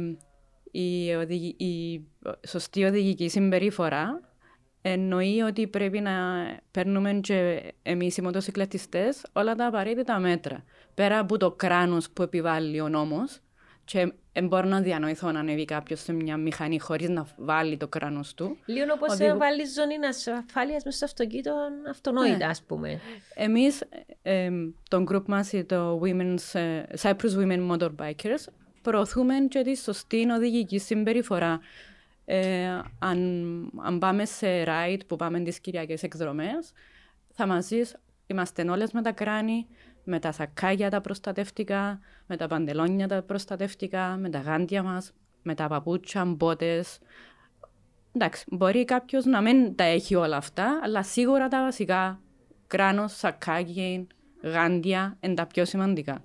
η, 0.70 1.14
οδηγη- 1.14 1.60
η 1.60 2.04
σωστή 2.46 2.84
οδηγική 2.84 3.28
συμπεριφορά 3.28 4.27
εννοεί 4.92 5.40
ότι 5.40 5.66
πρέπει 5.66 6.00
να 6.00 6.12
παίρνουμε 6.70 7.12
και 7.22 7.62
εμείς 7.82 8.16
οι 8.16 8.22
μοτοσυκλετιστές 8.22 9.22
όλα 9.32 9.54
τα 9.54 9.66
απαραίτητα 9.66 10.18
μέτρα. 10.18 10.64
Πέρα 10.94 11.18
από 11.18 11.36
το 11.36 11.50
κράνος 11.50 12.10
που 12.10 12.22
επιβάλλει 12.22 12.80
ο 12.80 12.88
νόμος 12.88 13.38
και 13.84 14.12
δεν 14.32 14.46
μπορώ 14.46 14.68
να 14.68 14.80
διανοηθώ 14.80 15.32
να 15.32 15.40
ανέβει 15.40 15.64
κάποιος 15.64 16.00
σε 16.00 16.12
μια 16.12 16.36
μηχανή 16.36 16.78
χωρίς 16.78 17.08
να 17.08 17.26
βάλει 17.36 17.76
το 17.76 17.88
κράνος 17.88 18.34
του. 18.34 18.56
Λίγο 18.66 18.92
όπως 18.94 19.12
Οδηγού- 19.12 19.32
να 19.32 19.36
βάλει 19.38 19.62
ζώνη 19.66 19.94
ασφάλειας 20.08 20.84
μέσα 20.84 20.96
στο 20.96 21.04
αυτοκίνητο 21.04 21.54
αυτονόητα, 21.90 22.36
Ναι. 22.36 22.44
ας 22.44 22.62
πούμε. 22.62 23.00
Εμείς, 23.34 23.82
ε, 24.22 24.50
το 24.88 25.04
group 25.12 25.24
μας, 25.26 25.50
το 25.66 26.00
Women's, 26.04 26.58
ε, 26.60 26.82
Cyprus 27.02 27.36
Women 27.38 27.70
Motorbikers, 27.70 28.44
προωθούμε 28.82 29.34
και 29.48 29.62
τη 29.62 29.76
σωστή 29.76 30.30
οδηγική 30.30 30.78
συμπεριφορά. 30.78 31.60
Ε, 32.30 32.82
αν, 32.98 33.70
αν 33.84 33.98
πάμε 33.98 34.24
σε 34.24 34.64
ride 34.66 35.00
που 35.06 35.16
πάμε 35.16 35.40
τις 35.40 35.60
κυριακές 35.60 36.02
εκδρομές, 36.02 36.72
θα 37.32 37.46
μας 37.46 37.68
δεις, 37.68 37.96
είμαστε 38.26 38.70
όλες 38.70 38.92
με 38.92 39.02
τα 39.02 39.12
κράνη, 39.12 39.66
με 40.04 40.18
τα 40.18 40.32
σακάκια 40.32 40.90
τα 40.90 41.00
προστατευτικά, 41.00 42.00
με 42.26 42.36
τα 42.36 42.46
παντελόνια 42.46 43.08
τα 43.08 43.22
προστατευτικά, 43.22 44.16
με 44.16 44.30
τα 44.30 44.38
γάντια 44.38 44.82
μας, 44.82 45.12
με 45.42 45.54
τα 45.54 45.68
παπούτσια, 45.68 46.24
μπότες. 46.24 46.98
Εντάξει, 48.12 48.44
μπορεί 48.48 48.84
κάποιος 48.84 49.24
να 49.24 49.40
μην 49.40 49.74
τα 49.74 49.84
έχει 49.84 50.14
όλα 50.14 50.36
αυτά, 50.36 50.80
αλλά 50.82 51.02
σίγουρα 51.02 51.48
τα 51.48 51.62
βασικά, 51.62 52.20
κράνος, 52.66 53.16
σακάκι, 53.16 54.06
γάντια, 54.42 55.16
είναι 55.20 55.34
τα 55.34 55.46
πιο 55.46 55.64
σημαντικά. 55.64 56.24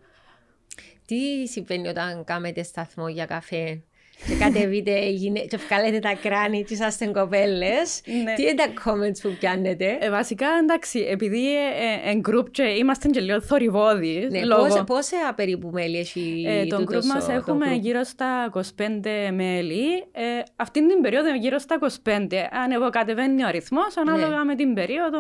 Τι 1.05 1.47
συμβαίνει 1.47 1.87
όταν 1.87 2.23
κάνετε 2.23 2.63
σταθμό 2.63 3.07
για 3.07 3.25
καφέ; 3.25 3.83
Και 4.27 4.35
κατεβείτε 4.39 4.91
οι 5.05 5.11
γυναί- 5.11 5.47
και 5.49 5.57
βγάλετε 5.57 5.99
τα 5.99 6.13
κράνη 6.21 6.63
και 6.63 6.73
είσαστε 6.73 7.05
κοπέλες. 7.05 8.01
Ναι. 8.23 8.33
Τι 8.33 8.41
είναι 8.41 8.53
τα 8.53 8.65
comments 8.85 9.17
που 9.21 9.35
πιάνετε; 9.39 9.97
Ε, 9.99 10.09
βασικά, 10.09 10.47
εντάξει, 10.61 10.99
επειδή 11.09 11.55
ε, 11.55 11.59
ε, 12.07 12.09
εν 12.09 12.21
group 12.29 12.51
και 12.51 12.63
είμαστε 12.63 13.07
και 13.09 13.19
λίγο 13.19 13.41
θορυβόδιοι, 13.41 14.27
Ναι, 14.31 14.45
λόγω... 14.45 14.63
πόσα, 14.67 14.83
πόσα 14.83 15.33
περίπου 15.35 15.69
μέλη 15.71 15.97
έχει 15.97 16.43
Ε, 16.47 16.65
τον 16.65 16.85
τούτος 16.85 17.05
group 17.05 17.13
μας 17.13 17.23
ο- 17.23 17.27
το 17.27 17.31
έχουμε 17.33 17.65
group? 17.75 17.79
γύρω 17.79 18.03
στα 18.03 18.49
25 18.53 19.31
μέλη. 19.33 19.85
Ε, 20.11 20.23
αυτήν 20.55 20.87
την 20.87 21.01
περίοδο 21.01 21.35
γύρω 21.35 21.57
στα 21.59 21.77
25. 22.03 22.47
Ανεβοκατεβαίνει 22.63 23.43
ο 23.43 23.47
αριθμός 23.47 23.97
ανάλογα 23.97 24.43
με 24.43 24.55
την 24.55 24.73
περίοδο, 24.73 25.19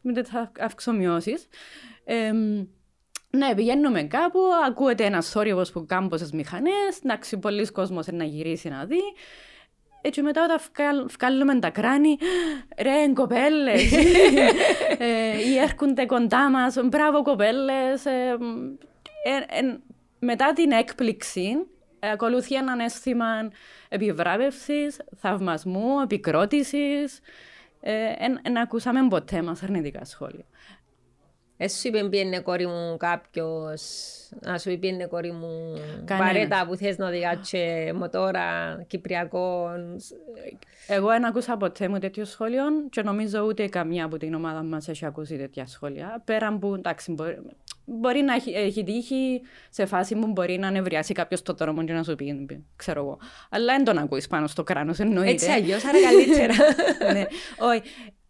με 0.00 0.12
τις 0.12 0.34
αυ- 0.34 0.60
αυξομοιώσεις. 0.62 1.46
Ε, 2.04 2.32
ναι, 3.36 3.54
πηγαίνουμε 3.54 4.02
κάπου, 4.02 4.38
ακούεται 4.66 5.04
ένας 5.04 5.28
θόρυβος 5.28 5.72
που 5.72 5.86
κάνουν 5.86 6.08
πόσες 6.08 6.32
μηχανές, 6.32 6.98
εντάξει, 7.04 7.38
πολλοί 7.38 7.66
κόσμος 7.72 8.06
να 8.06 8.24
γυρίσει 8.24 8.68
να 8.68 8.84
δει. 8.84 9.00
Έτσι 10.00 10.22
μετά 10.22 10.44
όταν 10.44 10.58
βγάλ- 10.74 11.10
βγάλουμε 11.10 11.58
τα 11.58 11.70
κράνη, 11.70 12.18
ρε 12.78 13.12
κοπέλες, 13.14 13.92
ε, 14.98 15.48
ή 15.50 15.58
έρχονται 15.58 16.06
κοντά 16.06 16.50
μας, 16.50 16.76
μπράβο 16.84 17.22
κοπέλες. 17.22 18.06
ε, 18.06 18.36
ε, 19.24 19.58
ε, 19.58 19.78
μετά 20.18 20.52
την 20.52 20.70
έκπληξη 20.70 21.56
ε, 21.98 22.10
ακολουθεί 22.10 22.54
ένα 22.54 22.84
αίσθημα 22.84 23.26
επιβράβευσης, 23.88 25.00
θαυμασμού, 25.16 26.00
επικρότησης. 26.02 27.20
Ε, 27.80 28.12
εν, 28.18 28.38
εν 28.42 28.56
ακούσαμε 28.58 29.08
ποτέ 29.08 29.42
μας 29.42 29.62
αρνητικά 29.62 30.04
σχόλια. 30.04 30.44
Εσύ 31.64 31.88
είπε 31.88 32.08
πιένε 32.08 32.40
κόρη 32.40 32.66
μου 32.66 32.96
κάποιος, 32.96 33.82
να 34.40 34.58
σου 34.58 34.68
πει 34.70 34.78
πιένε 34.78 35.06
κόρη 35.06 35.32
μου 35.32 35.74
Κανένας. 36.04 36.32
παρέτα 36.32 36.66
που 36.66 36.76
θες 36.76 36.98
να 36.98 37.06
οδηγάτσε 37.06 37.92
μοτόρα 37.94 38.78
κυπριακό. 38.86 39.70
Εγώ 40.86 41.08
δεν 41.08 41.24
ακούσα 41.24 41.56
ποτέ 41.56 41.88
μου 41.88 41.98
τέτοιο 41.98 42.24
σχόλιο 42.24 42.64
και 42.90 43.02
νομίζω 43.02 43.40
ούτε 43.40 43.68
καμία 43.68 44.04
από 44.04 44.16
την 44.16 44.34
ομάδα 44.34 44.62
μας 44.62 44.88
έχει 44.88 45.06
ακούσει 45.06 45.36
τέτοια 45.36 45.66
σχόλια. 45.66 46.22
Πέραν 46.24 46.58
που 46.58 46.74
εντάξει, 46.74 47.12
μπορεί, 47.12 47.38
μπορεί 47.84 48.20
να 48.20 48.34
έχει, 48.34 48.50
έχει 48.50 48.84
τύχει 48.84 49.42
σε 49.70 49.86
φάση 49.86 50.14
που 50.14 50.26
μπορεί 50.26 50.58
να 50.58 50.70
νευριάσει 50.70 51.12
κάποιος 51.12 51.42
το 51.42 51.52
δρόμο 51.52 51.84
και 51.84 51.92
να 51.92 52.02
σου 52.02 52.14
πει, 52.14 52.64
ξέρω 52.76 53.00
εγώ. 53.00 53.18
Αλλά 53.50 53.74
δεν 53.74 53.84
τον 53.84 53.98
ακούεις 53.98 54.26
πάνω 54.26 54.46
στο 54.46 54.62
κράνος, 54.62 54.98
εννοείται. 54.98 55.30
Έτσι 55.30 55.50
αλλιώς, 55.50 55.84
άρα 55.84 55.98
καλύτερα. 56.02 56.54
ναι. 57.12 57.26
Όχι. 57.58 57.82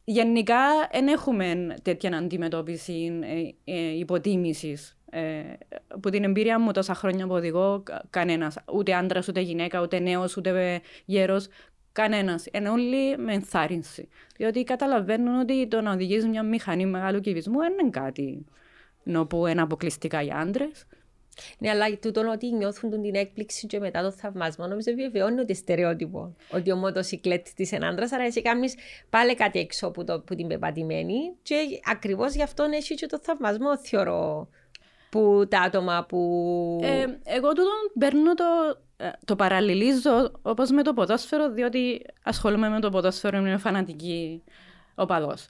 Γενικά 0.04 0.88
δεν 0.92 1.08
έχουμε 1.08 1.74
τέτοια 1.82 2.16
αντιμετώπιση 2.16 3.20
ε, 3.64 3.72
ε, 3.72 3.98
υποτίμησης. 3.98 4.96
Ε, 5.10 5.42
από 5.88 6.10
την 6.10 6.24
εμπειρία 6.24 6.58
μου 6.58 6.72
τόσα 6.72 6.94
χρόνια 6.94 7.26
που 7.26 7.34
οδηγώ, 7.34 7.82
κανένας, 8.10 8.56
ούτε 8.72 8.94
άντρας, 8.94 9.28
ούτε 9.28 9.40
γυναίκα, 9.40 9.80
ούτε 9.80 9.98
νέος, 9.98 10.36
ούτε 10.36 10.80
γέρος, 11.04 11.48
κανένας. 11.92 12.46
Είναι 12.52 12.68
όλοι 12.68 13.18
με 13.18 13.34
ενθάρρυνση. 13.34 14.08
Διότι 14.36 14.64
καταλαβαίνουν 14.64 15.40
ότι 15.40 15.66
το 15.68 15.80
να 15.80 15.92
οδηγείς 15.92 16.26
μια 16.26 16.42
μηχανή 16.42 16.86
μεγάλου 16.86 17.20
κυβισμού 17.20 17.58
δεν 17.58 17.72
είναι 17.72 17.90
κάτι 17.90 18.44
ενώ 19.04 19.26
που 19.26 19.46
είναι 19.46 19.60
αποκλειστικά 19.60 20.22
για 20.22 20.36
άντρες. 20.36 20.86
Ναι, 21.58 21.70
αλλά 21.70 21.98
τούτο 21.98 22.30
ότι 22.32 22.52
νιώθουν 22.52 22.90
τον 22.90 23.02
την 23.02 23.14
έκπληξη 23.14 23.66
και 23.66 23.78
μετά 23.78 24.02
το 24.02 24.10
θαυμασμό, 24.10 24.66
νομίζω 24.66 24.90
επιβεβαιώνει 24.90 25.40
ότι 25.40 25.54
στερεότυπο. 25.54 26.36
Ότι 26.50 26.72
ο 26.72 26.76
μοτοσυκλέτης 26.76 27.54
της 27.54 27.70
είναι 27.72 27.86
άντρας, 27.86 28.12
άρα 28.12 28.24
εσύ 28.24 28.42
κάνεις 28.42 28.74
πάλι 29.10 29.34
κάτι 29.34 29.58
έξω 29.58 29.90
που, 29.90 30.04
το, 30.04 30.20
που 30.20 30.34
την 30.34 30.46
πεπατημένη. 30.46 31.16
Και 31.42 31.54
ακριβώς 31.90 32.34
γι' 32.34 32.42
αυτό 32.42 32.66
έχει 32.70 32.94
και 32.94 33.06
το 33.06 33.18
θαυμασμό, 33.22 33.78
θεωρώ, 33.78 34.48
που 35.10 35.44
τα 35.48 35.60
άτομα 35.60 36.04
που. 36.08 36.80
Ε, 36.82 37.06
εγώ 37.24 37.48
τούτο 37.48 37.70
παίρνω 37.98 38.34
το, 38.34 38.44
ε, 38.96 39.10
το 39.24 39.36
παραλληλίζω 39.36 40.32
όπως 40.42 40.70
με 40.70 40.82
το 40.82 40.92
ποδόσφαιρο, 40.92 41.50
διότι 41.50 42.02
ασχολούμαι 42.22 42.68
με 42.68 42.80
το 42.80 42.90
ποδόσφαιρο, 42.90 43.38
είμαι 43.38 43.56
φανατική 43.56 44.42
οπαδός. 44.94 45.48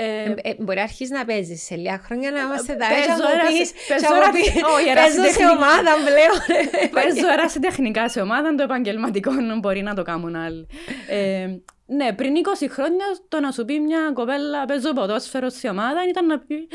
Ε, 0.00 0.04
Ε, 0.04 0.34
ε, 0.42 0.54
μπορεί 0.58 0.76
να 0.76 0.82
αρχίσεις 0.82 1.10
να 1.10 1.24
παίζεις 1.24 1.62
σε 1.62 1.74
λίγα 1.76 1.98
χρόνια 2.04 2.30
να 2.30 2.40
είμαστε 2.40 2.72
τα 2.74 2.86
παίζω 2.88 2.98
έτσι 2.98 3.08
να 3.10 3.16
μου 3.16 3.34
ένα- 3.34 3.48
πεις, 3.48 3.72
παίζω 3.88 4.06
και 4.06 4.12
να 4.12 4.14
μου 4.14 4.22
ένα- 4.22 4.32
πεις, 4.32 4.48
όχι, 4.48 4.62
παίζω 4.64 4.82
σε 4.84 4.90
ερασιτεχνική. 4.90 5.52
ομάδα 5.56 5.92
πλέον. 6.08 6.38
Παίζω 6.96 7.28
ερασιτεχνικά 7.32 8.08
σε 8.08 8.20
ομάδα, 8.20 8.54
το 8.54 8.62
επαγγελματικό 8.62 9.30
μπορεί 9.60 9.82
να 9.82 9.94
το 9.94 10.02
κάνουν 10.02 10.34
άλλοι. 10.36 10.66
Ε, 11.08 11.46
ναι, 11.86 12.12
πριν 12.12 12.34
20 12.36 12.66
χρόνια 12.70 13.04
το 13.28 13.40
να 13.40 13.50
σου 13.50 13.64
πει 13.64 13.80
μια 13.80 14.10
κοπέλα 14.14 14.64
παίζω 14.64 14.92
ποδόσφαιρο 14.92 15.48
σε 15.48 15.68
ομάδα 15.68 16.00
ήταν 16.08 16.26
να 16.26 16.38
πει 16.38 16.68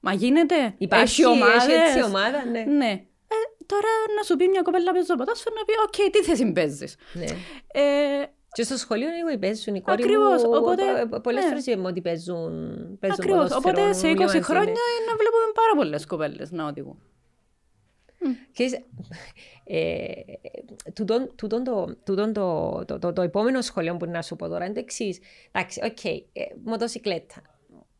Μα 0.00 0.12
γίνεται, 0.12 0.74
Υπάρχει 0.78 1.20
έχει 1.22 1.30
ομάδες. 1.30 1.66
έχει 1.66 1.72
έτσι 1.72 2.02
ομάδα, 2.02 2.44
ναι. 2.52 2.60
Ναι. 2.60 2.90
Ε, 3.34 3.36
τώρα 3.66 3.92
να 4.16 4.22
σου 4.22 4.36
πει 4.36 4.48
μια 4.48 4.62
κοπέλα 4.62 4.92
παίζω 4.92 5.14
ποδόσφαιρο 5.16 5.54
να 5.58 5.64
πει 5.64 5.72
οκ, 5.86 6.10
τι 6.12 6.22
θέση 6.22 6.52
παίζεις. 6.52 6.96
ναι. 7.12 7.24
Ε, 8.50 8.54
Και 8.54 8.62
στο 8.62 8.76
σχολείο 8.76 9.08
εγώ 9.08 9.38
παίζουν 9.38 9.74
οι 9.74 9.80
κόρη 9.80 10.02
Ακριβώς, 10.02 10.42
μου. 10.44 10.50
οπότε, 10.54 10.82
Πολλές 11.22 11.42
ναι. 11.42 11.48
φορές 11.48 11.66
είπαμε 11.66 11.88
ότι 11.88 12.00
παίζουν, 12.00 12.50
παίζουν 13.00 13.18
Ακριβώς. 13.20 13.48
ποδόσφαιρο, 13.48 13.58
Οπότε 13.80 13.92
σε 13.92 14.06
όλοι 14.06 14.16
20 14.16 14.20
μαζί, 14.20 14.42
χρόνια 14.42 14.64
ναι. 14.64 15.06
να 15.08 15.16
βλέπουμε 15.16 15.44
πάρα 15.54 15.72
πολλές 15.76 16.06
κοπέλες 16.06 16.50
να 16.50 16.66
οδηγούν. 16.66 16.98
Ξέρεις, 18.52 18.78
ε, 19.64 20.04
τούτον- 20.94 21.32
τούτον 21.36 21.64
το, 21.64 21.96
τούτον 22.04 22.32
το, 22.32 22.82
το, 22.86 22.98
το, 22.98 23.12
το 23.12 23.22
επόμενο 23.22 23.60
σχολείο 23.60 23.96
που 23.96 24.06
να 24.06 24.22
σου 24.22 24.36
πω 24.36 24.48
τώρα 24.48 24.64
είναι 24.64 24.74
το 24.74 24.80
εξής. 24.80 25.18
Εντάξει, 25.52 25.80
οκ, 25.84 26.04
ε, 26.04 26.20
μοτοσυκλέτα. 26.64 27.42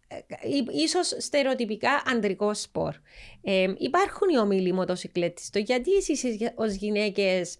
Ε, 0.08 0.48
ί- 0.48 0.72
ίσως 0.72 1.14
στερεοτυπικά 1.18 1.90
αντρικό 2.06 2.54
σπορ. 2.54 2.94
Ε, 3.42 3.72
υπάρχουν 3.78 4.28
οι 4.28 4.38
ομίλοι 4.38 4.72
μοτοσυκλέτες. 4.72 5.50
Το 5.50 5.58
γιατί 5.58 5.92
εσείς 5.92 6.24
ως 6.54 6.72
γυναίκες 6.74 7.56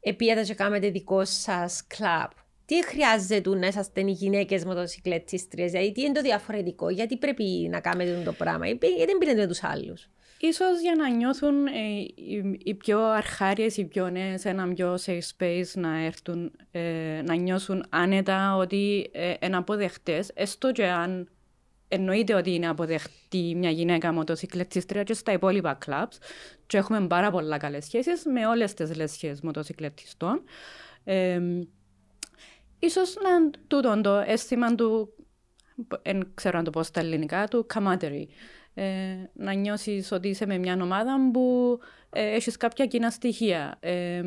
επίετε 0.00 0.42
και 0.42 0.54
κάνετε 0.54 0.90
δικό 0.90 1.24
σας 1.24 1.86
κλαμπ. 1.86 2.30
Τι 2.64 2.84
χρειάζεται 2.84 3.54
να 3.54 3.66
είσαστε 3.66 4.00
οι 4.00 4.10
γυναίκες 4.10 4.64
μοτοσυκλετίστριες, 4.64 5.70
δηλαδή 5.70 5.92
τι 5.92 6.00
είναι 6.00 6.12
το 6.12 6.20
διαφορετικό, 6.20 6.90
γιατί 6.90 7.16
πρέπει 7.16 7.68
να 7.70 7.80
κάνετε 7.80 8.22
το 8.24 8.32
πράγμα, 8.32 8.68
ή 8.68 8.70
γιατί 8.70 9.04
δεν 9.04 9.18
πήρετε 9.18 9.46
τους 9.46 9.62
άλλους; 9.64 10.08
Ίσως 10.40 10.80
για 10.80 10.94
να 10.94 11.08
νιώθουν 11.08 11.66
ε, 11.66 11.70
οι, 12.14 12.58
οι 12.64 12.74
πιο 12.74 13.04
αρχάριες, 13.04 13.76
οι 13.76 13.84
πιο 13.84 14.10
νέες, 14.10 14.44
ένα 14.44 14.68
πιο 14.68 14.98
safe 15.06 15.28
space 15.38 15.70
να 15.74 16.04
έρθουν, 16.04 16.52
ε, 16.70 17.22
να 17.24 17.34
νιώσουν 17.34 17.84
άνετα 17.88 18.56
ότι 18.56 19.10
ε, 19.12 19.34
είναι 19.42 19.56
αποδεχτές, 19.56 20.30
έστω 20.34 20.72
και 20.72 20.86
αν 20.86 21.28
εννοείται 21.88 22.34
ότι 22.34 22.54
είναι 22.54 22.68
αποδεχτή 22.68 23.54
μια 23.56 23.70
γυναίκα 23.70 24.12
μοτοσυκλετίστρια 24.12 25.02
και 25.02 25.14
στα 25.14 25.32
υπόλοιπα 25.32 25.78
clubs 25.86 26.18
και 26.66 26.76
έχουμε 26.76 27.06
πάρα 27.06 27.30
πολλά 27.30 27.56
καλές 27.58 27.84
σχέσεις 27.84 28.24
με 28.24 28.46
όλες 28.46 28.74
τις 28.74 28.96
λέσχες 28.96 29.40
μοτοσυκλετιστών. 29.40 30.42
Ε, 31.04 31.40
ίσως 32.78 33.14
να 33.22 33.30
είναι 33.30 33.50
τούτο 33.66 34.00
το 34.00 34.14
αίσθημα 34.14 34.74
του, 34.74 35.12
δεν 36.02 36.30
ξέρω 36.34 36.58
αν 36.58 36.64
το 36.64 36.70
πω 36.70 36.82
στα 36.82 37.00
ελληνικά, 37.00 37.48
του 37.48 37.66
camaraderie. 37.74 38.26
Ε, 38.74 39.16
να 39.32 39.52
νιώσεις 39.52 40.12
ότι 40.12 40.28
είσαι 40.28 40.46
με 40.46 40.58
μια 40.58 40.78
ομάδα 40.82 41.16
που 41.32 41.78
ε, 42.10 42.34
έχεις 42.34 42.56
κάποια 42.56 42.86
κοινά 42.86 43.10
στοιχεία. 43.10 43.76
Ε, 43.80 44.22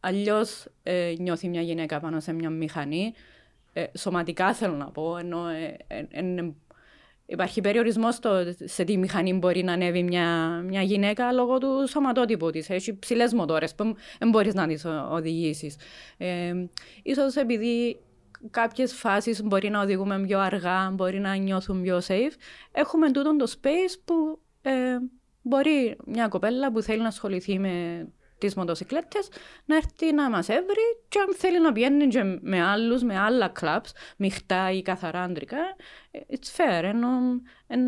αλλιώς 0.00 0.66
ε, 0.82 1.14
νιώθει 1.18 1.48
μια 1.48 1.60
γυναίκα 1.60 2.00
πάνω 2.00 2.20
σε 2.20 2.32
μια 2.32 2.50
μηχανή. 2.50 3.12
Ε, 3.72 3.84
σωματικά 3.98 4.54
θέλω 4.54 4.74
να 4.74 4.90
πω, 4.90 5.16
ενώ 5.16 5.48
ε, 5.48 5.76
ε, 5.86 6.04
ε, 6.10 6.52
υπάρχει 7.26 7.60
περιορισμός 7.60 8.18
σε 8.64 8.84
τι 8.84 8.96
μηχανή 8.96 9.32
μπορεί 9.32 9.62
να 9.62 9.72
ανέβει 9.72 10.02
μια, 10.02 10.60
μια 10.66 10.82
γυναίκα 10.82 11.32
λόγω 11.32 11.58
του 11.58 11.88
σωματότυπου 11.88 12.50
της. 12.50 12.70
Έχει 12.70 12.98
ψηλές 12.98 13.32
μοτόρες 13.32 13.74
που 13.74 13.96
δεν 14.18 14.28
μπορείς 14.28 14.54
να 14.54 14.66
τις 14.66 14.84
οδηγήσεις. 15.10 15.76
Ε, 16.16 16.52
ίσως 17.02 17.36
επειδή 17.36 18.00
κάποιες 18.50 18.92
φάσεις 18.92 19.42
μπορεί 19.42 19.68
να 19.68 19.80
οδηγούμε 19.80 20.20
πιο 20.20 20.38
αργά, 20.38 20.90
μπορεί 20.90 21.18
να 21.18 21.34
νιώθουν 21.34 21.82
πιο 21.82 22.00
safe. 22.06 22.32
Έχουμε 22.72 23.10
τούτο 23.10 23.36
το 23.36 23.52
space 23.62 24.00
που 24.04 24.40
ε, 24.62 24.72
μπορεί 25.42 25.96
μια 26.04 26.28
κοπέλα 26.28 26.72
που 26.72 26.82
θέλει 26.82 27.00
να 27.00 27.08
ασχοληθεί 27.08 27.58
με 27.58 28.06
τι 28.46 28.58
μοτοσυκλέτε 28.58 29.18
να 29.64 29.76
έρθει 29.76 30.12
να 30.12 30.30
μας 30.30 30.48
έβρει 30.48 30.84
και 31.08 31.18
αν 31.18 31.34
θέλει 31.34 31.60
να 31.60 31.72
πηγαίνει 31.72 32.06
και 32.06 32.22
με 32.40 32.62
άλλους, 32.62 33.02
με 33.02 33.18
άλλα 33.18 33.48
κλαμπ, 33.48 33.84
μειχτά 34.16 34.70
ή 34.70 34.82
καθαρά 34.82 35.22
άντρικα, 35.22 35.58
it's 36.12 36.56
fair. 36.56 36.82
Ενώ, 36.82 37.08
εν, 37.66 37.80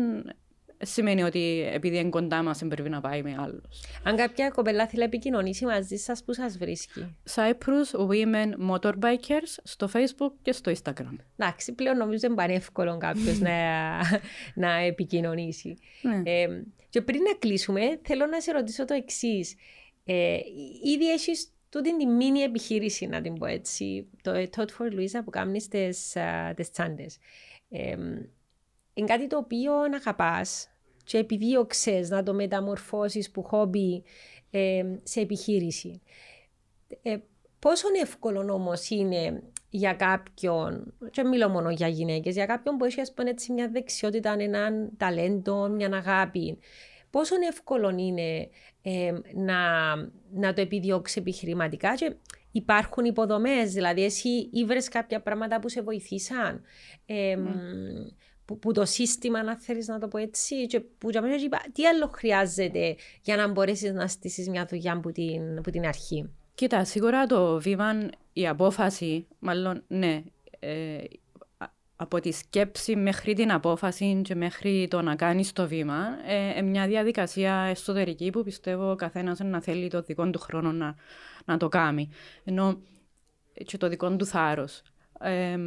σημαίνει 0.81 1.23
ότι 1.23 1.69
επειδή 1.73 1.97
είναι 1.97 2.09
κοντά 2.09 2.43
μας 2.43 2.59
δεν 2.59 2.67
πρέπει 2.67 2.89
να 2.89 3.01
πάει 3.01 3.21
με 3.21 3.35
άλλους. 3.39 3.63
Αν 4.03 4.15
κάποια 4.15 4.49
κοπελά 4.49 4.87
θέλει 4.87 4.99
να 4.99 5.05
επικοινωνήσει 5.05 5.65
μαζί 5.65 5.95
σας, 5.95 6.23
πού 6.23 6.33
σας 6.33 6.57
βρίσκει; 6.57 7.15
Cyprus 7.35 8.07
Women 8.09 8.71
Motorbikers 8.71 9.59
στο 9.63 9.89
Facebook 9.93 10.31
και 10.41 10.51
στο 10.51 10.71
Instagram. 10.71 11.15
Εντάξει, 11.37 11.73
πλέον 11.73 11.97
νομίζω 11.97 12.27
είναι 12.27 12.35
πανεύκολο 12.35 12.97
κάποιος 12.97 13.39
να, 13.39 13.51
να 14.65 14.75
επικοινωνήσει. 14.75 15.77
Ναι. 16.01 16.21
Ε, 16.31 16.47
και 16.89 17.01
πριν 17.01 17.21
να 17.21 17.33
κλείσουμε, 17.39 17.99
θέλω 18.03 18.25
να 18.25 18.41
σε 18.41 18.51
ρωτήσω 18.51 18.85
το 18.85 18.93
εξής. 18.93 19.55
Ε, 20.09 20.39
ήδη 20.83 21.11
έχεις 21.11 21.51
τούτη 21.69 21.97
τη 21.97 22.05
μίνι 22.05 22.39
επιχείρηση, 22.39 23.05
να 23.07 23.21
την 23.21 23.33
πω 23.33 23.45
έτσι, 23.45 24.07
το 24.21 24.31
Tot 24.55 24.67
for 24.77 24.93
Louisa 24.93 25.21
που 25.23 25.29
κάνεις 25.29 25.67
τι 25.67 26.69
τσάντες. 26.71 27.17
Ε, 27.69 27.95
είναι 28.93 29.07
κάτι 29.07 29.27
το 29.27 29.37
οποίο 29.37 29.73
αγαπάς 29.73 30.69
και 31.03 31.17
επιδίωξε 31.17 32.05
να 32.09 32.23
το 32.23 32.33
μεταμορφώσεις 32.33 33.31
που 33.31 33.43
χόμπι 33.43 34.03
ε, 34.51 34.83
σε 35.03 35.19
επιχείρηση. 35.19 36.01
Ε, 37.01 37.17
πόσο 37.59 37.87
εύκολο 38.01 38.53
όμως 38.53 38.89
είναι 38.89 39.43
για 39.69 39.93
κάποιον, 39.93 40.93
και 41.11 41.23
μιλώ 41.23 41.49
μόνο 41.49 41.69
για 41.69 41.87
γυναίκες, 41.87 42.33
για 42.33 42.45
κάποιον 42.45 42.77
που 42.77 42.85
έχει 42.85 43.01
ας 43.01 43.13
πούμε, 43.13 43.29
έτσι, 43.29 43.51
μια 43.51 43.69
δεξιότητα, 43.69 44.35
έναν 44.39 44.91
ταλέντο, 44.97 45.67
μια 45.67 45.89
αγάπη, 45.93 46.57
πόσο 47.09 47.35
εύκολο 47.47 47.89
είναι 47.89 48.49
ε, 48.89 49.13
να, 49.33 49.95
να 50.31 50.53
το 50.53 50.61
επιδιώξει 50.61 51.19
επιχειρηματικά 51.19 51.95
και 51.95 52.15
υπάρχουν 52.51 53.05
υποδομές, 53.05 53.73
δηλαδή 53.73 54.03
εσύ 54.03 54.49
ήβρες 54.51 54.87
κάποια 54.87 55.21
πράγματα 55.21 55.59
που 55.59 55.69
σε 55.69 55.81
βοηθήσαν. 55.81 56.61
Ε, 57.05 57.37
που, 58.45 58.59
που, 58.59 58.71
το 58.71 58.85
σύστημα, 58.85 59.43
να 59.43 59.57
θέλεις 59.57 59.87
να 59.87 59.99
το 59.99 60.07
πω 60.07 60.17
έτσι, 60.17 60.65
και 60.65 60.79
που 60.79 61.09
για 61.09 61.21
μένα 61.21 61.35
τι 61.71 61.85
άλλο 61.85 62.11
χρειάζεται 62.13 62.95
για 63.21 63.35
να 63.35 63.47
μπορέσεις 63.47 63.91
να 63.91 64.07
στήσεις 64.07 64.49
μια 64.49 64.65
δουλειά 64.69 64.93
από 64.93 65.11
την, 65.11 65.61
την 65.71 65.85
αρχή; 65.85 66.29
Κοίτα, 66.55 66.83
σίγουρα 66.83 67.25
το 67.25 67.59
βήμα, 67.59 68.09
η 68.33 68.47
απόφαση, 68.47 69.27
μάλλον 69.39 69.83
ναι, 69.87 70.23
ε, 70.59 70.97
από 71.99 72.19
τη 72.19 72.31
σκέψη 72.31 72.95
μέχρι 72.95 73.33
την 73.33 73.51
απόφαση 73.51 74.21
και 74.23 74.35
μέχρι 74.35 74.87
το 74.89 75.01
να 75.01 75.15
κάνεις 75.15 75.53
το 75.53 75.67
βήμα, 75.67 76.05
ε, 76.25 76.59
ε, 76.59 76.61
μια 76.61 76.87
διαδικασία 76.87 77.53
εσωτερική 77.53 78.29
που 78.29 78.43
πιστεύω 78.43 78.91
ο 78.91 78.95
καθένας 78.95 79.39
να 79.39 79.61
θέλει 79.61 79.89
το 79.89 80.01
δικό 80.01 80.29
του 80.29 80.39
χρόνο 80.39 80.71
να, 80.71 80.95
να 81.45 81.57
το 81.57 81.67
κάνει. 81.67 82.09
Ενώ 82.43 82.81
και 83.65 83.77
το 83.77 83.87
δικό 83.87 84.15
του 84.15 84.25
θάρρος. 84.25 84.81
Ε, 85.19 85.57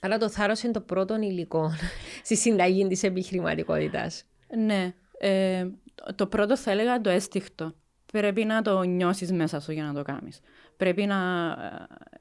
αλλά 0.00 0.18
το 0.18 0.28
θάρρος 0.28 0.62
είναι 0.62 0.72
το 0.72 0.80
πρώτο 0.80 1.16
υλικό 1.16 1.70
στη 2.24 2.36
συνταγή 2.36 2.86
της 2.86 3.02
επιχειρηματικότητας. 3.02 4.24
Ναι. 4.56 4.94
Ε, 5.18 5.66
το 6.14 6.26
πρώτο 6.26 6.56
θα 6.56 6.70
έλεγα 6.70 7.00
το 7.00 7.10
αίσθηκτο. 7.10 7.74
Πρέπει 8.12 8.44
να 8.44 8.62
το 8.62 8.82
νιώσεις 8.82 9.32
μέσα 9.32 9.60
σου 9.60 9.72
για 9.72 9.84
να 9.84 9.94
το 9.94 10.02
κάνεις. 10.02 10.40
Πρέπει 10.76 11.06
να, 11.06 11.48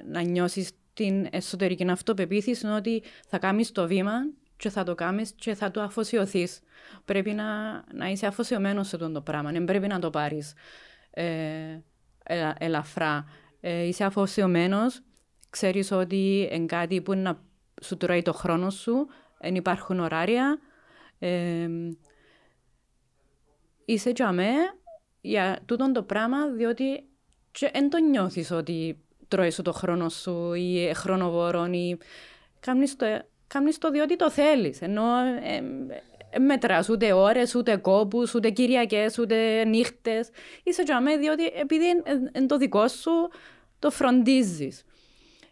να 0.06 0.22
νιώσεις 0.22 0.72
την 0.94 1.28
εσωτερική 1.32 1.90
αυτοπεποίθηση 1.90 2.68
ότι 2.68 3.04
θα 3.28 3.38
κάνεις 3.40 3.72
το 3.72 3.88
βήμα 3.88 4.12
και 4.58 4.70
θα 4.70 4.84
το 4.84 4.96
κάνεις 4.96 5.34
και 5.36 5.54
θα 5.54 5.72
το 5.72 5.82
αφοσιωθείς. 5.82 6.60
Πρέπει 7.06 7.32
να, 7.32 7.74
να 7.94 8.08
είσαι 8.10 8.28
αφοσιωμένος 8.28 8.88
σε 8.88 8.96
αυτό 8.96 9.12
το 9.12 9.22
πράγμα. 9.22 9.52
Δεν 9.52 9.66
πρέπει 9.66 9.88
να 9.88 10.00
το 10.00 10.10
πάρεις 10.10 10.54
ε, 11.12 11.80
ελαφρά. 12.58 13.26
Ε, 13.60 13.84
είσαι 13.84 14.04
αφοσιωμένος, 14.04 15.02
ξέρεις 15.50 15.92
ότι 15.92 16.50
είναι 16.52 16.66
κάτι 16.66 17.02
που 17.02 17.14
να 17.14 17.42
σου 17.82 17.98
τρώει 17.98 18.22
το 18.22 18.34
χρόνο 18.34 18.70
σου, 18.70 19.08
δεν 19.40 19.56
υπάρχουν 19.56 20.00
ωράρια. 20.00 20.60
Ε, 21.20 21.68
είσαι 23.86 24.10
για 24.10 24.32
μέ 24.32 24.52
για 25.22 25.60
τούτο 25.66 25.92
το 25.92 26.04
πράγμα, 26.04 26.48
διότι 26.48 27.04
δεν 27.72 27.90
το 27.90 27.98
νιώθεις 27.98 28.52
ότι 28.52 29.04
τρώει 29.28 29.52
σου 29.52 29.62
το 29.62 29.72
χρόνο 29.72 30.10
σου 30.10 30.54
ή 30.54 30.92
χρονοβόρο 30.94 31.66
ή 31.66 31.98
κάνεις 32.60 32.96
το, 32.96 33.06
κάνεις 33.48 33.78
το 33.78 33.92
διότι 33.92 34.16
το 34.16 34.32
θέλεις. 34.32 34.82
Ενώ 34.82 35.04
ε, 35.44 35.64
ε, 36.30 36.40
μετράς 36.40 36.90
ούτε 36.90 37.14
ώρες, 37.14 37.56
ούτε 37.56 37.76
κόπους, 37.76 38.34
ούτε 38.34 38.50
κυριακές, 38.50 39.18
ούτε 39.18 39.66
νύχτες. 39.66 40.30
Είσαι 40.64 40.84
για 40.84 41.02
μέ 41.02 41.18
διότι 41.18 41.46
επειδή 41.46 41.86
είναι 42.36 42.46
το 42.46 42.58
δικό 42.58 42.88
σου, 42.88 43.12
το 43.80 43.90
φροντίζεις. 43.92 44.84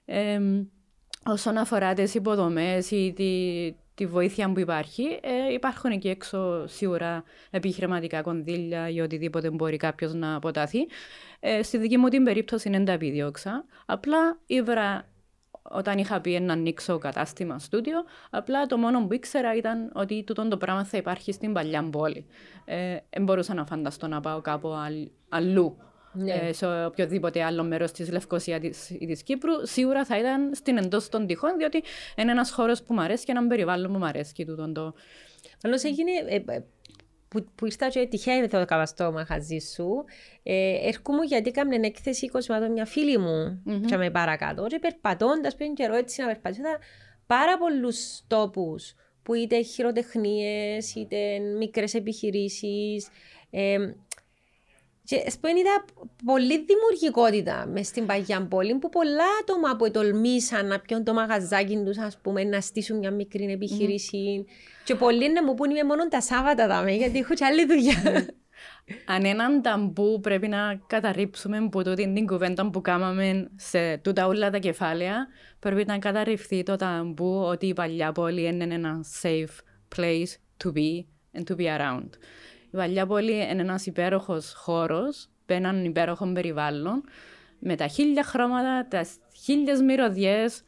Ε, 0.05 0.39
όσον 1.25 1.57
αφορά 1.57 1.93
τις 1.93 2.15
υποδομές 2.15 2.91
ή 2.91 3.13
τη, 3.15 3.25
τη 4.01 4.07
βοήθεια 4.07 4.51
που 4.51 4.59
υπάρχει, 4.59 5.19
ε, 5.21 5.53
υπάρχουν 5.53 5.91
εκεί 5.91 6.09
έξω 6.09 6.67
σίγουρα 6.67 7.23
επιχειρηματικά 7.49 8.21
κονδύλια 8.21 8.89
ή 8.89 8.99
οτιδήποτε 8.99 9.49
μπορεί 9.49 9.77
κάποιος 9.77 10.13
να 10.13 10.35
αποταθεί. 10.35 10.87
Ε, 11.39 11.63
στη 11.63 11.77
δική 11.77 11.97
μου 11.97 12.07
την 12.07 12.23
περίπτωση 12.23 12.69
δεν 12.69 12.85
τα 12.85 12.91
επιδίωξα. 12.91 13.65
Απλά 13.85 14.39
ήβρα 14.45 15.07
όταν 15.61 15.97
είχα 15.97 16.21
πει 16.21 16.39
να 16.39 16.53
ανοίξω 16.53 16.97
κατάστημα 16.97 17.59
στούντιο, 17.59 18.03
απλά 18.29 18.65
το 18.65 18.77
μόνο 18.77 19.07
που 19.07 19.13
ήξερα 19.13 19.55
ήταν 19.55 19.91
ότι 19.93 20.23
τούτο 20.23 20.47
το 20.47 20.57
πράγμα 20.57 20.83
θα 20.83 20.97
υπάρχει 20.97 21.31
στην 21.31 21.53
παλιά 21.53 21.89
πόλη. 21.89 22.25
Δεν 22.65 23.01
ε, 23.09 23.19
μπορούσα 23.19 23.53
να 23.53 23.65
φανταστώ 23.65 24.07
να 24.07 24.19
πάω 24.19 24.41
κάπου 24.41 24.69
αλλού 25.29 25.77
ναι. 26.13 26.33
ε, 26.33 26.53
σε 26.53 26.85
οποιοδήποτε 26.85 27.43
άλλο 27.43 27.63
μέρος 27.63 27.91
της 27.91 28.11
Λευκοσία 28.11 28.59
ή 28.99 29.05
της 29.05 29.23
Κύπρου, 29.23 29.51
σίγουρα 29.63 30.05
θα 30.05 30.17
ήταν 30.19 30.55
στην 30.55 30.77
εντός 30.77 31.09
των 31.09 31.27
τυχών, 31.27 31.57
διότι 31.57 31.83
είναι 32.15 32.31
ένας 32.31 32.51
χώρος 32.51 32.83
που 32.83 32.93
μου 32.93 33.01
αρέσει 33.01 33.25
και 33.25 33.31
ένα 33.31 33.47
περιβάλλον 33.47 33.91
που 33.91 33.97
μου 33.97 34.05
αρέσει. 34.05 34.45
το... 34.73 34.93
Αλλιώ 35.63 35.77
έγινε. 35.83 36.11
Ε, 36.27 36.35
ε, 36.35 36.63
που, 37.27 37.45
που 37.55 37.65
ήρθα 37.65 37.89
και 37.89 38.07
τυχαία 38.07 38.47
το 38.47 38.65
καβαστό 38.65 39.11
μαχαζί 39.11 39.59
σου, 39.59 40.03
ε, 40.43 40.87
έρχομαι 40.87 41.25
γιατί 41.25 41.49
έκαμε 41.49 41.75
έκθεση 41.75 42.29
κοσμάτων 42.29 42.71
μια 42.71 42.85
φίλη 42.85 43.17
μου 43.17 43.61
mm-hmm. 43.65 43.81
και 43.85 43.97
με 43.97 44.09
παρακάτω 44.09 44.65
και 44.67 44.79
περπατώντας 44.79 45.55
πριν 45.55 45.73
καιρό 45.73 45.95
έτσι 45.95 46.21
να 46.21 46.27
περπατήσω 46.27 46.61
πάρα 47.27 47.57
πολλούς 47.57 48.21
τόπους 48.27 48.95
που 49.23 49.33
είτε 49.33 49.61
χειροτεχνίες, 49.61 50.95
είτε 50.95 51.39
μικρές 51.39 51.93
επιχειρήσεις. 51.93 53.07
Ε, 53.49 53.77
και 55.03 55.29
σπέν 55.29 55.55
είδα 55.55 55.85
πολλή 56.25 56.65
δημιουργικότητα 56.65 57.67
μες 57.67 57.87
στην 57.87 58.05
παγιά 58.05 58.47
πόλη 58.47 58.75
που 58.75 58.89
πολλά 58.89 59.23
άτομα 59.41 59.75
που 59.75 59.91
τολμήσαν 59.91 60.67
να 60.67 60.79
πιούν 60.79 61.03
το 61.03 61.13
μαγαζάκι 61.13 61.83
τους, 61.85 61.97
ας 61.97 62.17
πούμε, 62.21 62.43
να 62.43 62.61
στήσουν 62.61 62.97
μια 62.97 63.11
μικρή 63.11 63.43
επιχείρηση. 63.51 64.45
Mm. 64.45 64.51
Και 64.85 64.95
πολλοί 64.95 65.31
να 65.31 65.43
μου 65.43 65.53
πούν 65.53 65.69
είμαι 65.69 65.83
μόνο 65.83 66.07
τα 66.07 66.21
Σάββατα 66.21 66.67
δάμε, 66.67 66.91
γιατί 66.91 67.19
έχω 67.19 67.33
και 67.33 67.45
άλλη 67.45 67.65
δουλειά. 67.65 68.25
Αν 69.05 69.25
έναν 69.25 69.61
ταμπού 69.61 70.19
πρέπει 70.19 70.47
να 70.47 70.81
καταρρύψουμε 70.87 71.57
από 71.57 71.83
τούτη 71.83 72.13
την 72.13 72.27
κουβέντα 72.27 72.69
που 72.69 72.81
κάναμε 72.81 73.49
σε 73.55 73.97
τούτα 73.97 74.27
όλα 74.27 74.49
τα 74.49 74.57
κεφάλαια, 74.57 75.27
πρέπει 75.59 75.85
να 75.85 75.97
καταρριφθεί 75.97 76.63
το 76.63 76.75
ταμπού 76.75 77.41
ότι 77.41 77.65
η 77.67 77.73
παλιά 77.73 78.11
πόλη 78.11 78.45
είναι 78.45 78.73
ένα 78.73 79.05
safe 79.21 79.57
place 79.95 80.63
to 80.63 80.71
be 80.73 81.05
and 81.37 81.43
to 81.51 81.55
be 81.55 81.65
around. 81.77 82.09
Η 82.71 82.77
παλιά 82.77 83.05
πόλη 83.05 83.31
είναι 83.31 83.61
ένας 83.61 83.85
υπέροχος 83.85 84.53
χώρος, 84.53 85.27
με 85.45 85.55
έναν 85.55 85.85
υπέροχο 85.85 86.31
περιβάλλον, 86.33 87.03
με 87.59 87.75
τα 87.75 87.87
χίλια 87.87 88.23
χρώματα, 88.23 88.85
τι 88.89 88.97
χίλιες 89.43 89.81
μυρωδιές, 89.81 90.63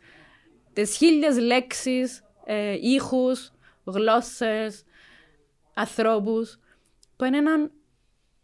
τι 0.73 0.85
χίλιες 0.85 1.37
λέξεις, 1.39 2.23
ε, 2.45 2.77
ήχους, 2.81 3.51
γλώσσες, 3.83 4.83
ανθρώπους, 5.73 6.59
που 7.15 7.25
είναι 7.25 7.37
ένα 7.37 7.69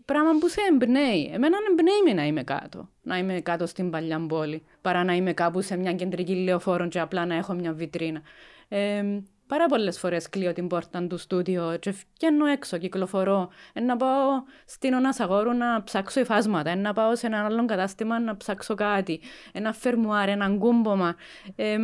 πράγμα 0.05 0.31
που 0.39 0.47
σε 0.47 0.59
εμπνέει. 0.71 1.31
Εμένα 1.33 1.57
εμπνέει 1.69 2.01
με 2.05 2.13
να 2.13 2.25
είμαι 2.25 2.43
κάτω. 2.43 2.89
Να 3.01 3.17
είμαι 3.17 3.41
κάτω 3.41 3.65
στην 3.65 3.89
παλιά 3.89 4.25
πόλη, 4.27 4.63
παρά 4.81 5.03
να 5.03 5.13
είμαι 5.13 5.33
κάπου 5.33 5.61
σε 5.61 5.77
μια 5.77 5.93
κεντρική 5.93 6.35
λεωφόρο 6.35 6.87
και 6.87 6.99
απλά 6.99 7.25
να 7.25 7.35
έχω 7.35 7.53
μια 7.53 7.73
βιτρίνα. 7.73 8.21
Ε, 8.67 9.03
Πάρα 9.49 9.65
πολλές 9.65 9.99
φορές 9.99 10.29
κλείω 10.29 10.53
την 10.53 10.67
πόρτα 10.67 11.07
του 11.07 11.17
στούντιο 11.17 11.77
και 11.79 11.93
βγαίνω 12.17 12.45
έξω, 12.45 12.77
κυκλοφορώ. 12.77 13.49
να 13.73 13.97
πάω 13.97 14.43
στην 14.65 14.93
Ωνασαγόρου 14.93 15.53
να 15.53 15.83
ψάξω 15.83 16.19
υφάσματα, 16.19 16.75
να 16.75 16.93
πάω 16.93 17.15
σε 17.15 17.27
ένα 17.27 17.45
άλλο 17.45 17.65
κατάστημα 17.65 18.19
να 18.19 18.37
ψάξω 18.37 18.75
κάτι. 18.75 19.21
Ένα 19.51 19.73
φερμουάρ, 19.73 20.29
ένα 20.29 20.49
κούμπομα. 20.57 21.15
Ε, 21.55 21.77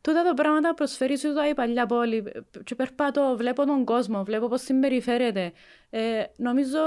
Τούτα 0.00 0.22
τα 0.22 0.34
πράγματα 0.34 0.74
προσφέρει 0.74 1.18
σου 1.18 1.28
η 1.50 1.54
παλιά 1.54 1.86
πόλη. 1.86 2.32
Και 2.64 2.74
περπάτω, 2.74 3.34
βλέπω 3.36 3.66
τον 3.66 3.84
κόσμο, 3.84 4.24
βλέπω 4.24 4.48
πώς 4.48 4.62
συμπεριφέρεται. 4.62 5.52
Ε, 5.90 6.22
νομίζω 6.36 6.78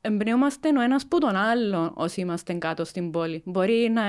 εμπνέομαστε 0.00 0.68
ο 0.68 0.80
ένας 0.80 1.06
που 1.06 1.18
τον 1.18 1.36
άλλο 1.36 1.92
όσοι 1.94 2.20
είμαστε 2.20 2.52
κάτω 2.52 2.84
στην 2.84 3.10
πόλη. 3.10 3.42
Μπορεί 3.44 3.90
να, 3.92 4.02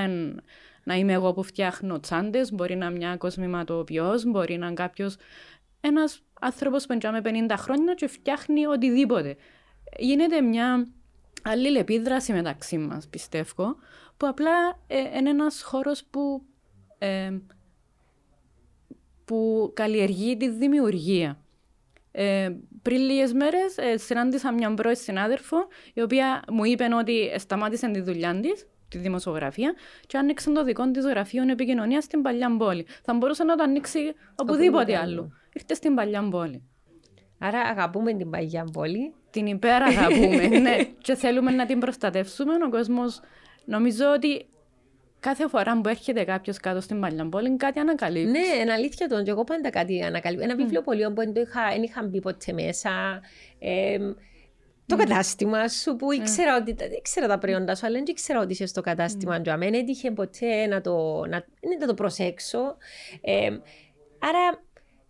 να 0.84 0.94
είμαι 0.94 1.12
εγώ 1.12 1.32
που 1.32 1.42
φτιάχνω 1.42 2.00
τσάντες, 2.00 2.52
μπορεί 2.52 2.76
να 2.76 2.86
είναι 2.86 2.96
μια 2.96 3.16
κοσμηματοποιός, 3.16 4.24
μπορεί 4.24 4.56
να 4.56 4.66
είναι 4.66 4.74
κάποιος 4.74 5.16
ένας 5.80 6.22
άνθρωπος 6.40 6.86
που 6.86 6.98
με 7.12 7.20
50 7.48 7.54
χρόνια 7.56 7.94
και 7.94 8.06
φτιάχνει 8.06 8.66
οτιδήποτε. 8.66 9.36
Γίνεται 9.98 10.40
μια 10.40 10.86
αλληλεπίδραση 11.42 12.32
μεταξύ 12.32 12.78
μας, 12.78 13.08
πιστεύω, 13.08 13.76
που 14.16 14.26
απλά 14.26 14.80
ε, 14.86 15.18
είναι 15.18 15.30
ένας 15.30 15.62
χώρος 15.62 16.04
που, 16.04 16.42
ε, 16.98 17.38
που 19.24 19.70
καλλιεργεί 19.74 20.36
τη 20.36 20.48
δημιουργία. 20.48 21.38
Ε, 22.10 22.56
πριν 22.82 23.00
λίγες 23.00 23.32
μέρες 23.32 23.76
ε, 23.76 23.96
συνάντησα 23.96 24.52
μια 24.52 24.74
πρώην 24.74 24.96
συνάδελφο, 24.96 25.56
η 25.94 26.00
οποία 26.00 26.44
μου 26.50 26.64
είπε 26.64 26.88
ότι 26.98 27.32
σταμάτησε 27.38 27.90
τη 27.90 28.00
δουλειά 28.00 28.40
της 28.40 28.66
τη 28.88 28.98
δημοσιογραφία 28.98 29.74
και 30.06 30.18
άνοιξε 30.18 30.50
το 30.50 30.64
δικό 30.64 30.90
της 30.90 31.04
γραφείο 31.04 31.42
επικοινωνίας 31.50 32.04
στην 32.04 32.22
παλιά 32.22 32.56
πόλη. 32.56 32.86
Θα 33.02 33.14
μπορούσε 33.14 33.44
να 33.44 33.56
το 33.56 33.62
ανοίξει 33.62 33.98
οπουδήποτε 34.34 34.96
άλλο. 34.96 35.32
Ήρθε 35.52 35.74
στην 35.74 35.94
παλιά 35.94 36.28
πόλη. 36.30 36.62
Άρα 37.38 37.60
αγαπούμε 37.60 38.14
την 38.14 38.30
παλιά 38.30 38.64
πόλη. 38.72 39.14
Την 39.30 39.46
υπεραγαπούμε, 39.46 40.46
ναι. 40.66 40.76
Και 40.98 41.14
θέλουμε 41.14 41.50
να 41.50 41.66
την 41.66 41.78
προστατεύσουμε. 41.78 42.52
Ο 42.66 42.70
κόσμος 42.70 43.20
νομίζω 43.64 44.04
ότι 44.14 44.46
κάθε 45.20 45.48
φορά 45.48 45.80
που 45.80 45.88
έρχεται 45.88 46.24
κάποιος 46.24 46.58
κάτω 46.58 46.80
στην 46.80 47.00
παλιά 47.00 47.28
πόλη, 47.28 47.56
κάτι 47.56 47.78
ανακαλύπτει. 47.78 48.30
Ναι, 48.30 48.60
είναι 48.62 48.72
αλήθεια 48.72 49.08
το. 49.08 49.22
Και 49.22 49.30
εγώ 49.30 49.44
πάντα 49.44 49.70
κάτι 49.70 50.02
ανακαλύπτω. 50.02 50.44
Ένα 50.44 50.56
βιβλίο 50.56 50.80
mm. 50.80 50.84
πολύ 50.84 51.12
που 51.12 51.14
δεν 51.14 51.32
είχα, 51.34 51.74
είχα 51.82 52.02
μπει 52.02 52.20
ποτέ 52.20 52.52
μέσα. 52.52 53.20
Ε, 53.58 53.98
το 54.86 54.96
κατάστημα 54.96 55.68
σου 55.68 55.96
που 55.96 56.12
ήξερα 56.12 56.56
ότι 56.56 56.76
ήξερα 56.98 57.26
τα 57.26 57.38
προϊόντα 57.38 57.74
σου, 57.74 57.86
αλλά 57.86 57.94
δεν 57.94 58.04
ήξερα 58.06 58.40
ότι 58.40 58.52
είσαι 58.52 58.66
στο 58.66 58.80
κατάστημα 58.80 59.40
του. 59.40 59.50
Αμέν 59.50 59.74
έτυχε 59.74 60.10
ποτέ 60.10 60.66
να 60.66 60.80
το, 60.80 61.24
να, 61.28 61.44
να 61.80 61.86
το 61.86 61.94
προσέξω. 61.94 62.76
Ε, 63.20 63.46
άρα 64.18 64.62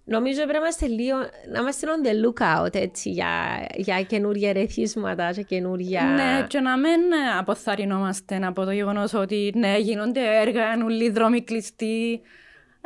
νομίζω 0.04 0.36
πρέπει 0.42 0.52
να 0.52 0.58
είμαστε 0.58 0.86
λίγο, 0.86 1.16
να 1.52 1.60
είμαστε 1.60 1.86
on 1.86 2.06
the 2.06 2.26
lookout 2.26 2.74
έτσι, 2.74 3.10
για, 3.10 3.66
για 3.74 4.02
καινούργια 4.02 4.52
ρεθίσματα, 4.52 5.30
για 5.30 5.42
καινούργια... 5.42 6.02
Ναι, 6.02 6.46
και 6.46 6.60
να 6.60 6.78
μην 6.78 7.00
αποθαρρυνόμαστε 7.38 8.40
από 8.42 8.64
το 8.64 8.70
γεγονός 8.70 9.14
ότι 9.14 9.52
ναι, 9.54 9.78
γίνονται 9.78 10.40
έργα, 10.40 10.72
είναι 10.72 11.10
δρόμοι 11.10 11.42
κλειστοί 11.42 12.20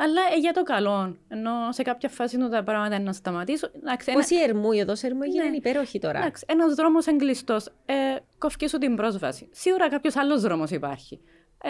αλλά 0.01 0.21
ε, 0.35 0.39
για 0.39 0.53
το 0.53 0.63
καλό. 0.63 1.17
Ενώ 1.27 1.51
σε 1.69 1.81
κάποια 1.81 2.09
φάση 2.09 2.35
είναι 2.35 2.49
τα 2.49 2.63
πράγματα 2.63 2.95
είναι 2.95 3.03
να 3.03 3.13
σταματήσω. 3.13 3.71
Πόσοι 4.13 4.35
ένα... 4.35 4.43
ερμού, 4.43 4.71
εδώ 4.71 4.95
σε 4.95 5.07
ερμού 5.07 5.23
έγινε 5.23 5.43
ναι. 5.43 5.55
υπέροχη 5.55 5.99
τώρα. 5.99 6.31
Ένας 6.45 6.73
δρόμος 6.73 7.07
εγκλειστό. 7.07 7.57
Ε, 7.85 7.93
κοφκεί 8.37 8.67
σου 8.67 8.77
την 8.77 8.95
πρόσβαση. 8.95 9.49
Σίγουρα 9.51 9.89
κάποιος 9.89 10.15
άλλος 10.15 10.41
δρόμος 10.41 10.69
υπάρχει. 10.69 11.19
Ε, 11.63 11.69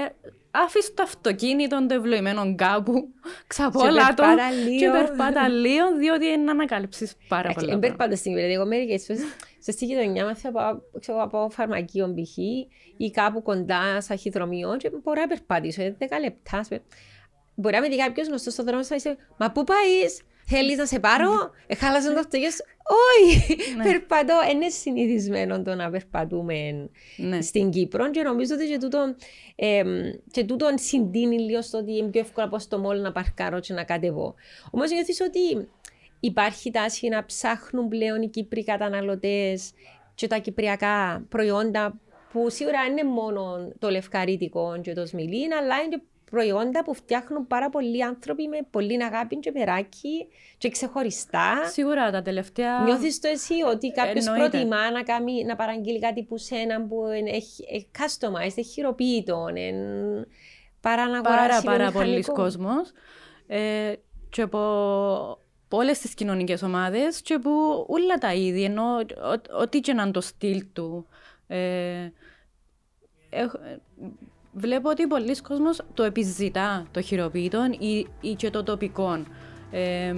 άφησε 0.52 0.92
το 0.94 1.04
αυτοκίνητο 1.04 1.86
το 1.88 1.94
ευλογημένο 1.94 2.56
κάπου, 2.56 3.08
ξαπόλα 3.48 4.14
το 4.14 4.24
και 4.80 4.90
περπάτα 4.92 5.48
λίγο, 5.48 5.96
διότι 5.98 6.26
είναι 6.26 6.52
ανακάλυψη 6.52 7.12
πάρα 7.28 7.52
πολλά. 7.54 7.68
Δεν 7.68 7.80
περπάτα 7.80 8.16
στην 8.16 8.34
δηλαδή 8.34 8.54
εγώ 8.54 8.66
μερικές 8.66 9.06
φορές 9.06 9.22
σε 9.60 9.72
στη 9.72 9.86
γειτονιά 9.86 10.26
μας 10.26 10.40
θα 11.02 11.28
πάω 11.30 11.50
φαρμακείο 11.50 12.14
π.χ. 12.14 12.38
ή 12.98 13.12
κάπου 13.12 13.42
κοντά 13.42 14.02
σαν 14.02 14.18
χειδρομείο 14.18 14.78
και 14.78 14.92
μπορώ 15.04 15.22
να 15.22 15.28
περπατήσω 15.28 15.82
10 15.84 15.92
λεπτά. 16.22 16.64
Μπορεί 17.60 17.76
να 17.76 17.82
με 17.82 17.88
δει 17.88 17.97
κάποιος 17.97 18.28
γνωστός 18.28 18.53
στον 18.53 18.66
δρόμο 18.66 18.84
και 18.84 19.18
Μα 19.38 19.51
πού 19.51 19.64
πάεις, 19.64 20.22
θέλεις 20.45 20.78
να 20.78 20.86
σε 20.86 20.99
πάρω, 20.99 21.51
εχάλασε 21.68 22.14
το 22.14 22.20
αυτοκίνητο. 22.20 22.55
Όχι, 23.18 23.55
ναι. 23.76 23.84
περπατώ. 23.84 24.36
Είναι 24.53 24.70
συνηθισμένο 24.70 25.62
το 25.62 25.76
να 25.76 25.89
περπατούμε 25.89 26.89
ναι. 27.18 27.41
στην 27.41 27.70
Κύπρο 27.70 28.10
και 28.10 28.22
νομίζω 28.22 28.55
ότι 28.55 28.68
και 28.68 28.78
τούτο, 28.78 29.16
ε, 29.55 29.84
και 30.32 30.43
τούτο 30.43 30.68
συντείνει 30.76 31.39
λίγο 31.39 31.62
στο 31.62 31.78
ότι 31.78 31.97
είναι 31.97 32.07
πιο 32.07 32.22
εύκολο 32.22 32.45
από 32.45 32.60
στο 32.60 32.78
μόλι 32.78 33.01
να 33.01 33.12
παρκάρω 33.12 33.60
και 33.60 33.74
να 33.74 33.84
κατεβώ. 33.84 34.36
Όμως 34.72 34.91
νιώθεις 34.91 35.22
ότι 35.22 35.68
υπάρχει 36.20 36.72
τάση 36.72 37.07
να 37.07 37.26
ψάχνουν 37.26 37.88
πλέον 37.88 38.22
οι 38.22 38.28
Κύπροι 38.30 38.64
καταναλωτές 38.64 39.72
και 40.16 40.28
τα 40.28 40.38
κυπριακά 40.38 41.26
προϊόντα 41.30 41.99
που 42.32 42.49
σίγουρα 42.49 42.86
είναι 42.89 43.03
μόνο 43.03 43.72
το 43.80 43.89
λευκαρίτικο 43.89 44.80
και 44.82 44.93
το 44.93 45.05
σμιλίν, 45.05 45.53
αλλά 45.53 45.82
είναι 45.82 46.01
προϊόντα 46.30 46.84
που 46.84 46.94
φτιάχνουν 46.94 47.48
πάρα 47.48 47.70
πολλοί 47.70 48.04
άνθρωποι 48.04 48.48
με 48.48 48.58
πολύ 48.72 49.04
αγάπη 49.04 49.38
και 49.38 49.52
περάκι 49.52 50.28
και 50.58 50.70
ξεχωριστά. 50.70 51.66
Σίγουρα 51.66 52.12
τα 52.12 52.22
τελευταία. 52.22 52.84
Νιώθεις 52.84 53.20
το 53.20 53.28
εσύ 53.28 53.54
ότι 53.72 53.92
κάποιος 53.92 54.26
προτιμά 54.26 54.92
να, 54.92 55.04
κάνει, 55.04 55.44
να 55.44 55.56
παραγγείλει 55.56 56.00
κάτι 56.00 56.24
που 56.24 56.38
σένα 56.38 56.82
που 56.82 57.06
έχει, 57.26 57.66
έχει 57.72 57.88
customized, 57.98 58.58
έχει 58.58 58.64
χειροποίητο. 58.64 59.46
Παρά 60.82 61.08
να 61.08 61.22
Πάρα, 61.22 61.62
πάρα 61.62 61.92
πολλοί 61.92 62.24
κόσμος. 62.24 62.92
Ε, 63.48 63.94
και 64.30 64.42
από 64.42 64.60
όλες 65.70 66.00
τις 66.00 66.14
κοινωνικές 66.14 66.62
ομάδες 66.62 67.22
και 67.22 67.40
που 67.40 67.86
όλα 67.88 68.18
τα 68.18 68.34
είδη, 68.34 68.64
ενώ 68.64 68.86
ό,τι 69.60 69.80
και 69.80 69.94
να 69.94 70.02
είναι 70.02 70.12
το 70.12 70.22
στυλ 70.22 70.66
του. 70.74 71.08
Ε, 71.48 72.12
βλέπω 74.54 74.89
ότι 74.89 75.08
πολλοί 75.08 75.41
κόσμος 75.41 75.82
το 75.93 76.04
επιζητά 76.04 76.86
το 76.91 77.02
χειροποίητο 77.02 77.60
ή, 77.80 78.08
ή 78.22 78.34
και 78.34 78.50
το 78.50 78.64
τοπικό. 78.64 79.24
Ε, 79.72 80.14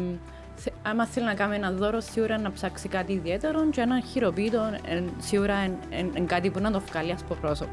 άμα 0.82 1.06
θέλει 1.06 1.26
να 1.26 1.34
κάνει 1.34 1.56
ένα 1.56 1.72
δώρο, 1.72 2.00
σίγουρα 2.00 2.38
να 2.38 2.52
ψάξει 2.52 2.88
κάτι 2.88 3.14
ιδιαίτερο 3.14 3.70
και 3.70 3.82
ένα 3.82 4.02
χειροποίητο 4.02 4.60
ε, 4.86 5.04
σίγουρα 5.18 5.64
είναι 5.90 6.26
κάτι 6.26 6.50
που 6.50 6.60
να 6.60 6.72
το 6.72 6.82
βγάλει 6.90 7.12
από 7.12 7.36
πρόσωπο. 7.42 7.72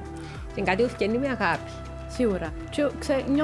Είναι 0.54 0.66
κάτι 0.66 0.82
που 0.82 0.88
φτιάχνει 0.88 1.18
με 1.18 1.28
αγάπη. 1.28 1.70
Σίγουρα. 2.08 2.52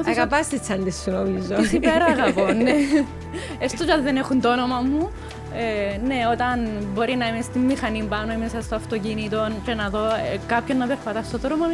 Αγαπάς 0.05 0.49
τις 0.49 0.61
τσάντες 0.61 0.95
σου 0.95 1.11
νομίζω. 1.11 1.55
Τις 1.55 1.73
υπεραγαπώ, 1.73 2.53
ναι. 2.53 2.73
Έστω 3.65 3.85
και 3.85 3.97
δεν 4.03 4.17
έχουν 4.17 4.41
το 4.41 4.53
όνομα 4.53 4.81
μου, 4.81 5.11
ε, 5.57 5.99
ναι, 6.07 6.21
όταν 6.33 6.69
μπορεί 6.95 7.17
να 7.17 7.29
είμαι 7.29 7.41
στη 7.41 7.59
μηχανή 7.59 8.03
πάνω 8.03 8.33
ή 8.33 8.37
μέσα 8.37 8.63
στο 8.63 8.75
αυτοκίνητο 8.75 9.49
και 9.65 9.75
να 9.75 9.89
δω 9.89 10.05
ε, 10.05 10.39
κάποιον 10.47 10.79
να 10.79 10.87
περπατά 10.87 11.23
στο 11.23 11.39
δρόμο, 11.39 11.65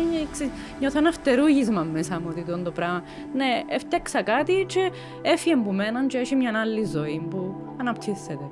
νιώθω 0.81 0.99
ένα 0.99 1.12
φτερούγισμα 1.12 1.83
μέσα 1.83 2.20
μου 2.20 2.26
ότι 2.31 2.62
το 2.64 2.70
πράγμα. 2.70 3.03
Ναι, 3.35 3.62
έφτιαξα 3.68 4.22
κάτι 4.22 4.64
και 4.68 4.91
έφυγε 5.22 5.55
από 5.55 5.72
μένα 5.72 6.07
και 6.07 6.18
έχει 6.18 6.37
μια 6.37 6.61
άλλη 6.61 6.85
ζωή 6.85 7.26
που 7.31 7.55
αναπτύσσεται. 7.81 8.45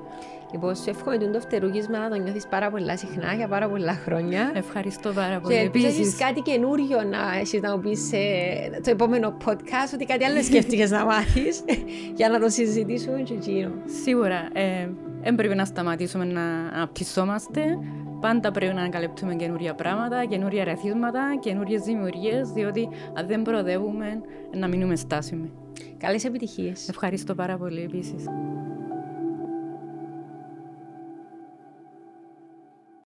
Λοιπόν, 0.53 0.77
σου 0.77 0.85
εύχομαι 0.87 1.19
το 1.19 1.41
φτερούγισμα 1.41 1.99
να 1.99 2.09
το 2.09 2.17
νιώθεις 2.17 2.47
πάρα 2.47 2.71
πολλά 2.71 2.97
συχνά 2.97 3.35
για 3.35 3.49
πάρα 3.49 3.69
πολλά 3.69 3.93
χρόνια. 4.05 4.53
Ευχαριστώ 4.55 5.13
πάρα 5.13 5.41
πολύ. 5.41 5.55
Και 5.55 5.61
επίσης 5.61 6.17
κάτι 6.17 6.41
καινούριο 6.41 7.03
να 7.03 7.39
έχει 7.41 7.61
να 7.61 7.77
μου 7.77 7.81
πει 7.83 7.97
σε 7.97 8.17
το 8.85 8.91
επόμενο 8.91 9.37
podcast, 9.45 9.91
ότι 9.95 10.05
κάτι 10.05 10.25
άλλο 10.25 10.43
σκέφτηκες 10.43 10.91
να 10.91 11.05
μάθεις 11.05 11.65
για 12.19 12.29
να 12.29 12.39
το 12.41 12.49
συζητήσουμε 12.49 13.21
και 13.21 13.35
εκείνο. 13.35 13.71
Σίγουρα. 14.03 14.49
Ε, 14.53 14.89
δεν 15.23 15.35
πρέπει 15.35 15.55
να 15.55 15.65
σταματήσουμε 15.65 16.25
να 16.25 16.43
αναπτυσσόμαστε. 16.75 17.79
Πάντα 18.21 18.51
πρέπει 18.51 18.75
να 18.75 18.81
ανακαλύπτουμε 18.81 19.35
καινούργια 19.35 19.75
πράγματα, 19.75 20.25
καινούργια 20.25 20.65
ρεθίσματα, 20.65 21.37
καινούργιες 21.41 21.83
δημιουργίες, 21.83 22.51
διότι 22.51 22.89
αν 23.15 23.27
δεν 23.27 23.43
προοδεύουμε, 23.43 24.21
να 24.55 24.69
μείνουμε 24.69 24.97
στάσιμοι. 24.97 25.53
Καλές 25.99 26.25
επιτυχίες. 26.25 26.89
Ευχαριστώ 26.89 27.35
πάρα 27.35 27.57
πολύ 27.57 27.83
επίσης. 27.83 28.25